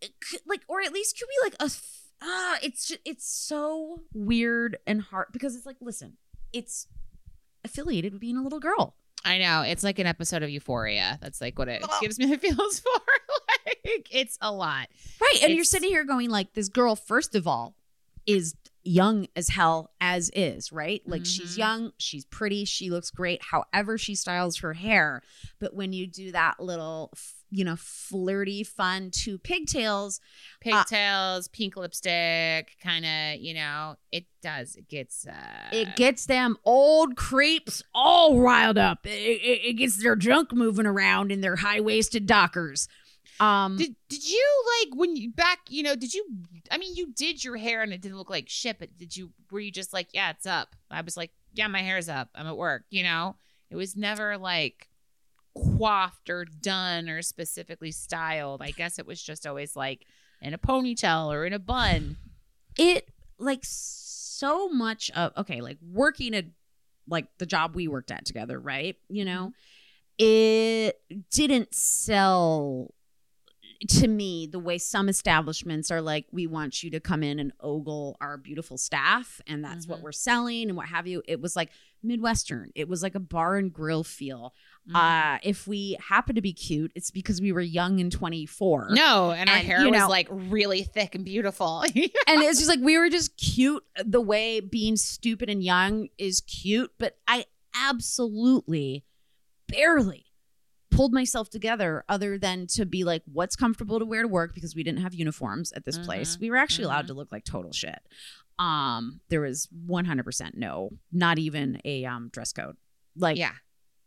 could- 0.02 0.42
like 0.46 0.62
or 0.68 0.82
at 0.82 0.92
least 0.94 1.18
could 1.18 1.28
be 1.28 1.50
like 1.50 1.56
a 1.60 1.72
ah 2.22 2.58
it's 2.62 2.88
just 2.88 3.00
it's 3.06 3.28
so 3.28 4.02
weird 4.14 4.78
and 4.88 5.02
hard 5.02 5.28
because 5.32 5.56
it's 5.56 5.66
like 5.66 5.78
listen 5.82 6.14
it's 6.52 6.88
affiliated 7.66 8.12
with 8.14 8.22
being 8.22 8.38
a 8.38 8.44
little 8.44 8.60
girl 8.60 8.96
I 9.26 9.38
know. 9.38 9.62
It's 9.62 9.84
like 9.86 10.00
an 10.00 10.06
episode 10.06 10.44
of 10.44 10.50
Euphoria. 10.50 11.18
That's 11.22 11.40
like 11.40 11.58
what 11.58 11.70
it 11.70 11.82
Oh. 11.82 11.98
gives 12.02 12.20
me 12.20 12.26
the 12.26 12.38
feels 12.46 12.80
for. 12.82 12.92
It's 13.84 14.38
a 14.42 14.52
lot. 14.52 14.88
Right. 15.22 15.40
And 15.44 15.54
you're 15.54 15.64
sitting 15.66 15.90
here 15.90 16.04
going, 16.04 16.30
like, 16.30 16.54
this 16.54 16.70
girl, 16.70 16.96
first 16.96 17.36
of 17.36 17.48
all, 17.48 17.76
is 18.26 18.56
young 18.86 19.28
as 19.36 19.50
hell 19.50 19.92
as 20.02 20.30
is, 20.34 20.72
right? 20.72 21.02
Like 21.06 21.26
she's 21.26 21.56
Mhm. 21.56 21.58
young, 21.58 21.92
she's 21.98 22.26
pretty, 22.26 22.66
she 22.66 22.90
looks 22.90 23.12
great, 23.12 23.42
however 23.42 23.98
she 23.98 24.14
styles 24.14 24.58
her 24.58 24.74
hair. 24.74 25.22
But 25.60 25.74
when 25.74 25.94
you 25.94 26.06
do 26.06 26.34
that 26.34 26.60
little, 26.60 27.14
you 27.50 27.64
know, 27.64 27.78
flirty, 27.78 28.62
fun 28.64 29.10
two 29.12 29.38
pigtails, 29.38 30.20
Pigtails, 30.60 31.48
pink 31.50 31.78
lipstick, 31.78 32.76
kind 32.82 33.06
of, 33.06 33.42
you 33.42 33.54
know, 33.54 33.96
it 34.12 34.26
does. 34.42 34.76
It 34.76 34.90
gets 34.90 35.26
uh 35.28 35.70
it 35.72 35.96
gets 35.96 36.26
them 36.26 36.58
old 36.66 37.16
creeps 37.16 37.84
all 37.94 38.40
riled 38.40 38.78
up. 38.78 39.06
It, 39.06 39.10
it, 39.10 39.62
it 39.66 39.74
gets 39.74 40.02
their 40.02 40.16
junk 40.18 40.52
moving 40.54 40.86
around 40.86 41.32
in 41.32 41.40
their 41.42 41.58
high 41.58 41.80
waisted 41.80 42.26
dockers. 42.26 42.88
Um, 43.40 43.78
Did 43.78 43.96
did 44.10 44.30
you 44.30 44.64
like 44.82 44.96
when 44.96 45.16
you 45.16 45.32
back, 45.32 45.60
you 45.70 45.84
know, 45.84 45.96
did 45.96 46.14
you 46.14 46.26
I 46.72 46.78
mean 46.78 46.96
you 46.96 47.12
did 47.14 47.44
your 47.44 47.58
hair 47.58 47.82
and 47.82 47.92
it 47.92 48.02
didn't 48.02 48.18
look 48.18 48.30
like 48.30 48.48
shit, 48.50 48.80
but 48.80 48.96
did 48.98 49.16
you 49.18 49.32
were 49.52 49.60
you 49.60 49.72
just 49.72 49.94
like, 49.94 50.10
yeah, 50.14 50.30
it's 50.30 50.46
up. 50.46 50.76
I 50.92 51.02
was 51.02 51.18
like, 51.18 51.32
yeah, 51.54 51.68
my 51.68 51.82
hair's 51.82 52.10
up. 52.10 52.30
I'm 52.36 52.48
at 52.48 52.58
work, 52.58 52.84
you 52.90 53.04
know? 53.04 53.36
It 53.70 53.76
was 53.76 53.96
never 53.96 54.38
like 54.38 54.88
coiffed 55.56 56.30
or 56.30 56.46
done 56.46 57.10
or 57.10 57.22
specifically 57.22 57.92
styled. 57.92 58.62
I 58.62 58.72
guess 58.72 59.00
it 59.00 59.08
was 59.08 59.22
just 59.22 59.48
always 59.48 59.76
like 59.76 60.06
in 60.42 60.54
a 60.54 60.58
ponytail 60.58 61.34
or 61.34 61.46
in 61.46 61.54
a 61.54 61.60
bun. 61.60 62.18
it 62.78 63.10
like 63.40 63.62
so 63.64 64.70
much 64.70 65.10
of 65.12 65.32
okay 65.38 65.62
like 65.62 65.78
working 65.92 66.36
at 66.36 66.46
like 67.08 67.28
the 67.38 67.46
job 67.46 67.76
we 67.76 67.88
worked 67.88 68.12
at 68.12 68.26
together 68.26 68.60
right 68.60 68.96
you 69.10 69.26
know 69.26 69.52
it 70.18 71.00
didn't 71.32 71.74
sell 71.74 72.94
to 73.90 74.08
me 74.08 74.48
the 74.48 74.60
way 74.60 74.78
some 74.78 75.10
establishments 75.10 75.92
are 75.92 76.02
like 76.02 76.26
we 76.32 76.48
want 76.48 76.84
you 76.84 76.90
to 76.92 77.00
come 77.00 77.24
in 77.24 77.40
and 77.40 77.52
ogle 77.60 78.16
our 78.22 78.38
beautiful 78.38 78.78
staff 78.78 79.42
and 79.48 79.64
that's 79.64 79.88
what 79.88 80.00
Mhm. 80.00 80.04
we're 80.04 80.12
selling 80.12 80.70
and 80.70 80.78
what 80.78 80.88
have 80.88 81.08
you 81.08 81.22
it 81.28 81.42
was 81.42 81.56
like 81.56 81.70
midwestern 82.02 82.72
it 82.76 82.88
was 82.90 83.02
like 83.04 83.16
a 83.16 83.20
bar 83.20 83.56
and 83.58 83.72
grill 83.74 84.04
feel 84.04 84.54
Mm. 84.90 84.96
uh 84.96 85.40
if 85.44 85.66
we 85.66 85.96
happen 86.10 86.36
to 86.36 86.42
be 86.42 86.52
cute 86.52 86.92
it's 86.94 87.10
because 87.10 87.40
we 87.40 87.52
were 87.54 87.62
young 87.62 88.02
and 88.02 88.12
24 88.12 88.90
no, 88.92 89.32
and 89.32 89.50
our 89.50 89.56
hair 89.56 89.80
you 89.86 89.90
was 89.92 90.00
know- 90.02 90.10
like 90.10 90.28
really 90.30 90.84
thick 90.84 91.16
and 91.16 91.24
beautiful. 91.24 91.82
and 91.84 91.94
it's 91.96 92.60
just 92.60 92.68
like 92.70 92.82
we 92.82 92.98
were 92.98 93.10
just 93.10 93.38
cute 93.38 93.82
the 94.04 94.20
way 94.20 94.60
being 94.60 94.98
stupid 94.98 95.50
and 95.50 95.64
young 95.64 96.10
is 96.18 96.42
cute 96.42 96.92
but 97.00 97.18
i 97.30 97.46
absolutely 97.76 99.06
barely 99.68 100.26
pulled 100.96 101.14
myself 101.14 101.50
together 101.50 102.04
other 102.08 102.38
than 102.38 102.68
to 102.68 102.86
be 102.86 103.04
like 103.04 103.24
what's 103.32 103.56
comfortable 103.56 104.00
to 104.00 104.06
wear 104.06 104.22
to 104.22 104.28
work 104.28 104.54
because 104.54 104.76
we 104.76 104.84
didn't 104.84 105.02
have 105.02 105.14
uniforms 105.14 105.72
at 105.74 105.86
this 105.86 105.98
place 105.98 106.38
Mhm. 106.38 106.42
we 106.42 106.50
were 106.52 106.58
actually 106.58 106.86
allowed 106.86 107.06
Mhm. 107.06 107.08
to 107.08 107.14
look 107.14 107.32
like 107.32 107.44
total 107.46 107.72
shit 107.72 108.00
um 108.60 109.20
there 109.30 109.42
was 109.42 109.68
100% 109.88 110.56
no 110.56 110.92
not 111.12 111.40
even 111.40 111.80
a 111.86 112.06
um 112.06 112.30
dress 112.32 112.52
code 112.54 112.76
like 113.16 113.38
yeah. 113.38 113.52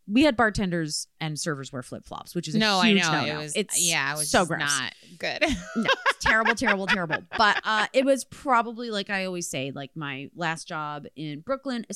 we 0.06 0.22
had 0.22 0.36
bartenders 0.36 1.08
and 1.20 1.38
servers 1.38 1.72
wear 1.72 1.82
flip-flops 1.82 2.34
which 2.34 2.46
is 2.48 2.54
a 2.54 2.58
No, 2.58 2.78
I 2.80 2.92
know. 2.92 3.10
no-no. 3.10 3.34
It 3.34 3.36
was 3.42 3.56
it's 3.56 3.80
yeah, 3.80 4.12
it 4.14 4.18
was 4.18 4.30
so 4.30 4.44
gross 4.46 4.60
not 4.60 4.92
good. 5.18 5.40
no, 5.76 5.90
it's 6.10 6.24
terrible, 6.24 6.54
terrible, 6.54 6.86
terrible. 6.86 7.18
But 7.36 7.60
uh, 7.64 7.86
it 7.92 8.04
was 8.04 8.24
probably 8.24 8.90
like 8.90 9.10
I 9.10 9.24
always 9.24 9.48
say, 9.48 9.72
like 9.74 9.90
my 9.96 10.28
last 10.36 10.68
job 10.68 11.06
in 11.16 11.40
Brooklyn, 11.40 11.86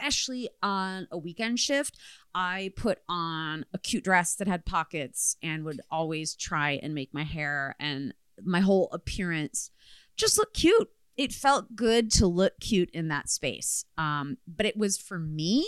especially 0.00 0.48
on 0.62 1.06
a 1.10 1.18
weekend 1.18 1.58
shift. 1.58 1.98
I 2.34 2.72
put 2.76 2.98
on 3.08 3.64
a 3.74 3.78
cute 3.78 4.04
dress 4.04 4.34
that 4.36 4.48
had 4.48 4.64
pockets 4.64 5.36
and 5.42 5.64
would 5.64 5.80
always 5.90 6.34
try 6.34 6.78
and 6.82 6.94
make 6.94 7.12
my 7.12 7.24
hair 7.24 7.76
and 7.78 8.14
my 8.42 8.60
whole 8.60 8.88
appearance 8.92 9.70
just 10.16 10.38
look 10.38 10.54
cute. 10.54 10.90
It 11.16 11.32
felt 11.32 11.76
good 11.76 12.10
to 12.12 12.26
look 12.26 12.60
cute 12.60 12.90
in 12.92 13.08
that 13.08 13.28
space. 13.28 13.84
Um, 13.98 14.38
but 14.46 14.64
it 14.64 14.76
was 14.76 14.96
for 14.96 15.18
me, 15.18 15.66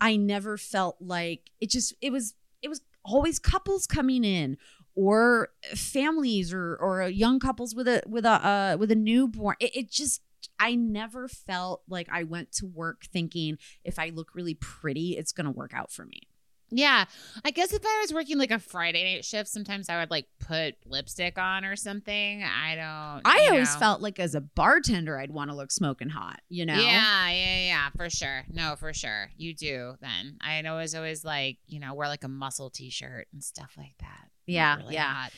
I 0.00 0.16
never 0.16 0.56
felt 0.56 0.96
like 1.00 1.50
it 1.60 1.70
just 1.70 1.94
it 2.00 2.10
was 2.10 2.34
it 2.62 2.68
was 2.68 2.80
always 3.04 3.38
couples 3.38 3.86
coming 3.86 4.24
in 4.24 4.56
or 4.96 5.50
families 5.74 6.52
or 6.52 6.76
or 6.80 7.08
young 7.08 7.38
couples 7.38 7.74
with 7.74 7.86
a 7.86 8.02
with 8.06 8.24
a 8.24 8.46
uh, 8.46 8.76
with 8.78 8.90
a 8.90 8.96
newborn. 8.96 9.54
It, 9.60 9.76
it 9.76 9.90
just 9.90 10.22
I 10.58 10.74
never 10.74 11.28
felt 11.28 11.82
like 11.88 12.08
I 12.10 12.24
went 12.24 12.52
to 12.52 12.66
work 12.66 13.04
thinking 13.12 13.58
if 13.84 13.98
I 13.98 14.10
look 14.10 14.34
really 14.34 14.54
pretty, 14.54 15.16
it's 15.16 15.32
gonna 15.32 15.50
work 15.50 15.72
out 15.74 15.90
for 15.90 16.04
me. 16.04 16.22
Yeah. 16.70 17.04
I 17.44 17.50
guess 17.50 17.72
if 17.72 17.82
I 17.84 17.98
was 18.02 18.12
working 18.12 18.38
like 18.38 18.50
a 18.50 18.58
Friday 18.58 19.14
night 19.14 19.24
shift, 19.24 19.48
sometimes 19.48 19.88
I 19.88 19.98
would 20.00 20.10
like 20.10 20.26
put 20.38 20.74
lipstick 20.84 21.38
on 21.38 21.64
or 21.64 21.76
something. 21.76 22.42
I 22.42 22.74
don't. 22.74 23.22
I 23.24 23.46
always 23.50 23.72
know. 23.74 23.80
felt 23.80 24.02
like 24.02 24.18
as 24.18 24.34
a 24.34 24.40
bartender, 24.40 25.18
I'd 25.18 25.30
want 25.30 25.50
to 25.50 25.56
look 25.56 25.70
smoking 25.70 26.10
hot. 26.10 26.40
You 26.48 26.66
know? 26.66 26.74
Yeah, 26.74 27.30
yeah, 27.30 27.58
yeah, 27.66 27.88
for 27.96 28.10
sure. 28.10 28.44
No, 28.50 28.76
for 28.78 28.92
sure. 28.92 29.30
You 29.36 29.54
do 29.54 29.94
then. 30.00 30.38
I 30.40 30.62
always, 30.66 30.94
always 30.94 31.24
like, 31.24 31.58
you 31.66 31.80
know, 31.80 31.94
wear 31.94 32.08
like 32.08 32.24
a 32.24 32.28
muscle 32.28 32.70
t 32.70 32.90
shirt 32.90 33.28
and 33.32 33.42
stuff 33.42 33.72
like 33.78 33.94
that. 34.00 34.28
Yeah, 34.46 34.76
really 34.76 34.94
yeah. 34.94 35.14
hot. 35.14 35.32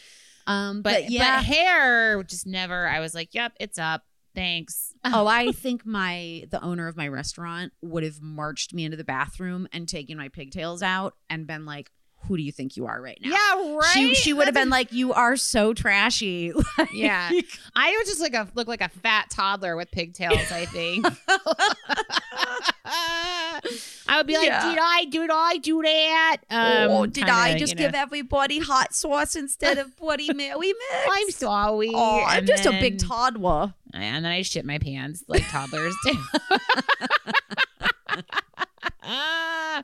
Um, 0.46 0.82
But, 0.82 1.02
but, 1.04 1.10
yeah. 1.10 1.36
but 1.36 1.44
hair 1.44 2.22
just 2.24 2.46
never, 2.46 2.88
I 2.88 2.98
was 2.98 3.14
like, 3.14 3.34
yep, 3.34 3.52
it's 3.60 3.78
up. 3.78 4.02
Thanks. 4.34 4.94
oh, 5.04 5.26
I 5.26 5.52
think 5.52 5.84
my 5.84 6.46
the 6.50 6.62
owner 6.62 6.88
of 6.88 6.96
my 6.96 7.08
restaurant 7.08 7.72
would 7.82 8.04
have 8.04 8.20
marched 8.20 8.72
me 8.72 8.84
into 8.84 8.96
the 8.96 9.04
bathroom 9.04 9.68
and 9.72 9.88
taken 9.88 10.16
my 10.16 10.28
pigtails 10.28 10.82
out 10.82 11.14
and 11.28 11.46
been 11.46 11.64
like, 11.64 11.90
"Who 12.28 12.36
do 12.36 12.42
you 12.42 12.52
think 12.52 12.76
you 12.76 12.86
are 12.86 13.00
right 13.00 13.18
now?" 13.22 13.30
Yeah, 13.30 13.74
right. 13.76 13.90
She 13.92 14.14
she 14.14 14.32
would 14.32 14.46
have 14.46 14.54
been 14.54 14.70
like, 14.70 14.92
"You 14.92 15.12
are 15.12 15.36
so 15.36 15.74
trashy." 15.74 16.52
Like- 16.78 16.92
Yeah. 16.92 17.30
I 17.74 17.96
would 17.96 18.06
just 18.06 18.20
like 18.20 18.34
a 18.34 18.48
look 18.54 18.68
like 18.68 18.80
a 18.80 18.88
fat 18.88 19.30
toddler 19.30 19.76
with 19.76 19.90
pigtails. 19.90 20.50
I 20.52 20.66
think. 20.66 21.06
I 24.08 24.16
would 24.16 24.26
be 24.26 24.36
like, 24.36 24.46
Yeah. 24.48 24.68
did 24.70 24.78
I 24.80 25.04
did 25.04 25.30
I 25.32 25.56
do 25.58 25.82
that? 25.82 26.36
oh, 26.50 27.02
Um, 27.02 27.10
did 27.10 27.24
kinda, 27.24 27.32
I 27.32 27.56
just 27.58 27.72
you 27.74 27.76
know, 27.78 27.84
give 27.86 27.94
everybody 27.94 28.58
hot 28.58 28.92
sauce 28.94 29.36
instead 29.36 29.78
of 29.78 29.96
Bloody 29.96 30.32
Mary 30.32 30.58
mix? 30.68 30.76
I'm 31.08 31.30
sorry. 31.30 31.92
Oh, 31.94 32.24
I'm 32.26 32.38
And 32.38 32.46
just 32.46 32.66
a 32.66 32.70
big 32.72 32.98
then- 32.98 33.08
toddler. 33.08 33.74
And 33.92 34.24
then 34.24 34.32
I 34.32 34.42
shit 34.42 34.64
my 34.64 34.78
pants 34.78 35.24
like 35.28 35.48
toddlers 35.48 35.94
do. 36.04 36.16
Ah, 39.10 39.82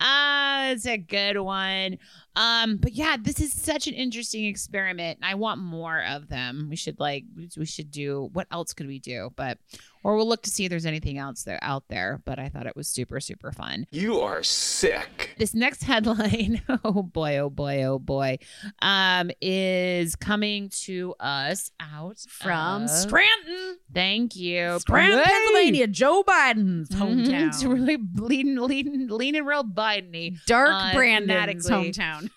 ah, 0.00 0.70
it's 0.70 0.86
a 0.86 0.98
good 0.98 1.38
one. 1.38 1.98
Um, 2.34 2.78
but 2.78 2.92
yeah, 2.92 3.16
this 3.20 3.40
is 3.40 3.52
such 3.52 3.86
an 3.86 3.94
interesting 3.94 4.46
experiment. 4.46 5.18
I 5.22 5.34
want 5.34 5.60
more 5.60 6.02
of 6.04 6.28
them. 6.28 6.68
We 6.70 6.76
should 6.76 6.98
like 6.98 7.24
we 7.56 7.66
should 7.66 7.90
do 7.90 8.30
what 8.32 8.46
else 8.50 8.72
could 8.72 8.86
we 8.86 8.98
do? 8.98 9.30
But 9.36 9.58
or 10.04 10.16
we'll 10.16 10.28
look 10.28 10.42
to 10.42 10.50
see 10.50 10.64
if 10.64 10.70
there's 10.70 10.86
anything 10.86 11.18
else 11.18 11.42
there 11.44 11.58
out 11.62 11.84
there. 11.88 12.20
But 12.24 12.38
I 12.38 12.48
thought 12.48 12.66
it 12.66 12.74
was 12.76 12.88
super, 12.88 13.20
super 13.20 13.52
fun. 13.52 13.86
You 13.90 14.20
are 14.20 14.42
sick. 14.42 15.34
This 15.38 15.54
next 15.54 15.82
headline, 15.84 16.62
oh 16.84 17.02
boy, 17.02 17.38
oh 17.38 17.50
boy, 17.50 17.82
oh 17.84 17.98
boy, 17.98 18.38
um, 18.80 19.30
is 19.40 20.16
coming 20.16 20.68
to 20.84 21.14
us 21.20 21.70
out 21.80 22.18
From 22.28 22.84
of- 22.84 22.90
Scranton, 22.90 23.78
Thank 23.94 24.36
you, 24.36 24.78
Scranton, 24.80 25.18
Yay! 25.18 25.24
Pennsylvania, 25.24 25.86
Joe 25.86 26.22
Biden's 26.22 26.88
Mhm. 26.90 26.98
hometown. 27.26 27.48
It's 27.48 27.64
really 27.64 27.98
leading, 28.16 28.56
leading, 28.56 29.08
leaning 29.08 29.44
real 29.44 29.64
Biden-y. 29.64 30.32
Dark 30.46 30.70
uh, 30.72 30.92
Brandon's 30.94 31.66
thematically. 31.68 31.94
hometown. 31.94 32.30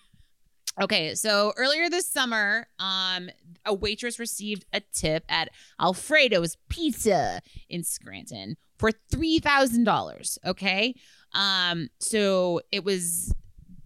Okay, 0.80 1.14
so 1.14 1.54
earlier 1.56 1.88
this 1.88 2.06
summer, 2.10 2.66
um, 2.78 3.30
a 3.66 3.74
waitress 3.74 4.18
received 4.18 4.64
a 4.72 4.80
tip 4.92 5.24
at 5.28 5.50
Alfredo's 5.80 6.56
Pizza 6.68 7.40
in 7.68 7.82
Scranton 7.82 8.56
for 8.78 8.90
three 9.10 9.38
thousand 9.38 9.84
dollars. 9.84 10.38
Okay, 10.44 10.94
um, 11.34 11.88
so 12.00 12.60
it 12.72 12.84
was 12.84 13.34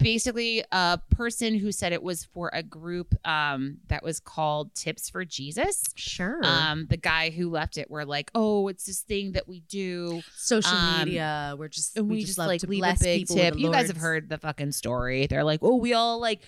basically 0.01 0.65
a 0.73 0.99
person 1.11 1.55
who 1.55 1.71
said 1.71 1.93
it 1.93 2.03
was 2.03 2.25
for 2.25 2.51
a 2.53 2.63
group 2.63 3.15
um 3.27 3.79
that 3.89 4.03
was 4.03 4.21
called 4.21 4.75
Tips 4.75 5.09
for 5.09 5.25
Jesus. 5.25 5.85
Sure. 5.95 6.41
Um, 6.43 6.87
the 6.89 6.97
guy 6.97 7.31
who 7.31 7.51
left 7.51 7.79
it 7.79 7.91
were 7.91 8.05
like, 8.05 8.31
"Oh, 8.35 8.69
it's 8.69 8.87
this 8.87 9.01
thing 9.01 9.33
that 9.33 9.47
we 9.47 9.61
do." 9.61 10.23
Social 10.37 10.77
um, 10.77 10.99
media. 11.01 11.55
We're 11.59 11.69
just 11.69 11.97
and 11.97 12.09
we, 12.09 12.25
just, 12.25 12.39
love 12.39 12.59
to 12.59 12.67
leave 12.67 12.81
bless 12.81 13.01
a 13.01 13.05
big 13.05 13.21
people 13.21 13.37
tip. 13.37 13.59
You 13.59 13.71
guys 13.71 13.89
have 13.89 13.97
heard 13.97 14.29
the 14.29 14.39
fucking 14.39 14.73
story. 14.73 15.27
They're 15.27 15.45
like, 15.45 15.61
oh, 15.63 15.77
we 15.77 15.95
all 15.95 16.21
like 16.21 16.41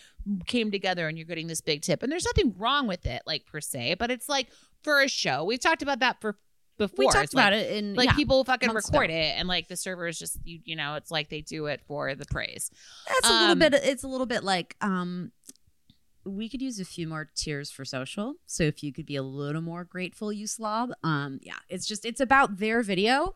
came 0.46 0.70
together 0.70 1.09
and 1.09 1.18
you're 1.18 1.26
getting 1.26 1.46
this 1.46 1.61
big 1.61 1.82
tip, 1.82 2.03
and 2.03 2.11
there's 2.11 2.26
nothing 2.26 2.55
wrong 2.59 2.86
with 2.86 3.07
it, 3.07 3.22
like 3.26 3.46
per 3.46 3.61
se, 3.61 3.96
but 3.98 4.11
it's 4.11 4.28
like 4.28 4.48
for 4.82 5.00
a 5.00 5.09
show. 5.09 5.44
We've 5.44 5.61
talked 5.61 5.82
about 5.82 6.00
that 6.00 6.20
for 6.20 6.36
before. 6.78 6.94
We 6.98 7.06
talked 7.06 7.24
It's 7.24 7.34
like- 7.34 7.48
about 7.48 7.52
it 7.58 7.72
in 7.76 7.94
Like 7.94 8.10
yeah, 8.10 8.14
people 8.16 8.44
fucking 8.44 8.70
record 8.72 9.10
ago. 9.10 9.14
it, 9.14 9.34
and 9.38 9.46
like 9.48 9.68
the 9.68 9.76
servers 9.76 10.18
just 10.18 10.38
you 10.44 10.60
you 10.64 10.76
know, 10.76 10.94
it's 10.94 11.10
like 11.10 11.28
they 11.28 11.40
do 11.40 11.66
it 11.66 11.80
for 11.86 12.14
the 12.14 12.24
praise. 12.26 12.70
That's 13.08 13.28
a 13.28 13.32
little 13.32 13.52
Um, 13.52 13.58
bit. 13.58 13.74
It's 13.74 14.02
a 14.04 14.08
little 14.08 14.26
bit 14.26 14.42
like 14.44 14.76
um, 14.80 15.32
we 16.24 16.48
could 16.48 16.62
use 16.62 16.78
a 16.78 16.84
few 16.84 17.08
more 17.08 17.28
tears 17.34 17.70
for 17.70 17.84
social. 17.84 18.34
So 18.46 18.62
if 18.62 18.82
you 18.82 18.92
could 18.92 19.06
be 19.06 19.16
a 19.16 19.22
little 19.22 19.62
more 19.62 19.84
grateful, 19.84 20.32
you 20.32 20.46
slob. 20.46 20.90
Um, 21.02 21.40
yeah, 21.42 21.54
it's 21.68 21.86
just 21.86 22.04
it's 22.04 22.20
about 22.20 22.58
their 22.58 22.82
video, 22.82 23.34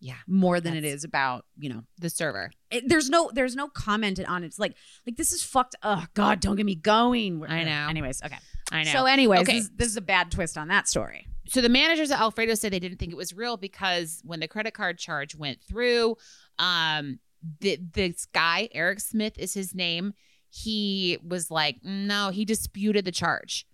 Yeah, 0.00 0.16
more 0.26 0.60
than 0.60 0.74
it 0.74 0.84
is 0.84 1.04
about 1.04 1.44
you 1.58 1.68
know. 1.68 1.84
the 1.98 2.10
server. 2.10 2.50
It, 2.70 2.88
there's 2.88 3.08
no 3.10 3.30
there's 3.32 3.54
no 3.54 3.68
comment 3.68 4.20
on 4.26 4.42
it. 4.42 4.46
It's 4.48 4.58
like 4.58 4.74
like 5.06 5.16
this 5.16 5.32
is 5.32 5.42
fucked. 5.44 5.76
Oh 5.82 6.04
God, 6.14 6.40
don't 6.40 6.56
get 6.56 6.66
me 6.66 6.74
going. 6.74 7.44
I 7.46 7.62
know. 7.64 7.88
Anyways, 7.88 8.22
okay. 8.24 8.38
I 8.72 8.84
know. 8.84 8.92
So 8.92 9.04
anyways, 9.06 9.40
Okay. 9.40 9.58
this, 9.60 9.70
this 9.76 9.88
is 9.88 9.96
a 9.96 10.00
bad 10.02 10.30
twist 10.30 10.56
on 10.58 10.68
that 10.68 10.88
story. 10.88 11.26
so 11.48 11.60
the 11.60 11.68
managers 11.68 12.10
at 12.10 12.20
Alfredo 12.20 12.54
said 12.54 12.72
they 12.72 12.78
didn't 12.78 12.98
think 12.98 13.12
it 13.12 13.16
was 13.16 13.32
real 13.34 13.56
because 13.56 14.20
when 14.24 14.40
the 14.40 14.48
credit 14.48 14.72
card 14.74 14.98
charge 14.98 15.34
went 15.34 15.60
through, 15.62 16.16
um, 16.58 17.18
the, 17.60 17.78
this 17.94 18.26
guy 18.26 18.68
Eric 18.72 19.00
Smith 19.00 19.38
is 19.38 19.54
his 19.54 19.74
name. 19.74 20.12
He 20.50 21.18
was 21.26 21.50
like, 21.50 21.76
no, 21.82 22.30
he 22.30 22.44
disputed 22.44 23.04
the 23.04 23.12
charge. 23.12 23.66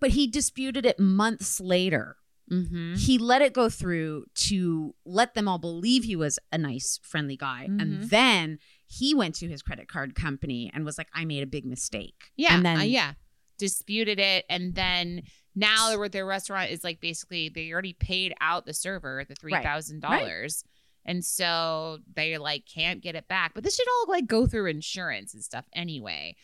But 0.00 0.10
he 0.10 0.26
disputed 0.26 0.86
it 0.86 0.98
months 1.00 1.60
later. 1.60 2.16
Mm-hmm. 2.50 2.94
he 2.94 3.18
let 3.18 3.42
it 3.42 3.52
go 3.52 3.68
through 3.68 4.24
to 4.34 4.94
let 5.04 5.34
them 5.34 5.46
all 5.46 5.58
believe 5.58 6.04
he 6.04 6.16
was 6.16 6.38
a 6.50 6.56
nice 6.56 6.98
friendly 7.02 7.36
guy 7.36 7.64
and 7.64 7.80
Mhm. 8.04 8.08
then 8.08 8.58
he 8.86 9.14
went 9.14 9.34
to 9.34 9.48
his 9.48 9.60
credit 9.60 9.86
card 9.86 10.14
company 10.14 10.70
and 10.72 10.82
was 10.86 10.96
like 10.96 11.08
i 11.12 11.26
made 11.26 11.42
a 11.42 11.46
big 11.46 11.66
mistake 11.66 12.30
Yeah, 12.36 12.54
and 12.56 12.64
then 12.64 12.78
uh, 12.78 12.82
yeah, 12.84 13.12
disputed 13.58 14.18
it, 14.18 14.44
and 14.48 14.74
then 14.74 15.22
now 15.54 15.90
their 15.90 16.08
their 16.08 16.26
restaurant 16.26 16.70
is 16.70 16.84
like 16.84 17.00
basically 17.00 17.48
they 17.48 17.72
already 17.72 17.94
paid 17.94 18.34
out 18.40 18.66
the 18.66 18.74
server 18.74 19.24
the 19.28 19.34
three 19.34 19.52
thousand 19.62 20.00
dollars. 20.00 20.64
And 21.04 21.24
so 21.24 21.98
they 22.14 22.36
like 22.36 22.64
can't 22.66 23.00
get 23.00 23.14
it 23.14 23.28
back. 23.28 23.52
But 23.54 23.64
this 23.64 23.76
should 23.76 23.88
all 23.88 24.06
like 24.08 24.26
go 24.26 24.46
through 24.46 24.66
insurance 24.66 25.32
and 25.32 25.42
stuff 25.42 25.64
anyway. 25.72 26.36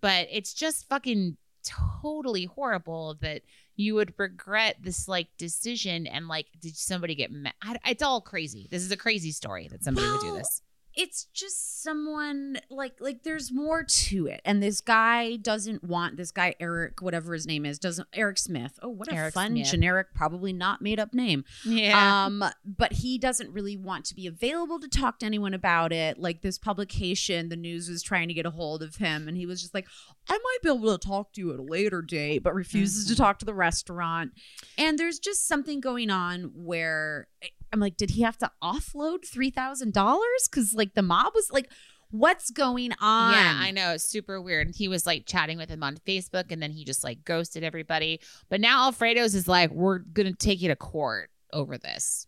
But 0.00 0.28
it's 0.30 0.54
just 0.54 0.88
fucking 0.88 1.36
totally 1.64 2.44
horrible 2.44 3.16
that 3.20 3.42
you 3.76 3.94
would 3.94 4.14
regret 4.18 4.76
this 4.80 5.08
like 5.08 5.28
decision 5.38 6.06
and 6.06 6.28
like 6.28 6.46
did 6.60 6.76
somebody 6.76 7.14
get 7.14 7.32
mad? 7.32 7.54
I, 7.62 7.76
it's 7.86 8.02
all 8.02 8.20
crazy. 8.20 8.68
This 8.70 8.82
is 8.82 8.92
a 8.92 8.96
crazy 8.96 9.32
story 9.32 9.68
that 9.68 9.82
somebody 9.82 10.08
would 10.08 10.20
do 10.20 10.34
this. 10.36 10.62
It's 10.94 11.24
just 11.32 11.82
someone 11.82 12.58
like 12.70 12.94
like 13.00 13.22
there's 13.22 13.50
more 13.52 13.82
to 13.82 14.26
it 14.26 14.40
and 14.44 14.62
this 14.62 14.80
guy 14.80 15.36
doesn't 15.36 15.82
want 15.82 16.16
this 16.16 16.30
guy 16.30 16.54
eric 16.60 17.00
whatever 17.00 17.32
his 17.32 17.46
name 17.46 17.64
is 17.64 17.78
doesn't 17.78 18.06
eric 18.12 18.36
smith 18.38 18.78
oh 18.82 18.88
what 18.88 19.08
a 19.10 19.14
Eric 19.14 19.34
fun 19.34 19.52
Smith. 19.52 19.66
generic 19.66 20.08
probably 20.14 20.52
not 20.52 20.82
made 20.82 21.00
up 21.00 21.14
name 21.14 21.44
Yeah. 21.64 22.24
Um, 22.26 22.44
but 22.64 22.92
he 22.94 23.16
doesn't 23.18 23.50
really 23.52 23.76
want 23.76 24.04
to 24.06 24.14
be 24.14 24.26
available 24.26 24.78
to 24.80 24.88
talk 24.88 25.18
to 25.20 25.26
anyone 25.26 25.54
about 25.54 25.92
it. 25.92 26.18
Like 26.18 26.42
this 26.42 26.58
publication, 26.58 27.48
the 27.48 27.56
news 27.56 27.88
was 27.88 28.02
trying 28.02 28.28
to 28.28 28.34
get 28.34 28.46
a 28.46 28.50
hold 28.50 28.82
of 28.82 28.96
him, 28.96 29.28
and 29.28 29.36
he 29.36 29.46
was 29.46 29.60
just 29.62 29.74
like, 29.74 29.86
I 30.28 30.32
might 30.34 30.58
be 30.62 30.68
able 30.68 30.96
to 30.96 31.06
talk 31.06 31.32
to 31.34 31.40
you 31.40 31.52
at 31.52 31.58
a 31.58 31.62
later 31.62 32.02
date, 32.02 32.42
but 32.42 32.54
refuses 32.54 33.06
to 33.06 33.14
Mhm. 33.14 33.16
talk 33.16 33.38
to 33.40 33.44
the 33.44 33.54
restaurant. 33.54 34.32
And 34.78 34.98
there's 34.98 35.18
just 35.18 35.46
something 35.46 35.80
going 35.80 36.10
on 36.10 36.52
where 36.54 37.28
I'm 37.72 37.80
like, 37.80 37.96
did 37.96 38.10
he 38.10 38.22
have 38.22 38.38
to 38.38 38.50
offload 38.62 39.26
three 39.26 39.50
thousand 39.50 39.92
dollars? 39.94 40.48
Because 40.50 40.74
like 40.74 40.94
the 40.94 41.02
mob 41.02 41.32
was 41.34 41.50
like, 41.50 41.70
what's 42.10 42.50
going 42.50 42.92
on? 43.00 43.32
Yeah, 43.32 43.58
I 43.60 43.70
know. 43.70 43.92
It's 43.92 44.04
super 44.04 44.40
weird. 44.40 44.74
He 44.76 44.86
was 44.88 45.06
like 45.06 45.24
chatting 45.26 45.56
with 45.58 45.70
him 45.70 45.82
on 45.82 45.96
Facebook 46.06 46.50
and 46.52 46.62
then 46.62 46.70
he 46.72 46.84
just 46.84 47.02
like 47.02 47.24
ghosted 47.24 47.64
everybody. 47.64 48.20
But 48.50 48.60
now 48.60 48.84
Alfredo's 48.84 49.34
is 49.34 49.48
like, 49.48 49.70
we're 49.70 49.98
going 50.00 50.26
to 50.30 50.34
take 50.34 50.60
you 50.60 50.68
to 50.68 50.76
court 50.76 51.30
over 51.52 51.78
this. 51.78 52.26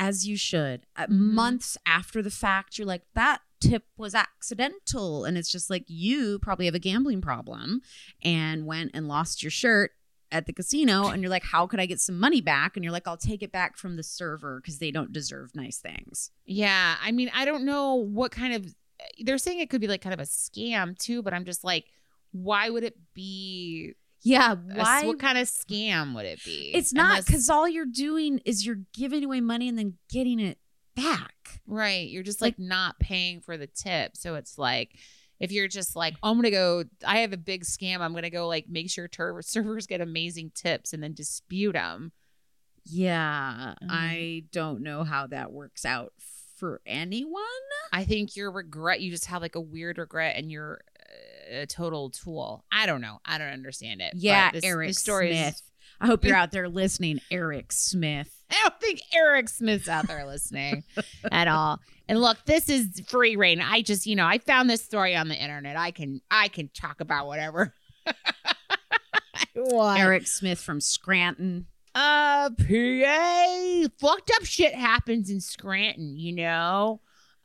as 0.00 0.26
you 0.26 0.36
should. 0.36 0.86
Uh, 0.96 1.06
Mhm. 1.06 1.10
Months 1.34 1.78
after 1.86 2.20
the 2.20 2.30
fact, 2.30 2.78
you're 2.78 2.86
like, 2.86 3.02
that 3.14 3.42
tip 3.60 3.84
was 3.96 4.12
accidental. 4.12 5.24
And 5.24 5.38
it's 5.38 5.50
just 5.52 5.70
like, 5.70 5.84
you 5.86 6.40
probably 6.40 6.66
have 6.66 6.74
a 6.74 6.80
gambling 6.80 7.20
problem 7.20 7.80
and 8.22 8.66
went 8.66 8.90
and 8.92 9.06
lost 9.06 9.44
your 9.44 9.52
shirt 9.52 9.92
at 10.34 10.46
the 10.46 10.52
casino. 10.52 11.08
And 11.14 11.22
you're 11.22 11.30
like, 11.30 11.44
how 11.44 11.66
could 11.66 11.80
I 11.80 11.86
get 11.86 12.00
some 12.00 12.18
money 12.18 12.40
back? 12.40 12.76
And 12.76 12.84
you're 12.84 12.92
like, 12.92 13.06
I'll 13.06 13.16
take 13.16 13.42
it 13.42 13.52
back 13.52 13.76
from 13.76 13.96
the 13.96 14.02
server 14.02 14.60
because 14.60 14.78
they 14.78 14.90
don't 14.90 15.12
deserve 15.12 15.54
nice 15.54 15.78
things. 15.78 16.30
Yeah. 16.44 16.96
I 17.00 17.12
mean, 17.12 17.30
I 17.34 17.44
don't 17.44 17.64
know 17.64 17.94
what 17.94 18.32
kind 18.32 18.52
of, 18.52 18.74
they're 19.20 19.38
saying 19.38 19.60
it 19.60 19.70
could 19.70 19.80
be 19.80 19.86
like 19.88 20.00
kind 20.02 20.12
of 20.12 20.20
a 20.20 20.24
scam 20.24 20.98
too, 20.98 21.22
but 21.22 21.32
I'm 21.32 21.44
just 21.44 21.62
like, 21.62 21.86
why 22.32 22.68
would 22.68 22.82
it 22.82 22.96
be? 23.14 23.94
Yeah. 24.22 24.52
a- 24.52 24.56
Why? 24.56 25.04
what 25.06 25.18
kind 25.20 25.38
of 25.38 25.46
scam 25.48 26.14
would 26.14 26.26
it 26.26 26.42
be? 26.44 26.72
it's 26.74 26.92
not 26.92 27.24
because 27.24 27.48
all 27.48 27.68
you're 27.68 27.86
doing 27.86 28.40
is 28.44 28.66
you're 28.66 28.80
giving 28.92 29.22
away 29.24 29.40
money 29.40 29.68
and 29.68 29.78
then 29.78 29.94
getting 30.10 30.40
it 30.40 30.58
back. 30.96 31.60
Right. 31.66 32.08
You're 32.08 32.22
just 32.24 32.40
like, 32.40 32.58
not 32.58 32.98
paying 32.98 33.40
for 33.40 33.56
the 33.56 33.66
tip. 33.68 34.16
So 34.16 34.34
it's 34.34 34.58
like, 34.58 34.96
if 35.44 35.52
you're 35.52 35.68
just 35.68 35.94
like, 35.94 36.14
I'm 36.22 36.34
going 36.34 36.44
to 36.44 36.50
go, 36.50 36.84
I 37.06 37.18
have 37.18 37.32
a 37.32 37.36
big 37.36 37.64
scam. 37.64 38.00
I'm 38.00 38.12
going 38.12 38.24
to 38.24 38.30
go 38.30 38.48
like 38.48 38.66
make 38.68 38.90
sure 38.90 39.06
tur- 39.08 39.40
servers 39.42 39.86
get 39.86 40.00
amazing 40.00 40.50
tips 40.54 40.92
and 40.92 41.02
then 41.02 41.14
dispute 41.14 41.72
them. 41.72 42.12
Yeah. 42.84 43.74
Mm. 43.82 43.86
I 43.88 44.44
don't 44.52 44.82
know 44.82 45.04
how 45.04 45.26
that 45.28 45.52
works 45.52 45.84
out 45.84 46.12
for 46.56 46.80
anyone. 46.86 47.42
I 47.92 48.04
think 48.04 48.36
your 48.36 48.50
regret, 48.50 49.00
you 49.00 49.10
just 49.10 49.26
have 49.26 49.42
like 49.42 49.54
a 49.54 49.60
weird 49.60 49.98
regret 49.98 50.36
and 50.36 50.50
you're 50.50 50.80
uh, 51.52 51.60
a 51.62 51.66
total 51.66 52.10
tool. 52.10 52.64
I 52.70 52.86
don't 52.86 53.00
know. 53.00 53.18
I 53.24 53.38
don't 53.38 53.48
understand 53.52 54.00
it. 54.00 54.10
But 54.12 54.20
Yeah, 54.22 54.50
this, 54.50 54.64
Eric 54.64 54.88
this 54.90 54.98
story 54.98 55.30
is- 55.32 55.38
Smith. 55.38 55.62
I 56.00 56.06
hope 56.08 56.24
you're 56.24 56.36
out 56.44 56.50
there 56.50 56.68
listening, 56.68 57.20
Eric 57.30 57.70
Smith. 57.72 58.28
I 58.54 58.62
don't 58.62 58.80
think 58.80 59.00
Eric 59.12 59.48
Smith's 59.48 59.88
out 59.88 60.06
there 60.06 60.26
listening 60.26 60.84
at 61.32 61.48
all. 61.48 61.80
And 62.08 62.20
look, 62.20 62.38
this 62.44 62.68
is 62.68 63.02
free 63.08 63.36
reign. 63.36 63.60
I 63.60 63.82
just, 63.82 64.06
you 64.06 64.14
know, 64.14 64.26
I 64.26 64.38
found 64.38 64.70
this 64.70 64.84
story 64.84 65.16
on 65.16 65.28
the 65.28 65.34
internet. 65.34 65.76
I 65.76 65.90
can, 65.90 66.20
I 66.30 66.48
can 66.48 66.68
talk 66.74 67.00
about 67.00 67.26
whatever. 67.26 67.74
Want. 69.56 70.00
Eric 70.00 70.26
Smith 70.26 70.60
from 70.60 70.80
Scranton. 70.80 71.66
Uh, 71.94 72.50
PA. 72.50 73.88
Fucked 73.98 74.32
up 74.36 74.44
shit 74.44 74.74
happens 74.74 75.30
in 75.30 75.40
Scranton, 75.40 76.16
you 76.16 76.34
know? 76.34 77.00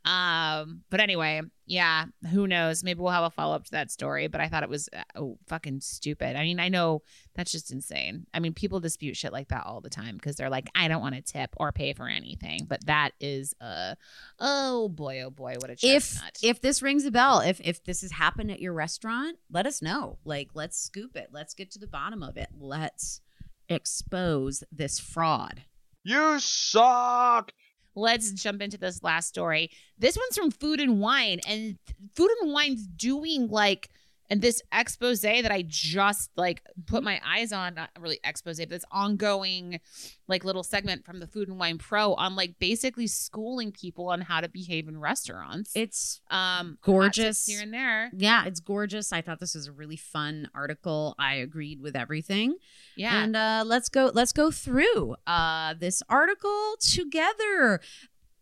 Um, 0.09 0.81
but 0.89 0.99
anyway, 1.01 1.41
yeah, 1.67 2.05
who 2.31 2.47
knows? 2.47 2.83
Maybe 2.83 2.99
we'll 2.99 3.11
have 3.11 3.25
a 3.25 3.29
follow 3.29 3.53
up 3.53 3.65
to 3.65 3.71
that 3.71 3.91
story, 3.91 4.27
but 4.27 4.41
I 4.41 4.47
thought 4.47 4.63
it 4.63 4.69
was 4.69 4.89
uh, 4.91 5.03
oh, 5.15 5.37
fucking 5.45 5.81
stupid. 5.81 6.35
I 6.35 6.41
mean, 6.41 6.59
I 6.59 6.67
know 6.67 7.03
that's 7.35 7.51
just 7.51 7.71
insane. 7.71 8.25
I 8.33 8.39
mean, 8.39 8.55
people 8.55 8.79
dispute 8.79 9.15
shit 9.17 9.31
like 9.31 9.49
that 9.49 9.67
all 9.67 9.81
the 9.81 9.89
time 9.89 10.15
because 10.15 10.35
they're 10.35 10.49
like, 10.49 10.67
I 10.73 10.87
don't 10.87 11.01
want 11.01 11.13
to 11.13 11.21
tip 11.21 11.51
or 11.57 11.71
pay 11.71 11.93
for 11.93 12.07
anything, 12.07 12.65
but 12.67 12.83
that 12.87 13.11
is 13.19 13.53
uh 13.61 13.93
oh 14.39 14.89
boy, 14.89 15.21
oh 15.21 15.29
boy, 15.29 15.57
what 15.59 15.69
a 15.69 15.73
If 15.73 15.79
chestnut. 15.79 16.39
if 16.41 16.59
this 16.59 16.81
rings 16.81 17.05
a 17.05 17.11
bell, 17.11 17.41
if 17.41 17.61
if 17.63 17.83
this 17.83 18.01
has 18.01 18.11
happened 18.13 18.49
at 18.49 18.59
your 18.59 18.73
restaurant, 18.73 19.37
let 19.51 19.67
us 19.67 19.79
know. 19.79 20.17
Like, 20.25 20.49
let's 20.55 20.81
scoop 20.81 21.15
it. 21.15 21.29
Let's 21.31 21.53
get 21.53 21.69
to 21.71 21.79
the 21.79 21.85
bottom 21.87 22.23
of 22.23 22.35
it. 22.35 22.49
Let's 22.59 23.21
expose 23.67 24.63
this 24.71 24.99
fraud. 24.99 25.65
You 26.03 26.39
suck. 26.39 27.51
Let's 27.95 28.31
jump 28.31 28.61
into 28.61 28.77
this 28.77 29.03
last 29.03 29.27
story. 29.29 29.71
This 29.97 30.17
one's 30.17 30.37
from 30.37 30.51
Food 30.51 30.79
and 30.79 30.99
Wine, 30.99 31.39
and 31.47 31.77
Food 32.15 32.31
and 32.41 32.53
Wine's 32.53 32.85
doing 32.87 33.47
like 33.47 33.89
And 34.29 34.41
this 34.41 34.61
expose 34.71 35.21
that 35.21 35.51
I 35.51 35.63
just 35.65 36.29
like 36.35 36.61
put 36.85 37.03
my 37.03 37.19
eyes 37.25 37.51
on, 37.51 37.75
not 37.75 37.89
really 37.99 38.19
expose, 38.23 38.59
but 38.59 38.69
this 38.69 38.85
ongoing 38.91 39.79
like 40.27 40.43
little 40.43 40.63
segment 40.63 41.03
from 41.03 41.19
the 41.19 41.25
Food 41.27 41.47
and 41.47 41.57
Wine 41.57 41.79
Pro 41.79 42.13
on 42.13 42.35
like 42.35 42.59
basically 42.59 43.07
schooling 43.07 43.71
people 43.71 44.09
on 44.09 44.21
how 44.21 44.41
to 44.41 44.47
behave 44.47 44.87
in 44.87 44.99
restaurants. 44.99 45.71
It's 45.75 46.21
um 46.29 46.77
gorgeous. 46.83 47.45
here 47.47 47.61
and 47.61 47.73
there. 47.73 48.11
yeah, 48.15 48.45
it's 48.45 48.59
gorgeous. 48.59 49.11
I 49.11 49.21
thought 49.21 49.39
this 49.39 49.55
was 49.55 49.67
a 49.67 49.71
really 49.71 49.95
fun 49.97 50.47
article. 50.53 51.15
I 51.17 51.35
agreed 51.35 51.81
with 51.81 51.95
everything. 51.95 52.57
Yeah. 52.95 53.23
And 53.23 53.35
uh, 53.35 53.63
let's 53.65 53.89
go. 53.89 54.11
Let's 54.13 54.33
go 54.33 54.51
through 54.51 55.15
uh, 55.25 55.73
this 55.79 56.03
article 56.07 56.75
together. 56.79 57.79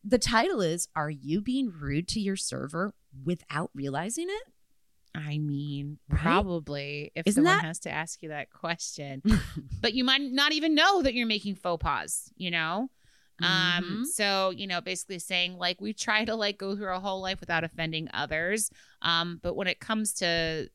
The 0.03 0.17
title 0.17 0.61
is 0.61 0.87
"Are 0.95 1.09
you 1.09 1.41
being 1.41 1.71
rude 1.71 2.07
to 2.09 2.19
your 2.19 2.35
server 2.35 2.93
without 3.23 3.71
realizing 3.73 4.27
it?" 4.29 4.43
I 5.17 5.39
mean, 5.39 5.97
Right? 6.09 6.21
probably 6.21 7.11
if 7.15 7.25
Isn't 7.25 7.43
someone 7.43 7.57
that- 7.57 7.65
has 7.65 7.79
to 7.79 7.89
ask 7.89 8.21
you 8.21 8.29
that 8.29 8.51
question. 8.51 9.21
but 9.81 9.93
you 9.93 10.03
might 10.03 10.21
not 10.21 10.51
even 10.53 10.75
know 10.75 11.01
that 11.01 11.13
you're 11.15 11.25
making 11.27 11.55
faux 11.55 11.81
pas, 11.81 12.29
you 12.37 12.51
know? 12.51 12.89
Um, 13.41 13.83
Mhm. 14.03 14.05
so, 14.05 14.49
you 14.51 14.65
know, 14.67 14.81
basically 14.81 15.19
saying 15.19 15.57
like 15.57 15.79
we 15.81 15.93
try 15.93 16.25
to 16.25 16.35
like 16.35 16.57
go 16.57 16.75
through 16.75 16.87
our 16.87 16.99
whole 16.99 17.21
life 17.21 17.39
without 17.39 17.63
offending 17.63 18.09
others. 18.13 18.69
Um, 19.01 19.39
but 19.43 19.55
when 19.55 19.67
it 19.67 19.79
comes 19.79 20.13
to 20.15 20.69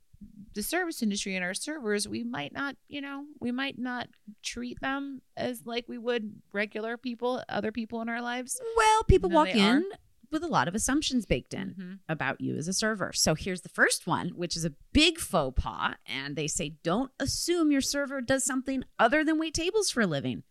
the 0.55 0.63
service 0.63 1.03
industry 1.03 1.35
and 1.35 1.45
our 1.45 1.55
servers, 1.55 2.07
we 2.07 2.23
might 2.23 2.53
not, 2.53 2.77
you 2.89 3.01
know, 3.01 3.25
we 3.41 3.51
might 3.51 3.79
not 3.79 4.09
treat 4.45 4.81
them 4.81 5.21
as 5.37 5.67
like 5.67 5.89
we 5.89 5.99
would 5.99 6.41
regular 6.53 6.97
people, 6.97 7.43
other 7.49 7.73
people 7.73 8.01
in 8.03 8.09
our 8.09 8.23
lives. 8.23 8.61
Well, 8.77 9.03
people 9.05 9.31
walk 9.31 9.49
in 9.49 9.85
with 10.33 10.43
a 10.43 10.49
lot 10.49 10.67
of 10.69 10.75
assumptions 10.75 11.27
baked 11.27 11.55
in. 11.55 11.75
Mhm. 11.75 11.99
about 12.09 12.41
you 12.41 12.57
as 12.57 12.67
a 12.69 12.73
server. 12.73 13.13
So 13.13 13.35
here's 13.35 13.61
the 13.63 13.69
first 13.69 14.07
one, 14.07 14.31
which 14.31 14.57
is 14.57 14.65
a 14.65 14.75
big 14.93 15.19
faux 15.19 15.63
pas. 15.63 15.95
And 16.07 16.35
they 16.37 16.47
say, 16.49 16.71
don't 16.83 17.13
assume 17.21 17.71
your 17.71 17.81
server 17.81 18.21
does 18.21 18.45
something 18.45 18.83
other 18.99 19.25
than 19.25 19.39
wait 19.39 19.55
tables 19.55 19.91
for 19.91 20.01
a 20.01 20.07
living. 20.07 20.43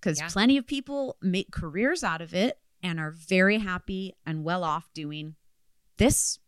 Because 0.00 0.18
Yeah. 0.20 0.28
plenty 0.28 0.56
of 0.56 0.66
people 0.66 1.16
make 1.20 1.50
careers 1.50 2.02
out 2.04 2.20
of 2.20 2.32
it 2.34 2.58
and 2.82 2.98
are 3.00 3.10
very 3.10 3.58
happy 3.58 4.14
and 4.24 4.44
well 4.44 4.64
off 4.64 4.90
doing 4.94 5.36
this. 5.98 6.38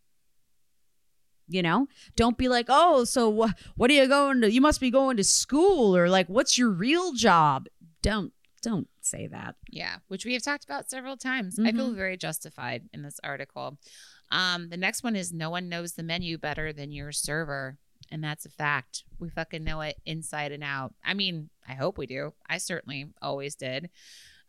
You 1.47 1.61
know, 1.61 1.87
don't 2.15 2.37
be 2.37 2.47
like, 2.47 2.67
oh, 2.69 3.03
so 3.03 3.31
wh- 3.47 3.77
what 3.77 3.91
are 3.91 3.93
you 3.93 4.07
going 4.07 4.41
to? 4.41 4.51
You 4.51 4.61
must 4.61 4.79
be 4.79 4.89
going 4.89 5.17
to 5.17 5.23
school 5.23 5.95
or 5.95 6.07
like, 6.09 6.27
what's 6.27 6.57
your 6.57 6.69
real 6.69 7.11
job? 7.13 7.67
Don't, 8.01 8.33
don't 8.63 8.87
say 9.01 9.27
that. 9.27 9.55
Yeah, 9.69 9.97
which 10.07 10.25
we 10.25 10.33
have 10.33 10.41
talked 10.41 10.63
about 10.63 10.89
several 10.89 11.17
times. 11.17 11.59
I 11.59 11.71
feel 11.71 11.91
Mhm. 11.91 11.95
very 11.95 12.17
justified 12.17 12.89
in 12.93 13.03
this 13.03 13.19
article. 13.23 13.77
Um, 14.31 14.69
the 14.69 14.77
next 14.77 15.03
one 15.03 15.15
is 15.15 15.31
no 15.31 15.51
one 15.51 15.69
knows 15.69 15.93
the 15.93 16.01
menu 16.03 16.37
better 16.39 16.73
than 16.73 16.91
your 16.91 17.11
server. 17.11 17.77
And 18.11 18.23
that's 18.23 18.45
a 18.45 18.49
fact. 18.49 19.03
We 19.19 19.29
fucking 19.29 19.63
know 19.63 19.81
it 19.81 19.97
inside 20.05 20.51
and 20.51 20.63
out. 20.63 20.93
I 21.03 21.13
mean, 21.13 21.49
I 21.67 21.73
hope 21.73 21.97
we 21.97 22.05
do. 22.05 22.33
I 22.47 22.57
certainly 22.57 23.07
always 23.21 23.55
did. 23.55 23.89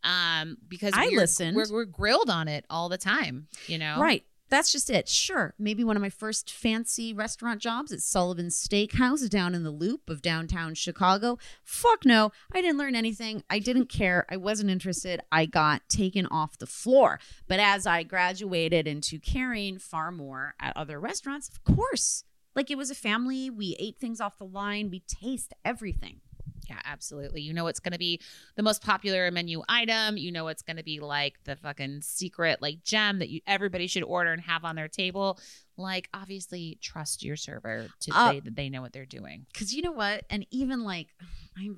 Um, 0.02 0.58
because 0.68 0.92
I 0.94 1.06
we're, 1.06 1.20
listened. 1.20 1.56
We're, 1.56 1.70
we're 1.70 1.84
grilled 1.84 2.28
on 2.30 2.46
it 2.48 2.64
all 2.68 2.88
the 2.88 2.98
time, 2.98 3.46
you 3.66 3.78
know? 3.78 3.98
Right. 3.98 4.24
That's 4.50 4.70
just 4.70 4.90
it. 4.90 5.08
Sure. 5.08 5.54
Maybe 5.58 5.84
one 5.84 5.96
of 5.96 6.02
my 6.02 6.10
first 6.10 6.52
fancy 6.52 7.12
restaurant 7.12 7.60
jobs 7.60 7.92
at 7.92 8.02
Sullivan's 8.02 8.56
Steakhouse 8.56 9.28
down 9.28 9.54
in 9.54 9.64
the 9.64 9.70
loop 9.70 10.08
of 10.08 10.22
downtown 10.22 10.74
Chicago. 10.74 11.38
Fuck 11.64 12.04
no. 12.04 12.30
I 12.52 12.60
didn't 12.60 12.78
learn 12.78 12.94
anything. 12.94 13.42
I 13.48 13.58
didn't 13.58 13.88
care. 13.88 14.26
I 14.30 14.36
wasn't 14.36 14.70
interested. 14.70 15.20
I 15.32 15.46
got 15.46 15.88
taken 15.88 16.26
off 16.26 16.58
the 16.58 16.66
floor. 16.66 17.18
But 17.48 17.58
as 17.58 17.86
I 17.86 18.02
graduated 18.02 18.86
into 18.86 19.18
caring 19.18 19.78
far 19.78 20.12
more 20.12 20.54
at 20.60 20.76
other 20.76 21.00
restaurants, 21.00 21.48
of 21.48 21.64
course. 21.64 22.24
Like 22.54 22.70
it 22.70 22.78
was 22.78 22.90
a 22.90 22.94
family. 22.94 23.50
We 23.50 23.76
ate 23.78 23.98
things 23.98 24.20
off 24.20 24.38
the 24.38 24.44
line. 24.44 24.90
We 24.90 25.00
taste 25.00 25.52
everything. 25.64 26.20
Yeah, 26.68 26.80
absolutely. 26.84 27.42
You 27.42 27.52
know 27.52 27.66
it's 27.66 27.80
going 27.80 27.92
to 27.92 27.98
be 27.98 28.20
the 28.56 28.62
most 28.62 28.82
popular 28.82 29.30
menu 29.30 29.62
item. 29.68 30.16
You 30.16 30.32
know 30.32 30.48
it's 30.48 30.62
going 30.62 30.76
to 30.78 30.84
be 30.84 31.00
like 31.00 31.42
the 31.44 31.56
fucking 31.56 32.02
secret 32.02 32.60
like 32.62 32.82
gem 32.82 33.18
that 33.18 33.28
you 33.28 33.40
everybody 33.46 33.86
should 33.86 34.02
order 34.04 34.32
and 34.32 34.42
have 34.42 34.64
on 34.64 34.76
their 34.76 34.88
table. 34.88 35.38
Like 35.76 36.08
obviously 36.14 36.78
trust 36.80 37.22
your 37.24 37.36
server 37.36 37.88
to 38.00 38.10
Uh, 38.14 38.30
say 38.32 38.40
that 38.40 38.54
they 38.56 38.68
know 38.70 38.80
what 38.82 38.92
they're 38.92 39.06
doing. 39.06 39.46
because 39.52 39.74
you 39.74 39.82
know 39.82 39.92
what 39.92 40.24
and 40.30 40.46
even 40.50 40.84
like 40.84 41.08
I, 41.58 41.68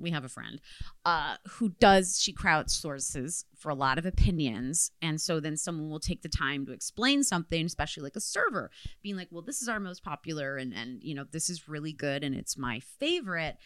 we 0.00 0.12
have 0.12 0.24
a 0.24 0.28
friend 0.28 0.60
uh, 1.04 1.36
who 1.48 1.70
does 1.80 2.20
she 2.22 2.32
crowdsources 2.32 3.44
for 3.56 3.70
a 3.70 3.74
lot 3.74 3.98
of 3.98 4.06
opinions 4.06 4.92
and 5.02 5.20
so 5.20 5.40
then 5.40 5.56
someone 5.56 5.88
will 5.90 5.98
take 5.98 6.22
the 6.22 6.28
time 6.28 6.64
to 6.66 6.72
explain 6.72 7.24
something 7.24 7.66
especially 7.66 8.04
like 8.04 8.14
a 8.14 8.20
server 8.20 8.70
being 9.02 9.16
like 9.16 9.26
well 9.32 9.42
this 9.42 9.60
is 9.60 9.68
our 9.68 9.80
most 9.80 10.04
popular 10.04 10.56
and 10.56 10.72
and 10.72 11.02
you 11.02 11.14
know 11.16 11.24
this 11.32 11.50
is 11.50 11.68
really 11.68 11.92
good 11.92 12.22
and 12.22 12.36
it's 12.36 12.56
my 12.56 12.78
favorite 13.00 13.56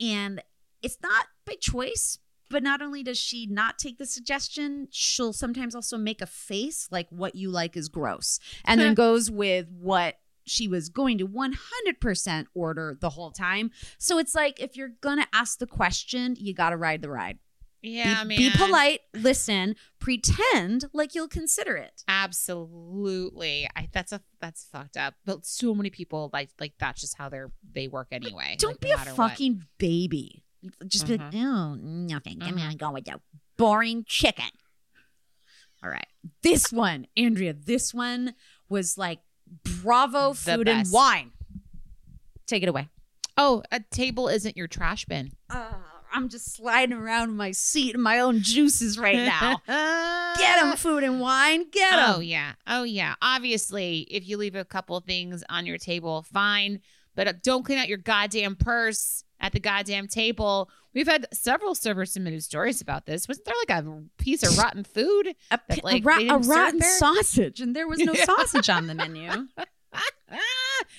and 0.00 0.42
it's 0.82 0.98
not 1.02 1.26
by 1.46 1.54
choice 1.60 2.18
but 2.48 2.62
not 2.62 2.80
only 2.80 3.02
does 3.02 3.18
she 3.18 3.46
not 3.46 3.78
take 3.78 3.98
the 3.98 4.06
suggestion 4.06 4.88
she'll 4.90 5.32
sometimes 5.32 5.74
also 5.74 5.96
make 5.96 6.20
a 6.20 6.26
face 6.26 6.88
like 6.90 7.08
what 7.10 7.34
you 7.34 7.50
like 7.50 7.76
is 7.76 7.88
gross 7.88 8.38
and 8.64 8.80
then 8.80 8.94
goes 8.94 9.30
with 9.30 9.66
what 9.70 10.16
she 10.46 10.68
was 10.68 10.88
going 10.88 11.18
to 11.18 11.26
100% 11.26 12.46
order 12.54 12.96
the 13.00 13.10
whole 13.10 13.32
time. 13.32 13.70
So 13.98 14.18
it's 14.18 14.34
like 14.34 14.60
if 14.60 14.76
you're 14.76 14.92
going 15.00 15.18
to 15.18 15.26
ask 15.32 15.58
the 15.58 15.66
question, 15.66 16.36
you 16.38 16.54
got 16.54 16.70
to 16.70 16.76
ride 16.76 17.02
the 17.02 17.10
ride. 17.10 17.38
Yeah, 17.82 18.22
be, 18.24 18.28
man. 18.28 18.38
be 18.38 18.50
polite, 18.56 19.00
listen, 19.14 19.76
pretend 20.00 20.86
like 20.92 21.14
you'll 21.14 21.28
consider 21.28 21.76
it. 21.76 22.02
Absolutely. 22.08 23.68
I 23.76 23.88
that's 23.92 24.12
a 24.12 24.20
that's 24.40 24.64
fucked 24.64 24.96
up. 24.96 25.14
But 25.24 25.46
so 25.46 25.74
many 25.74 25.90
people 25.90 26.30
like 26.32 26.50
like 26.58 26.72
that's 26.78 27.00
just 27.00 27.16
how 27.16 27.28
they're 27.28 27.52
they 27.74 27.88
work 27.88 28.08
anyway. 28.12 28.56
Don't 28.58 28.72
like, 28.72 28.80
be 28.80 28.88
no 28.88 28.94
a 28.94 28.98
matter 28.98 29.10
what. 29.10 29.30
fucking 29.30 29.62
baby. 29.78 30.42
Just 30.86 31.06
be 31.06 31.16
like, 31.16 31.34
Uh-huh. 31.34 31.46
oh, 31.46 31.74
nothing. 31.76 32.38
I'm 32.42 32.56
going 32.56 32.70
to 32.70 32.76
go 32.76 32.90
with 32.90 33.04
the 33.04 33.20
boring 33.56 34.04
chicken. 34.06 34.46
All 35.84 35.90
right. 35.90 36.06
This 36.42 36.72
one, 36.72 37.06
Andrea, 37.16 37.52
this 37.52 37.94
one 37.94 38.34
was 38.68 38.98
like 38.98 39.20
bravo 39.82 40.30
The 40.30 40.34
food 40.56 40.68
and 40.68 40.90
wine. 40.90 41.30
Take 42.48 42.62
it 42.64 42.68
away. 42.68 42.88
Oh, 43.36 43.62
a 43.70 43.80
table 43.80 44.28
isn't 44.28 44.56
your 44.56 44.66
trash 44.66 45.04
bin. 45.04 45.32
Uh, 45.50 45.72
I'm 46.16 46.30
just 46.30 46.54
sliding 46.54 46.96
around 46.96 47.28
in 47.30 47.36
my 47.36 47.50
seat 47.50 47.94
in 47.94 48.00
my 48.00 48.20
own 48.20 48.40
juices 48.40 48.98
right 48.98 49.16
now. 49.16 49.60
Get 50.38 50.62
them, 50.62 50.74
food 50.76 51.04
and 51.04 51.20
wine. 51.20 51.68
Get 51.70 51.90
them. 51.90 52.14
Oh 52.16 52.20
yeah. 52.20 52.54
Oh 52.66 52.84
yeah. 52.84 53.16
Obviously, 53.20 54.06
if 54.10 54.26
you 54.26 54.38
leave 54.38 54.54
a 54.54 54.64
couple 54.64 54.98
things 55.00 55.44
on 55.50 55.66
your 55.66 55.76
table, 55.76 56.22
fine. 56.22 56.80
But 57.14 57.28
uh, 57.28 57.32
don't 57.42 57.64
clean 57.64 57.78
out 57.78 57.88
your 57.88 57.98
goddamn 57.98 58.56
purse 58.56 59.24
at 59.40 59.52
the 59.52 59.60
goddamn 59.60 60.08
table. 60.08 60.70
We've 60.94 61.06
had 61.06 61.26
several 61.34 61.74
servers 61.74 62.12
submitted 62.12 62.42
stories 62.42 62.80
about 62.80 63.04
this. 63.04 63.28
Wasn't 63.28 63.44
there 63.44 63.54
like 63.68 63.84
a 63.84 64.02
piece 64.16 64.42
of 64.42 64.56
rotten 64.56 64.84
food? 64.84 65.34
a, 65.50 65.60
that, 65.68 65.84
like, 65.84 66.02
a, 66.02 66.06
ro- 66.06 66.36
a 66.36 66.38
rotten 66.38 66.80
sausage, 66.80 67.60
and 67.60 67.76
there 67.76 67.86
was 67.86 67.98
no 67.98 68.14
sausage 68.14 68.70
on 68.70 68.86
the 68.86 68.94
menu. 68.94 69.30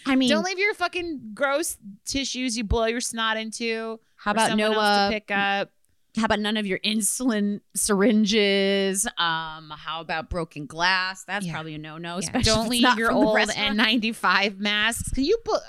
I 0.06 0.16
mean, 0.16 0.30
Don't 0.30 0.44
leave 0.44 0.60
your 0.60 0.76
fucking 0.76 1.32
gross 1.34 1.78
tissues 2.06 2.56
you 2.56 2.64
blow 2.64 2.86
your 2.86 3.02
snot 3.02 3.38
into. 3.38 4.00
How 4.28 4.32
about 4.32 4.50
someone 4.50 4.72
no? 4.72 4.80
else 4.80 5.08
to 5.10 5.14
pick 5.14 5.32
up? 5.32 5.72
how 6.18 6.26
about 6.26 6.40
none 6.40 6.58
of 6.58 6.66
your 6.66 6.80
insulin 6.80 7.62
syringes? 7.76 9.06
Um, 9.18 9.72
how 9.78 10.02
about 10.02 10.30
broken 10.30 10.66
glass? 10.66 11.24
That's 11.26 11.46
Yeah. 11.46 11.54
probably 11.54 11.76
a 11.76 11.78
no-no. 11.78 12.14
Yeah, 12.14 12.20
Especially 12.20 12.44
Don't 12.44 12.70
leave 12.70 12.98
your 12.98 13.12
old. 13.12 13.38
N95 13.38 14.58
masks. 14.58 15.10
Can 15.12 15.24
you 15.26 15.38
put 15.46 15.62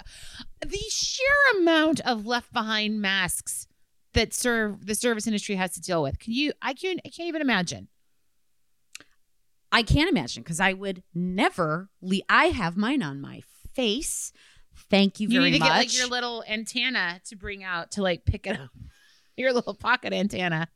the 0.66 0.78
sheer 0.90 1.60
amount 1.60 2.00
of 2.00 2.24
left 2.26 2.52
behind 2.52 3.00
masks 3.00 3.66
that 4.14 4.32
serve 4.32 4.86
the 4.86 4.94
service 4.94 5.26
industry 5.26 5.54
has 5.56 5.72
to 5.74 5.80
deal 5.80 6.02
with? 6.02 6.18
Can 6.18 6.32
you? 6.32 6.52
I 6.62 6.72
can't. 6.72 7.00
I 7.04 7.10
can't 7.10 7.28
even 7.28 7.42
imagine. 7.42 7.88
I 9.70 9.82
can't 9.82 10.08
imagine 10.08 10.42
because 10.42 10.60
I 10.60 10.72
would 10.72 11.02
never. 11.14 11.90
Le- 12.00 12.22
I 12.28 12.46
have 12.46 12.76
mine 12.76 13.02
on 13.02 13.20
my 13.20 13.42
face. 13.74 14.32
Thank 14.90 15.20
you 15.20 15.28
You 15.28 15.40
very 15.40 15.50
need 15.50 15.58
to 15.58 15.64
much. 15.64 15.68
get 15.70 15.76
like 15.78 15.98
your 15.98 16.06
little 16.08 16.42
antenna 16.48 17.20
to 17.26 17.36
bring 17.36 17.62
out 17.64 17.92
to 17.92 18.02
like 18.02 18.24
pick 18.24 18.46
it 18.46 18.58
up. 18.58 18.70
Your 19.36 19.52
little 19.52 19.74
pocket 19.74 20.12
antenna. 20.12 20.68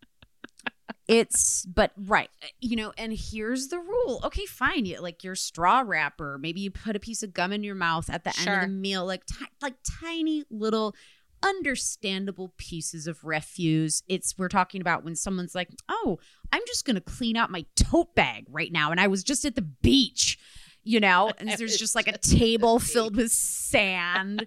it's 1.09 1.65
but 1.67 1.91
right 1.97 2.29
uh, 2.43 2.47
you 2.61 2.77
know 2.77 2.93
and 2.97 3.13
here's 3.13 3.69
the 3.69 3.79
rule 3.79 4.21
okay 4.23 4.47
fine 4.47 4.87
you 4.87 5.01
like 5.01 5.25
your 5.25 5.35
straw 5.35 5.83
wrapper 5.85 6.39
maybe 6.39 6.61
you 6.61 6.71
put 6.71 6.95
a 6.95 7.01
piece 7.01 7.23
of 7.25 7.35
gum 7.35 7.53
in 7.53 7.65
your 7.65 7.75
mouth 7.75 8.09
at 8.09 8.23
the 8.25 8.33
end 8.39 8.49
of 8.49 8.61
the 8.63 8.69
meal 8.69 9.05
like 9.05 9.25
ti- 9.27 9.47
like 9.61 9.75
tiny 10.01 10.45
little 10.51 10.95
understandable 11.43 12.53
pieces 12.57 13.07
of 13.09 13.25
refuse 13.25 14.03
it's 14.09 14.39
we're 14.39 14.49
talking 14.49 14.81
about 14.81 15.03
when 15.05 15.17
someone's 15.17 15.55
like 15.57 15.69
oh 15.89 16.19
i'm 16.53 16.63
just 16.67 16.85
gonna 16.85 17.01
clean 17.01 17.37
out 17.37 17.51
my 17.51 17.65
tote 17.75 18.15
bag 18.15 18.45
right 18.49 18.71
now 18.73 18.91
and 18.93 19.01
i 19.01 19.09
was 19.09 19.25
just 19.25 19.45
at 19.45 19.57
the 19.57 19.63
beach 19.63 20.39
you 20.85 21.01
know 21.01 21.31
and 21.39 21.49
there's 21.51 21.77
just 21.77 21.95
like 21.95 22.09
a 22.09 22.13
just 22.13 22.25
at 22.27 22.31
the 22.31 22.37
table 22.39 22.79
filled 22.79 23.17
with 23.17 23.31
sand 23.33 24.47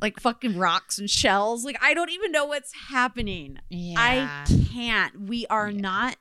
like 0.00 0.18
fucking 0.20 0.56
rocks 0.58 0.98
and 0.98 1.08
shells 1.10 1.64
like 1.64 1.76
i 1.82 1.94
don't 1.94 2.10
even 2.10 2.32
know 2.32 2.44
what's 2.46 2.72
happening 2.88 3.58
Yeah. 3.70 3.94
I 3.98 4.44
can't. 4.72 5.20
We 5.28 5.46
are 5.48 5.70
Yeah. 5.70 5.80
not 5.80 6.16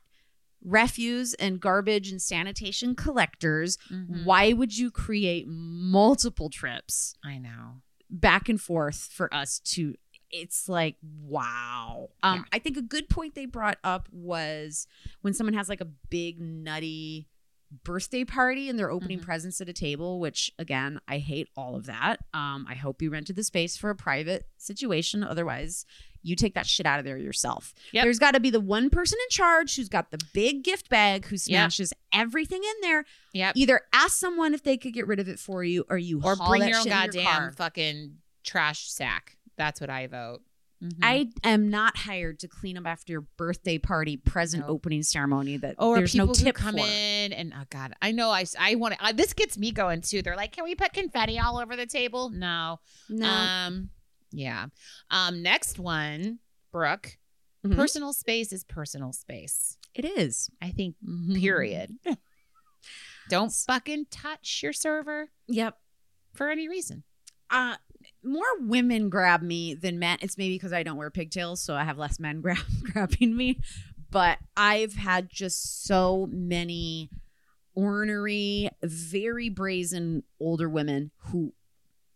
refuse 0.64 1.34
and 1.36 1.60
garbage 1.60 2.12
and 2.12 2.22
sanitation 2.22 2.93
collectors. 2.95 3.78
Mhm. 3.89 4.26
Why 4.26 4.54
would 4.54 4.78
you 4.78 4.91
create 4.91 5.47
multiple 5.47 6.49
trips 6.49 7.16
I 7.24 7.38
know. 7.39 7.82
back 8.10 8.47
and 8.49 8.62
forth 8.62 9.10
for 9.12 9.34
us 9.34 9.60
to? 9.74 9.95
It's 10.30 10.68
like 10.70 10.97
wow. 11.02 12.10
Um, 12.22 12.39
Yeah. 12.39 12.43
I 12.54 12.60
think 12.60 12.78
a 12.78 12.82
good 12.82 13.10
point 13.10 13.34
they 13.36 13.45
brought 13.47 13.80
up 13.84 14.08
was 14.12 14.86
when 15.22 15.34
someone 15.34 15.54
has 15.56 15.68
like 15.70 15.82
a 15.82 15.86
big 16.10 16.39
nutty 16.39 17.28
birthday 17.84 18.26
party 18.26 18.67
and 18.69 18.78
they're 18.78 18.91
opening 18.91 19.19
Mhm. 19.19 19.24
presents 19.24 19.61
at 19.61 19.69
a 19.69 19.74
table 19.74 20.19
which 20.19 20.51
again 20.59 20.99
i 21.07 21.19
hate 21.19 21.47
all 21.55 21.76
of 21.76 21.86
that 21.86 22.19
um 22.34 22.65
i 22.69 22.76
hope 22.76 23.01
you 23.01 23.09
rented 23.09 23.36
the 23.38 23.43
space 23.43 23.78
for 23.78 23.89
a 23.89 23.95
private 23.95 24.45
situation 24.57 25.24
otherwise 25.24 25.86
you 26.22 26.36
take 26.36 26.53
that 26.53 26.67
shit 26.67 26.86
out 26.86 26.99
of 26.99 27.05
there 27.05 27.17
yourself 27.17 27.74
Yep. 27.93 28.03
there's 28.03 28.19
got 28.19 28.32
to 28.34 28.39
be 28.41 28.49
the 28.49 28.59
one 28.59 28.89
person 28.89 29.17
in 29.24 29.30
charge 29.30 29.76
who's 29.76 29.88
got 29.89 30.11
the 30.11 30.19
big 30.34 30.63
gift 30.63 30.89
bag 30.89 31.26
who 31.26 31.36
Yep. 31.36 31.39
smashes 31.39 31.93
everything 32.13 32.61
in 32.63 32.74
there 32.82 33.05
Yep. 33.34 33.53
either 33.55 33.82
ask 33.93 34.17
someone 34.17 34.53
if 34.53 34.63
they 34.63 34.76
could 34.78 34.93
get 34.93 35.07
rid 35.07 35.19
of 35.19 35.30
it 35.30 35.39
for 35.39 35.63
you 35.63 35.86
or 35.89 35.97
you 35.97 36.22
Or 36.24 36.36
haul 36.36 36.49
bring 36.49 36.67
your 36.67 36.78
own 36.80 36.86
goddamn 36.86 37.24
car. 37.26 37.51
fucking 37.53 38.17
trash 38.43 38.91
sack. 38.91 39.38
That's 39.55 39.80
what 39.80 39.89
I 39.89 40.07
vote. 40.07 40.41
Mhm. 40.82 40.97
I 41.03 41.29
am 41.43 41.69
not 41.69 41.95
hired 41.95 42.39
to 42.39 42.47
clean 42.47 42.77
up 42.77 42.88
after 42.88 43.11
your 43.13 43.21
birthday 43.38 43.77
party 43.77 44.17
present 44.17 44.61
Nope. 44.63 44.71
opening 44.71 45.03
ceremony 45.03 45.57
that 45.57 45.75
or 45.77 45.97
there's 45.97 46.15
no 46.15 46.34
tip 46.34 46.55
come 46.55 46.75
for. 46.75 46.79
in 46.86 47.34
and 47.34 47.53
oh 47.55 47.65
god, 47.69 47.93
I 48.01 48.11
know 48.11 48.29
I 48.32 48.45
I 48.59 48.75
want 48.75 48.95
to. 48.99 49.13
this 49.13 49.34
gets 49.34 49.57
me 49.57 49.71
going 49.71 50.01
too. 50.01 50.21
They're 50.21 50.36
like, 50.36 50.53
can 50.53 50.63
we 50.63 50.73
put 50.75 50.93
confetti 50.93 51.38
all 51.39 51.59
over 51.59 51.75
the 51.75 51.86
table? 51.86 52.29
No. 52.32 52.79
No. 53.09 53.29
Um. 53.29 53.89
Yeah. 54.32 54.67
Um. 55.11 55.43
Next 55.43 55.77
one, 55.77 56.39
Brooke. 56.71 57.17
Mhm. 57.65 57.75
Personal 57.75 58.11
space 58.13 58.51
is 58.51 58.63
personal 58.63 59.13
space. 59.13 59.77
it 59.93 60.05
is. 60.05 60.49
I 60.61 60.71
think. 60.71 60.95
Mhm. 61.07 61.39
Period. 61.39 61.91
Don't 63.29 63.51
fucking 63.53 64.07
touch 64.09 64.61
your 64.63 64.73
server 64.73 65.29
Yep. 65.47 65.77
for 66.34 66.49
any 66.49 66.67
reason. 66.67 67.03
uh 67.49 67.75
more 68.24 68.43
women 68.59 69.09
grab 69.09 69.41
me 69.41 69.74
than 69.74 69.99
men. 69.99 70.17
It's 70.22 70.38
maybe 70.38 70.55
because 70.55 70.74
i 70.74 70.84
don't 70.84 70.97
wear 70.97 71.09
pigtails 71.09 71.61
so 71.61 71.76
i 71.76 71.84
have 71.84 71.97
less 71.97 72.19
men 72.19 72.41
grab 72.41 72.57
grabbing 72.84 73.36
me. 73.36 73.59
But 74.09 74.38
i've 74.55 74.93
had 74.93 75.30
just 75.30 75.86
so 75.86 76.28
many 76.32 77.09
ornery 77.74 78.69
very 78.84 79.49
brazen 79.49 80.24
older 80.39 80.69
women 80.69 81.11
who 81.17 81.53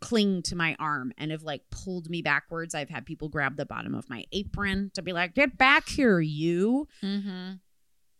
cling 0.01 0.43
to 0.43 0.55
my 0.55 0.75
arm 0.79 1.11
and 1.17 1.31
have 1.31 1.41
like 1.41 1.61
pulled 1.71 2.09
me 2.09 2.21
backwards. 2.21 2.75
I've 2.75 2.89
had 2.89 3.05
people 3.05 3.29
grab 3.29 3.55
the 3.55 3.65
bottom 3.65 3.95
of 3.95 4.09
my 4.09 4.25
apron 4.31 4.91
to 4.93 5.01
be 5.01 5.13
like 5.13 5.33
get 5.33 5.57
back 5.57 5.87
here 5.87 6.19
you. 6.19 6.87
Mm-hmm. 7.01 7.53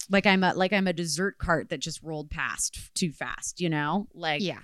like 0.09 0.25
i'm 0.25 0.43
a 0.43 0.53
like 0.53 0.73
i'm 0.73 0.87
a 0.87 0.93
dessert 0.93 1.37
cart 1.37 1.69
that 1.69 1.79
just 1.79 2.01
rolled 2.01 2.29
past 2.31 2.95
too 2.95 3.11
fast 3.11 3.59
you 3.59 3.69
know? 3.69 4.07
Like 4.13 4.41
Yeah. 4.41 4.61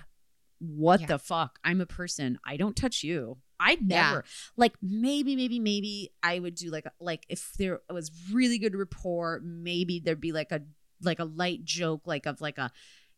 What 0.64 1.00
Yeah. 1.00 1.06
the 1.08 1.18
fuck? 1.18 1.58
I'm 1.64 1.80
a 1.80 1.86
person. 1.86 2.38
I 2.46 2.56
don't 2.56 2.76
touch 2.76 3.02
you. 3.02 3.38
I'd 3.58 3.80
Yeah. 3.80 4.10
never 4.10 4.24
like 4.56 4.74
maybe 4.80 5.34
maybe 5.36 5.58
maybe 5.58 6.10
I 6.22 6.38
would 6.38 6.54
do 6.54 6.70
like 6.70 6.86
like 7.00 7.26
if 7.28 7.52
there 7.58 7.80
was 7.90 8.10
really 8.32 8.58
good 8.58 8.74
rapport, 8.76 9.40
maybe 9.44 9.98
there'd 9.98 10.20
be 10.20 10.32
like 10.32 10.52
a 10.52 10.62
like 11.00 11.18
a 11.18 11.24
light 11.24 11.64
joke 11.64 12.02
like 12.06 12.26
of 12.26 12.40
like 12.40 12.58
a 12.58 12.70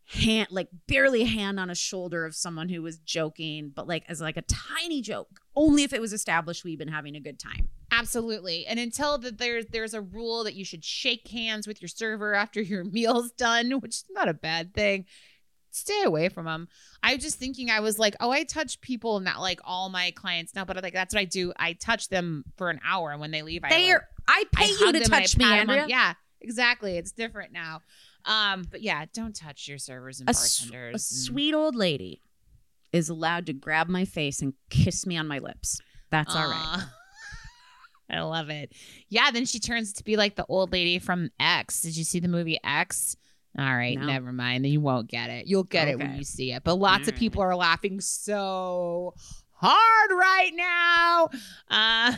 hand 0.06 0.48
like 0.50 0.68
barely 0.86 1.22
a 1.22 1.26
hand 1.26 1.58
on 1.58 1.70
a 1.70 1.74
shoulder 1.74 2.24
of 2.26 2.34
someone 2.34 2.68
who 2.68 2.82
was 2.82 2.98
joking, 2.98 3.72
but 3.74 3.86
like 3.88 4.04
as 4.08 4.20
like 4.20 4.36
a 4.36 4.42
tiny 4.42 5.00
joke. 5.02 5.40
Only 5.56 5.82
if 5.82 5.92
it 5.92 6.00
was 6.00 6.12
established 6.12 6.64
we've 6.64 6.78
been 6.78 6.88
having 6.88 7.14
a 7.16 7.20
good 7.20 7.38
time. 7.38 7.68
Absolutely. 7.90 8.66
And 8.66 8.78
until 8.80 9.18
that 9.18 9.38
there's 9.38 9.66
there's 9.70 9.94
a 9.94 10.00
rule 10.02 10.44
that 10.44 10.54
you 10.54 10.64
should 10.64 10.84
shake 10.84 11.28
hands 11.28 11.66
with 11.66 11.80
your 11.80 11.88
server 11.88 12.34
after 12.34 12.60
your 12.60 12.84
meal's 12.96 13.30
done, 13.32 13.70
which 13.80 13.96
is 13.96 14.04
not 14.10 14.28
a 14.28 14.34
bad 14.34 14.74
thing. 14.74 15.06
Stay 15.74 16.02
away 16.04 16.28
from 16.28 16.46
them. 16.46 16.68
I 17.02 17.14
was 17.14 17.22
just 17.24 17.38
thinking 17.38 17.68
I 17.70 17.80
was 17.80 17.98
like, 17.98 18.14
oh, 18.20 18.30
I 18.30 18.44
touch 18.44 18.80
people 18.80 19.18
not 19.20 19.40
like 19.40 19.60
all 19.64 19.88
my 19.88 20.12
clients 20.12 20.54
now, 20.54 20.64
but 20.64 20.80
like 20.82 20.92
that's 20.92 21.12
what 21.14 21.20
I 21.20 21.24
do. 21.24 21.52
I 21.58 21.72
touch 21.72 22.08
them 22.08 22.44
for 22.56 22.70
an 22.70 22.80
hour 22.86 23.10
and 23.10 23.20
when 23.20 23.30
they 23.32 23.42
leave 23.42 23.64
I 23.64 23.70
They 23.70 23.86
like, 23.88 23.96
are 23.96 24.08
I 24.28 24.44
I 24.54 24.64
pay 24.64 24.68
you 24.70 24.92
to 24.92 24.98
I 24.98 25.02
touch 25.20 25.36
me, 25.36 25.44
pat 25.44 25.58
'em 25.60 25.70
on- 25.70 25.78
Andrea. 25.78 25.86
Yeah, 25.88 26.14
exactly. 26.40 26.96
It's 26.96 27.10
different 27.12 27.52
now. 27.52 27.80
Um, 28.24 28.64
but 28.70 28.82
yeah, 28.82 29.04
don't 29.12 29.34
touch 29.34 29.66
your 29.68 29.78
servers 29.78 30.20
and 30.20 30.28
A, 30.28 30.30
s- 30.30 30.60
bartenders. 30.60 30.90
a 30.90 30.94
and- 30.94 31.00
sweet 31.00 31.54
old 31.54 31.74
lady 31.74 32.22
is 32.92 33.08
allowed 33.08 33.46
to 33.46 33.52
grab 33.52 33.88
my 33.88 34.04
face 34.04 34.40
and 34.40 34.54
kiss 34.70 35.04
me 35.06 35.16
on 35.16 35.26
my 35.26 35.40
lips. 35.40 35.80
That's 36.10 36.34
all 36.36 36.48
right. 36.48 36.84
I 38.10 38.20
love 38.20 38.50
it. 38.50 38.72
Yeah, 39.08 39.30
then 39.30 39.46
she 39.46 39.58
turns 39.58 39.92
to 39.94 40.04
be 40.04 40.16
like 40.16 40.36
the 40.36 40.44
old 40.48 40.72
lady 40.72 40.98
from 40.98 41.30
X. 41.40 41.80
Did 41.82 41.96
you 41.96 42.04
see 42.04 42.20
the 42.20 42.28
movie 42.28 42.58
X? 42.62 43.16
All 43.58 43.76
right, 43.76 43.98
No. 43.98 44.06
never 44.06 44.32
mind. 44.32 44.64
Then 44.64 44.72
you 44.72 44.80
won't 44.80 45.08
get 45.08 45.30
it. 45.30 45.46
You'll 45.46 45.62
get 45.64 45.88
it 45.88 45.98
when 45.98 46.16
you 46.16 46.24
see 46.24 46.52
it. 46.52 46.64
But 46.64 46.74
lots 46.74 47.06
of 47.08 47.14
people 47.14 47.40
are 47.42 47.54
laughing 47.54 48.00
so 48.00 49.14
hard 49.52 50.10
right 50.10 50.50
now. 50.54 51.28
Uh 51.70 52.16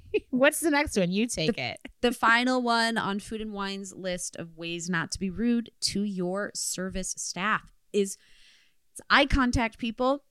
what's 0.30 0.60
the 0.60 0.70
next 0.70 0.96
one? 0.96 1.10
You 1.10 1.26
take 1.26 1.58
it. 1.58 1.78
The 2.00 2.12
final 2.12 2.62
one 2.62 2.96
on 2.96 3.20
Food 3.20 3.42
and 3.42 3.52
Wine's 3.52 3.92
list 3.92 4.36
of 4.36 4.56
ways 4.56 4.88
not 4.88 5.10
to 5.12 5.18
be 5.18 5.28
rude 5.28 5.70
to 5.80 6.02
your 6.02 6.50
service 6.54 7.14
staff 7.18 7.70
is 7.92 8.16
it's 8.92 9.00
eye 9.10 9.26
contact, 9.26 9.76
people. 9.78 10.24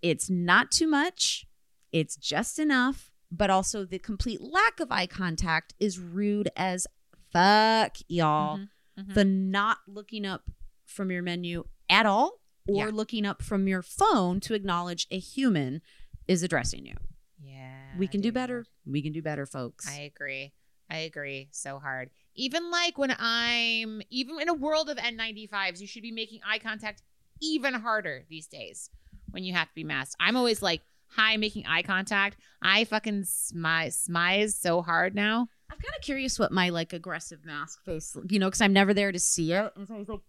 It's 0.00 0.30
not 0.30 0.70
too 0.70 0.86
much, 0.86 1.46
it's 1.92 2.16
just 2.16 2.58
enough, 2.60 3.10
but 3.30 3.50
also 3.50 3.84
the 3.84 3.98
complete 3.98 4.40
lack 4.40 4.78
of 4.80 4.92
eye 4.92 5.06
contact 5.06 5.74
is 5.80 5.98
rude 5.98 6.50
as 6.56 6.86
fuck, 7.32 7.96
y'all. 8.08 8.58
Mhm, 8.58 8.68
mhm. 8.98 9.14
The 9.14 9.24
not 9.24 9.78
looking 9.86 10.24
up 10.26 10.42
from 10.86 11.10
your 11.10 11.22
menu 11.22 11.64
at 11.88 12.06
all 12.06 12.40
or 12.68 12.86
Yeah. 12.86 12.90
looking 12.92 13.24
up 13.26 13.42
from 13.42 13.66
your 13.68 13.82
phone 13.82 14.40
to 14.40 14.54
acknowledge 14.54 15.06
a 15.10 15.18
human 15.18 15.80
is 16.28 16.42
addressing 16.42 16.86
you. 16.86 16.96
Yeah. 17.44 17.96
we 17.98 18.06
can 18.06 18.20
do 18.22 18.32
better. 18.32 18.64
We 18.86 19.02
can 19.02 19.12
do 19.12 19.20
better, 19.20 19.44
folks. 19.46 19.86
I 19.88 20.00
agree. 20.02 20.52
I 20.88 20.98
agree 20.98 21.48
so 21.50 21.78
hard. 21.78 22.10
Even 22.34 22.70
like 22.70 22.96
when 22.96 23.14
I'm 23.18 24.00
even 24.10 24.40
in 24.40 24.48
a 24.48 24.54
world 24.54 24.88
of 24.88 24.96
N95s, 24.98 25.80
you 25.80 25.86
should 25.86 26.02
be 26.02 26.12
making 26.12 26.40
eye 26.46 26.58
contact 26.58 27.02
even 27.42 27.74
harder 27.74 28.24
these 28.30 28.46
days 28.46 28.88
when 29.30 29.44
you 29.44 29.52
have 29.52 29.68
to 29.68 29.74
be 29.74 29.84
masked. 29.84 30.16
I'm 30.20 30.36
always 30.36 30.62
like, 30.62 30.82
hi, 31.14 31.36
making 31.36 31.66
eye 31.66 31.82
contact. 31.82 32.36
I 32.62 32.84
fucking 32.84 33.22
smi- 33.22 33.88
smize 34.08 34.52
so 34.54 34.82
hard 34.82 35.14
now. 35.14 35.48
I'm 35.70 35.78
kind 35.78 35.94
of 35.96 36.02
curious 36.02 36.38
what 36.38 36.52
my 36.52 36.68
like 36.70 36.92
aggressive 36.92 37.44
mask 37.44 37.82
face, 37.84 38.16
you 38.28 38.38
know, 38.38 38.46
because 38.48 38.60
I'm 38.60 38.72
never 38.72 38.92
there 38.94 39.12
to 39.12 39.18
see 39.18 39.52
it. 39.52 39.72
And 39.76 39.86
so 39.88 39.94
I 39.94 39.98
was 39.98 40.08
like, 40.08 40.20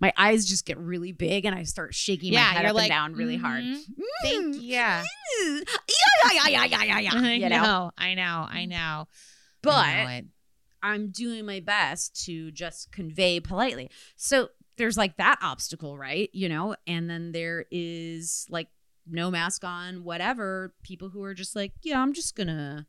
my 0.00 0.12
eyes 0.16 0.44
just 0.46 0.64
get 0.64 0.78
really 0.78 1.12
big 1.12 1.44
and 1.44 1.54
I 1.54 1.64
start 1.64 1.92
shaking 1.94 2.32
Yeah, 2.32 2.40
my 2.44 2.52
head 2.58 2.66
up 2.66 2.74
like, 2.74 2.84
and 2.84 2.90
down 2.90 3.14
really 3.14 3.36
hard. 3.36 3.64
mhm. 3.64 3.80
Thank 4.22 4.54
you. 4.56 4.60
Yeah. 4.62 5.02
Yeah, 5.40 5.58
yeah, 6.32 6.48
yeah, 6.48 6.64
yeah, 6.64 6.82
yeah, 6.84 6.98
yeah. 7.00 7.10
I 7.14 7.32
You 7.34 7.48
know? 7.48 7.62
know. 7.62 7.90
I 7.98 8.14
know. 8.14 8.46
I 8.48 8.64
know. 8.66 8.76
I 8.76 9.04
know 9.04 9.06
But. 9.62 10.24
I'm 10.84 11.10
doing 11.10 11.46
my 11.46 11.60
best 11.60 12.24
to 12.24 12.50
just 12.50 12.90
convey 12.90 13.38
politely. 13.38 13.88
So 14.16 14.48
there's 14.78 14.96
like 14.96 15.16
that 15.18 15.38
obstacle, 15.40 15.96
right? 15.96 16.28
You 16.32 16.48
know, 16.48 16.74
and 16.88 17.08
then 17.08 17.30
there 17.30 17.66
is 17.70 18.46
like 18.50 18.66
no 19.06 19.30
mask 19.30 19.64
on, 19.64 20.04
whatever. 20.04 20.74
People 20.82 21.10
who 21.10 21.22
are 21.22 21.34
just 21.34 21.56
like, 21.56 21.72
yeah, 21.82 22.00
I'm 22.00 22.12
just 22.12 22.36
gonna 22.36 22.86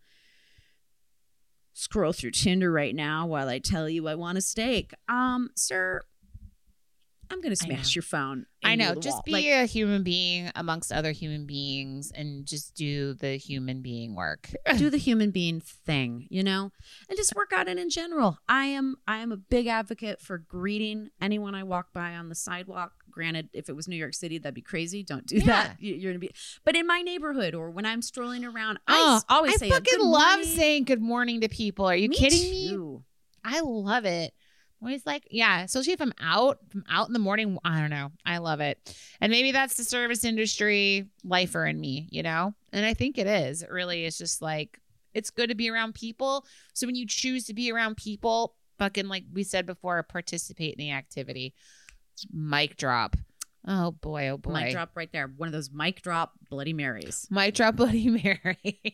scroll 1.73 2.13
through 2.13 2.31
Tinder 2.31 2.71
right 2.71 2.95
now 2.95 3.25
while 3.25 3.49
I 3.49 3.59
tell 3.59 3.89
you 3.89 4.07
I 4.07 4.15
want 4.15 4.37
a 4.37 4.41
steak. 4.41 4.93
Um, 5.09 5.49
sir, 5.55 6.01
I'm 7.29 7.41
gonna 7.41 7.55
smash 7.55 7.95
your 7.95 8.03
phone. 8.03 8.45
I 8.63 8.75
know. 8.75 8.95
Just 8.95 9.15
wall. 9.17 9.23
be 9.25 9.31
Like, 9.33 9.45
a 9.45 9.65
human 9.65 10.03
being 10.03 10.49
amongst 10.55 10.91
other 10.93 11.11
human 11.11 11.45
beings 11.45 12.11
and 12.15 12.45
just 12.45 12.75
do 12.75 13.13
the 13.13 13.35
human 13.37 13.81
being 13.81 14.15
work. 14.15 14.49
do 14.77 14.89
the 14.89 14.97
human 14.97 15.31
being 15.31 15.59
thing, 15.59 16.27
you 16.29 16.43
know, 16.43 16.71
and 17.09 17.17
just 17.17 17.35
work 17.35 17.51
on 17.53 17.67
it 17.67 17.77
in 17.77 17.89
general. 17.89 18.37
I 18.47 18.65
am 18.65 18.95
I 19.07 19.17
am 19.17 19.31
a 19.31 19.37
big 19.37 19.67
advocate 19.67 20.21
for 20.21 20.37
greeting 20.37 21.09
anyone 21.21 21.55
I 21.55 21.63
walk 21.63 21.91
by 21.93 22.15
on 22.15 22.29
the 22.29 22.35
sidewalk. 22.35 22.93
Granted, 23.09 23.49
if 23.53 23.69
it 23.69 23.75
was 23.75 23.87
New 23.87 23.95
York 23.95 24.13
City, 24.13 24.37
that'd 24.37 24.55
be 24.55 24.61
crazy. 24.61 25.03
Don't 25.03 25.25
do 25.25 25.37
Yeah. 25.37 25.45
that. 25.45 25.77
You- 25.81 25.95
You're 25.95 26.11
gonna 26.13 26.19
be. 26.19 26.31
But 26.63 26.75
in 26.75 26.87
my 26.87 27.01
neighborhood 27.01 27.53
or 27.55 27.69
when 27.71 27.85
I'm 27.85 28.01
strolling 28.01 28.43
around, 28.45 28.79
I 28.87 28.93
Oh, 28.95 29.15
s- 29.17 29.25
always 29.29 29.53
I 29.55 29.57
say 29.57 29.69
fucking 29.69 29.99
love 29.99 30.37
morning. 30.37 30.45
saying 30.45 30.83
good 30.85 31.01
morning 31.01 31.41
to 31.41 31.49
people. 31.49 31.85
Are 31.85 31.95
you 31.95 32.09
Me 32.09 32.15
kidding 32.15 32.49
me? 32.49 32.99
I 33.43 33.59
love 33.59 34.05
it. 34.05 34.33
Always 34.83 35.05
like, 35.05 35.25
yeah, 35.31 35.63
especially 35.63 35.93
if 35.93 36.01
I'm 36.01 36.13
out, 36.19 36.59
if 36.67 36.75
I'm 36.75 36.83
out 36.89 37.07
in 37.07 37.13
the 37.13 37.19
morning. 37.19 37.57
I 37.63 37.79
don't 37.79 37.89
know. 37.89 38.11
I 38.25 38.39
love 38.39 38.59
it. 38.59 38.95
And 39.21 39.31
maybe 39.31 39.53
that's 39.53 39.77
the 39.77 39.85
service 39.85 40.25
industry 40.25 41.07
lifer 41.23 41.65
in 41.65 41.79
me, 41.79 42.09
you 42.11 42.21
know? 42.21 42.53
And 42.73 42.85
I 42.85 42.93
think 42.93 43.17
it 43.17 43.25
is. 43.25 43.63
It 43.63 43.69
really 43.71 44.03
is 44.03 44.17
just 44.17 44.41
like, 44.41 44.79
it's 45.13 45.29
good 45.29 45.47
to 45.49 45.55
be 45.55 45.69
around 45.69 45.93
people. 45.95 46.45
So 46.73 46.85
when 46.85 46.95
you 46.95 47.05
choose 47.07 47.45
to 47.45 47.53
be 47.53 47.71
around 47.71 47.95
people, 47.95 48.55
fucking 48.77 49.07
like 49.07 49.23
we 49.31 49.43
said 49.43 49.65
before, 49.65 50.03
participate 50.03 50.73
in 50.73 50.79
the 50.79 50.91
activity. 50.91 51.53
Mic 52.33 52.75
drop. 52.75 53.15
Oh 53.65 53.91
boy, 53.91 54.27
oh 54.27 54.37
boy. 54.37 54.51
Mic 54.51 54.73
drop 54.73 54.89
right 54.95 55.09
there. 55.13 55.31
One 55.37 55.47
of 55.47 55.53
those 55.53 55.71
mic 55.71 56.01
drop 56.01 56.33
Bloody 56.49 56.73
Marys. 56.73 57.25
Mic 57.31 57.55
drop 57.55 57.77
Bloody 57.77 58.09
Mary. 58.23 58.91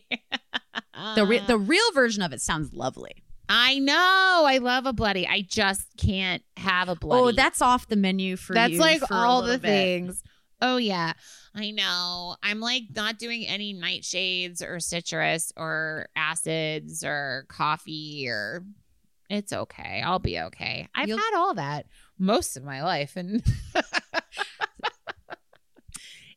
The 1.16 1.24
re- 1.26 1.42
the 1.46 1.58
real 1.58 1.92
version 1.92 2.22
of 2.22 2.32
it 2.32 2.40
sounds 2.40 2.72
lovely. 2.72 3.24
I 3.52 3.80
know. 3.80 4.44
I 4.46 4.58
love 4.58 4.86
a 4.86 4.92
bloody. 4.92 5.26
I 5.26 5.42
just 5.42 5.88
can't 5.96 6.44
have 6.56 6.88
a 6.88 6.92
oh, 6.92 6.94
bloody. 6.94 7.22
Oh, 7.22 7.32
that's 7.32 7.60
off 7.60 7.88
the 7.88 7.96
menu 7.96 8.36
for 8.36 8.54
That's 8.54 8.72
you 8.72 8.78
That's 8.78 9.02
like 9.02 9.10
all 9.10 9.42
the 9.42 9.58
bit. 9.58 9.62
things. 9.62 10.22
Oh 10.62 10.76
yeah. 10.76 11.14
I 11.52 11.72
know. 11.72 12.36
I'm 12.44 12.60
like 12.60 12.84
not 12.94 13.18
doing 13.18 13.48
any 13.48 13.74
nightshades 13.74 14.62
or 14.62 14.78
citrus 14.78 15.52
or 15.56 16.06
acids 16.14 17.02
or 17.02 17.46
coffee 17.48 18.28
or 18.28 18.64
it's 19.28 19.52
okay. 19.52 20.00
I'll 20.04 20.20
be 20.20 20.38
okay. 20.38 20.86
I've 20.94 21.08
You'll- 21.08 21.18
had 21.18 21.36
all 21.36 21.54
that 21.54 21.86
most 22.20 22.56
of 22.56 22.62
my 22.62 22.84
life 22.84 23.16
and 23.16 23.42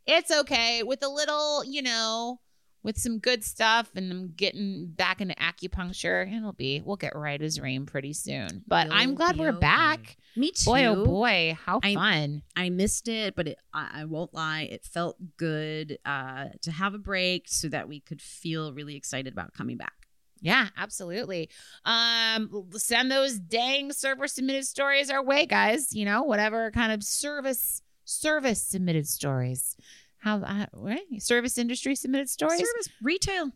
it's 0.07 0.32
okay 0.32 0.82
with 0.82 1.03
a 1.03 1.09
little, 1.09 1.64
you 1.64 1.84
know, 1.84 2.39
with 2.84 2.98
some 2.98 3.18
good 3.20 3.44
stuff 3.44 3.90
and 3.96 4.12
I'm 4.12 4.34
getting 4.36 4.88
back 4.88 5.22
into 5.22 5.36
acupuncture. 5.36 6.32
It'll 6.36 6.54
be 6.54 6.82
we'll 6.86 6.98
get 6.98 7.16
right 7.16 7.42
as 7.42 7.60
rain 7.60 7.86
pretty 7.86 8.14
soon. 8.14 8.64
But 8.68 8.88
I'm 8.92 9.16
glad 9.16 9.38
we're 9.38 9.54
back. 9.54 10.18
Me 10.36 10.52
too. 10.52 10.66
Boy, 10.66 10.86
oh 10.86 11.06
boy, 11.06 11.58
how 11.66 11.80
I- 11.84 11.94
fun. 11.94 12.44
I 12.56 12.70
missed 12.70 13.08
it, 13.08 13.36
but 13.36 13.48
it, 13.50 13.60
I, 13.74 14.02
I 14.02 14.06
won't 14.06 14.34
lie, 14.34 14.64
it 14.64 14.84
felt 14.86 15.16
good 15.38 15.98
uh, 16.06 16.46
to 16.62 16.72
have 16.72 16.94
a 16.94 16.98
break 17.00 17.46
so 17.48 17.70
that 17.70 17.88
we 17.88 18.00
could 18.00 18.22
feel 18.22 18.74
really 18.74 18.96
excited 18.96 19.32
about 19.32 19.54
coming 19.54 19.78
back. 19.78 19.94
Yeah, 20.42 20.68
absolutely. 20.76 21.50
Um, 21.86 22.68
send 22.74 23.10
those 23.10 23.40
dang 23.40 23.94
server 23.94 24.28
submitted 24.28 24.66
stories 24.66 25.10
our 25.10 25.24
way, 25.24 25.46
guys. 25.46 25.94
You 25.96 26.04
know, 26.04 26.24
whatever 26.24 26.70
kind 26.72 26.92
of 26.92 27.02
service 27.02 27.82
service 28.04 28.62
submitted 28.62 29.08
stories. 29.08 29.78
How 30.24 30.38
uh, 30.38 30.65
what? 30.74 31.01
service 31.19 31.57
industry 31.57 31.95
submitted 31.95 32.30
stories? 32.30 32.59
Service, 32.59 32.89
retail, 33.01 33.51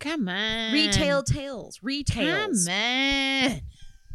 Come 0.00 0.28
on, 0.28 0.72
retail 0.72 1.22
tales, 1.22 1.78
Retail. 1.80 2.48
Come 2.48 2.54
on. 2.68 3.60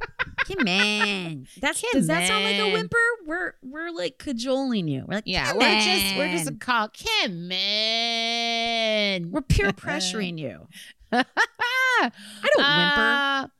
Come 0.46 0.68
on. 0.68 1.48
That's 1.62 1.80
Come 1.82 1.92
does 1.94 2.08
that 2.08 2.28
sound 2.28 2.44
like 2.44 2.58
a 2.58 2.74
whimper? 2.74 2.98
We're 3.26 3.54
we're 3.62 3.90
like 3.92 4.18
cajoling 4.18 4.90
you. 4.90 5.06
We're 5.08 5.16
like, 5.16 5.24
Yeah, 5.26 5.48
"Come 5.52 5.60
we're 5.60 5.80
just 5.80 6.18
we're 6.18 6.32
just 6.32 6.50
a 6.50 6.54
call. 6.56 6.90
Come 6.90 7.52
on. 7.52 9.32
we're 9.32 9.42
peer 9.48 9.72
pressuring 9.72 10.38
you. 10.38 10.68
I 11.14 11.24
don't 12.02 12.58
whimper. 12.58 13.52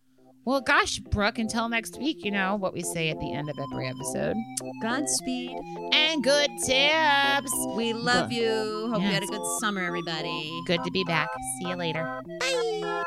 Well, 0.46 0.60
gosh, 0.60 1.00
Brooke, 1.00 1.40
until 1.40 1.70
next 1.70 1.98
week, 2.00 2.26
you 2.26 2.32
know 2.32 2.56
what 2.56 2.74
we 2.74 2.82
say 2.82 3.10
at 3.10 3.20
the 3.20 3.32
end 3.32 3.50
of 3.50 3.58
every 3.58 3.88
episode. 3.88 4.36
Godspeed. 4.82 5.56
And 5.94 6.22
good 6.22 6.50
tips. 6.66 7.54
We 7.76 7.94
love 7.94 8.30
Good. 8.30 8.36
you. 8.36 8.90
Hope 8.92 9.02
you 9.02 9.08
had 9.08 9.24
a 9.24 9.28
good 9.28 9.46
summer, 9.60 9.82
everybody. 9.82 10.52
Good 10.68 10.84
to 10.84 10.92
be 10.92 11.04
back. 11.06 11.30
See 11.60 11.70
you 11.70 11.76
later. 11.76 12.04
Bye. 12.40 13.04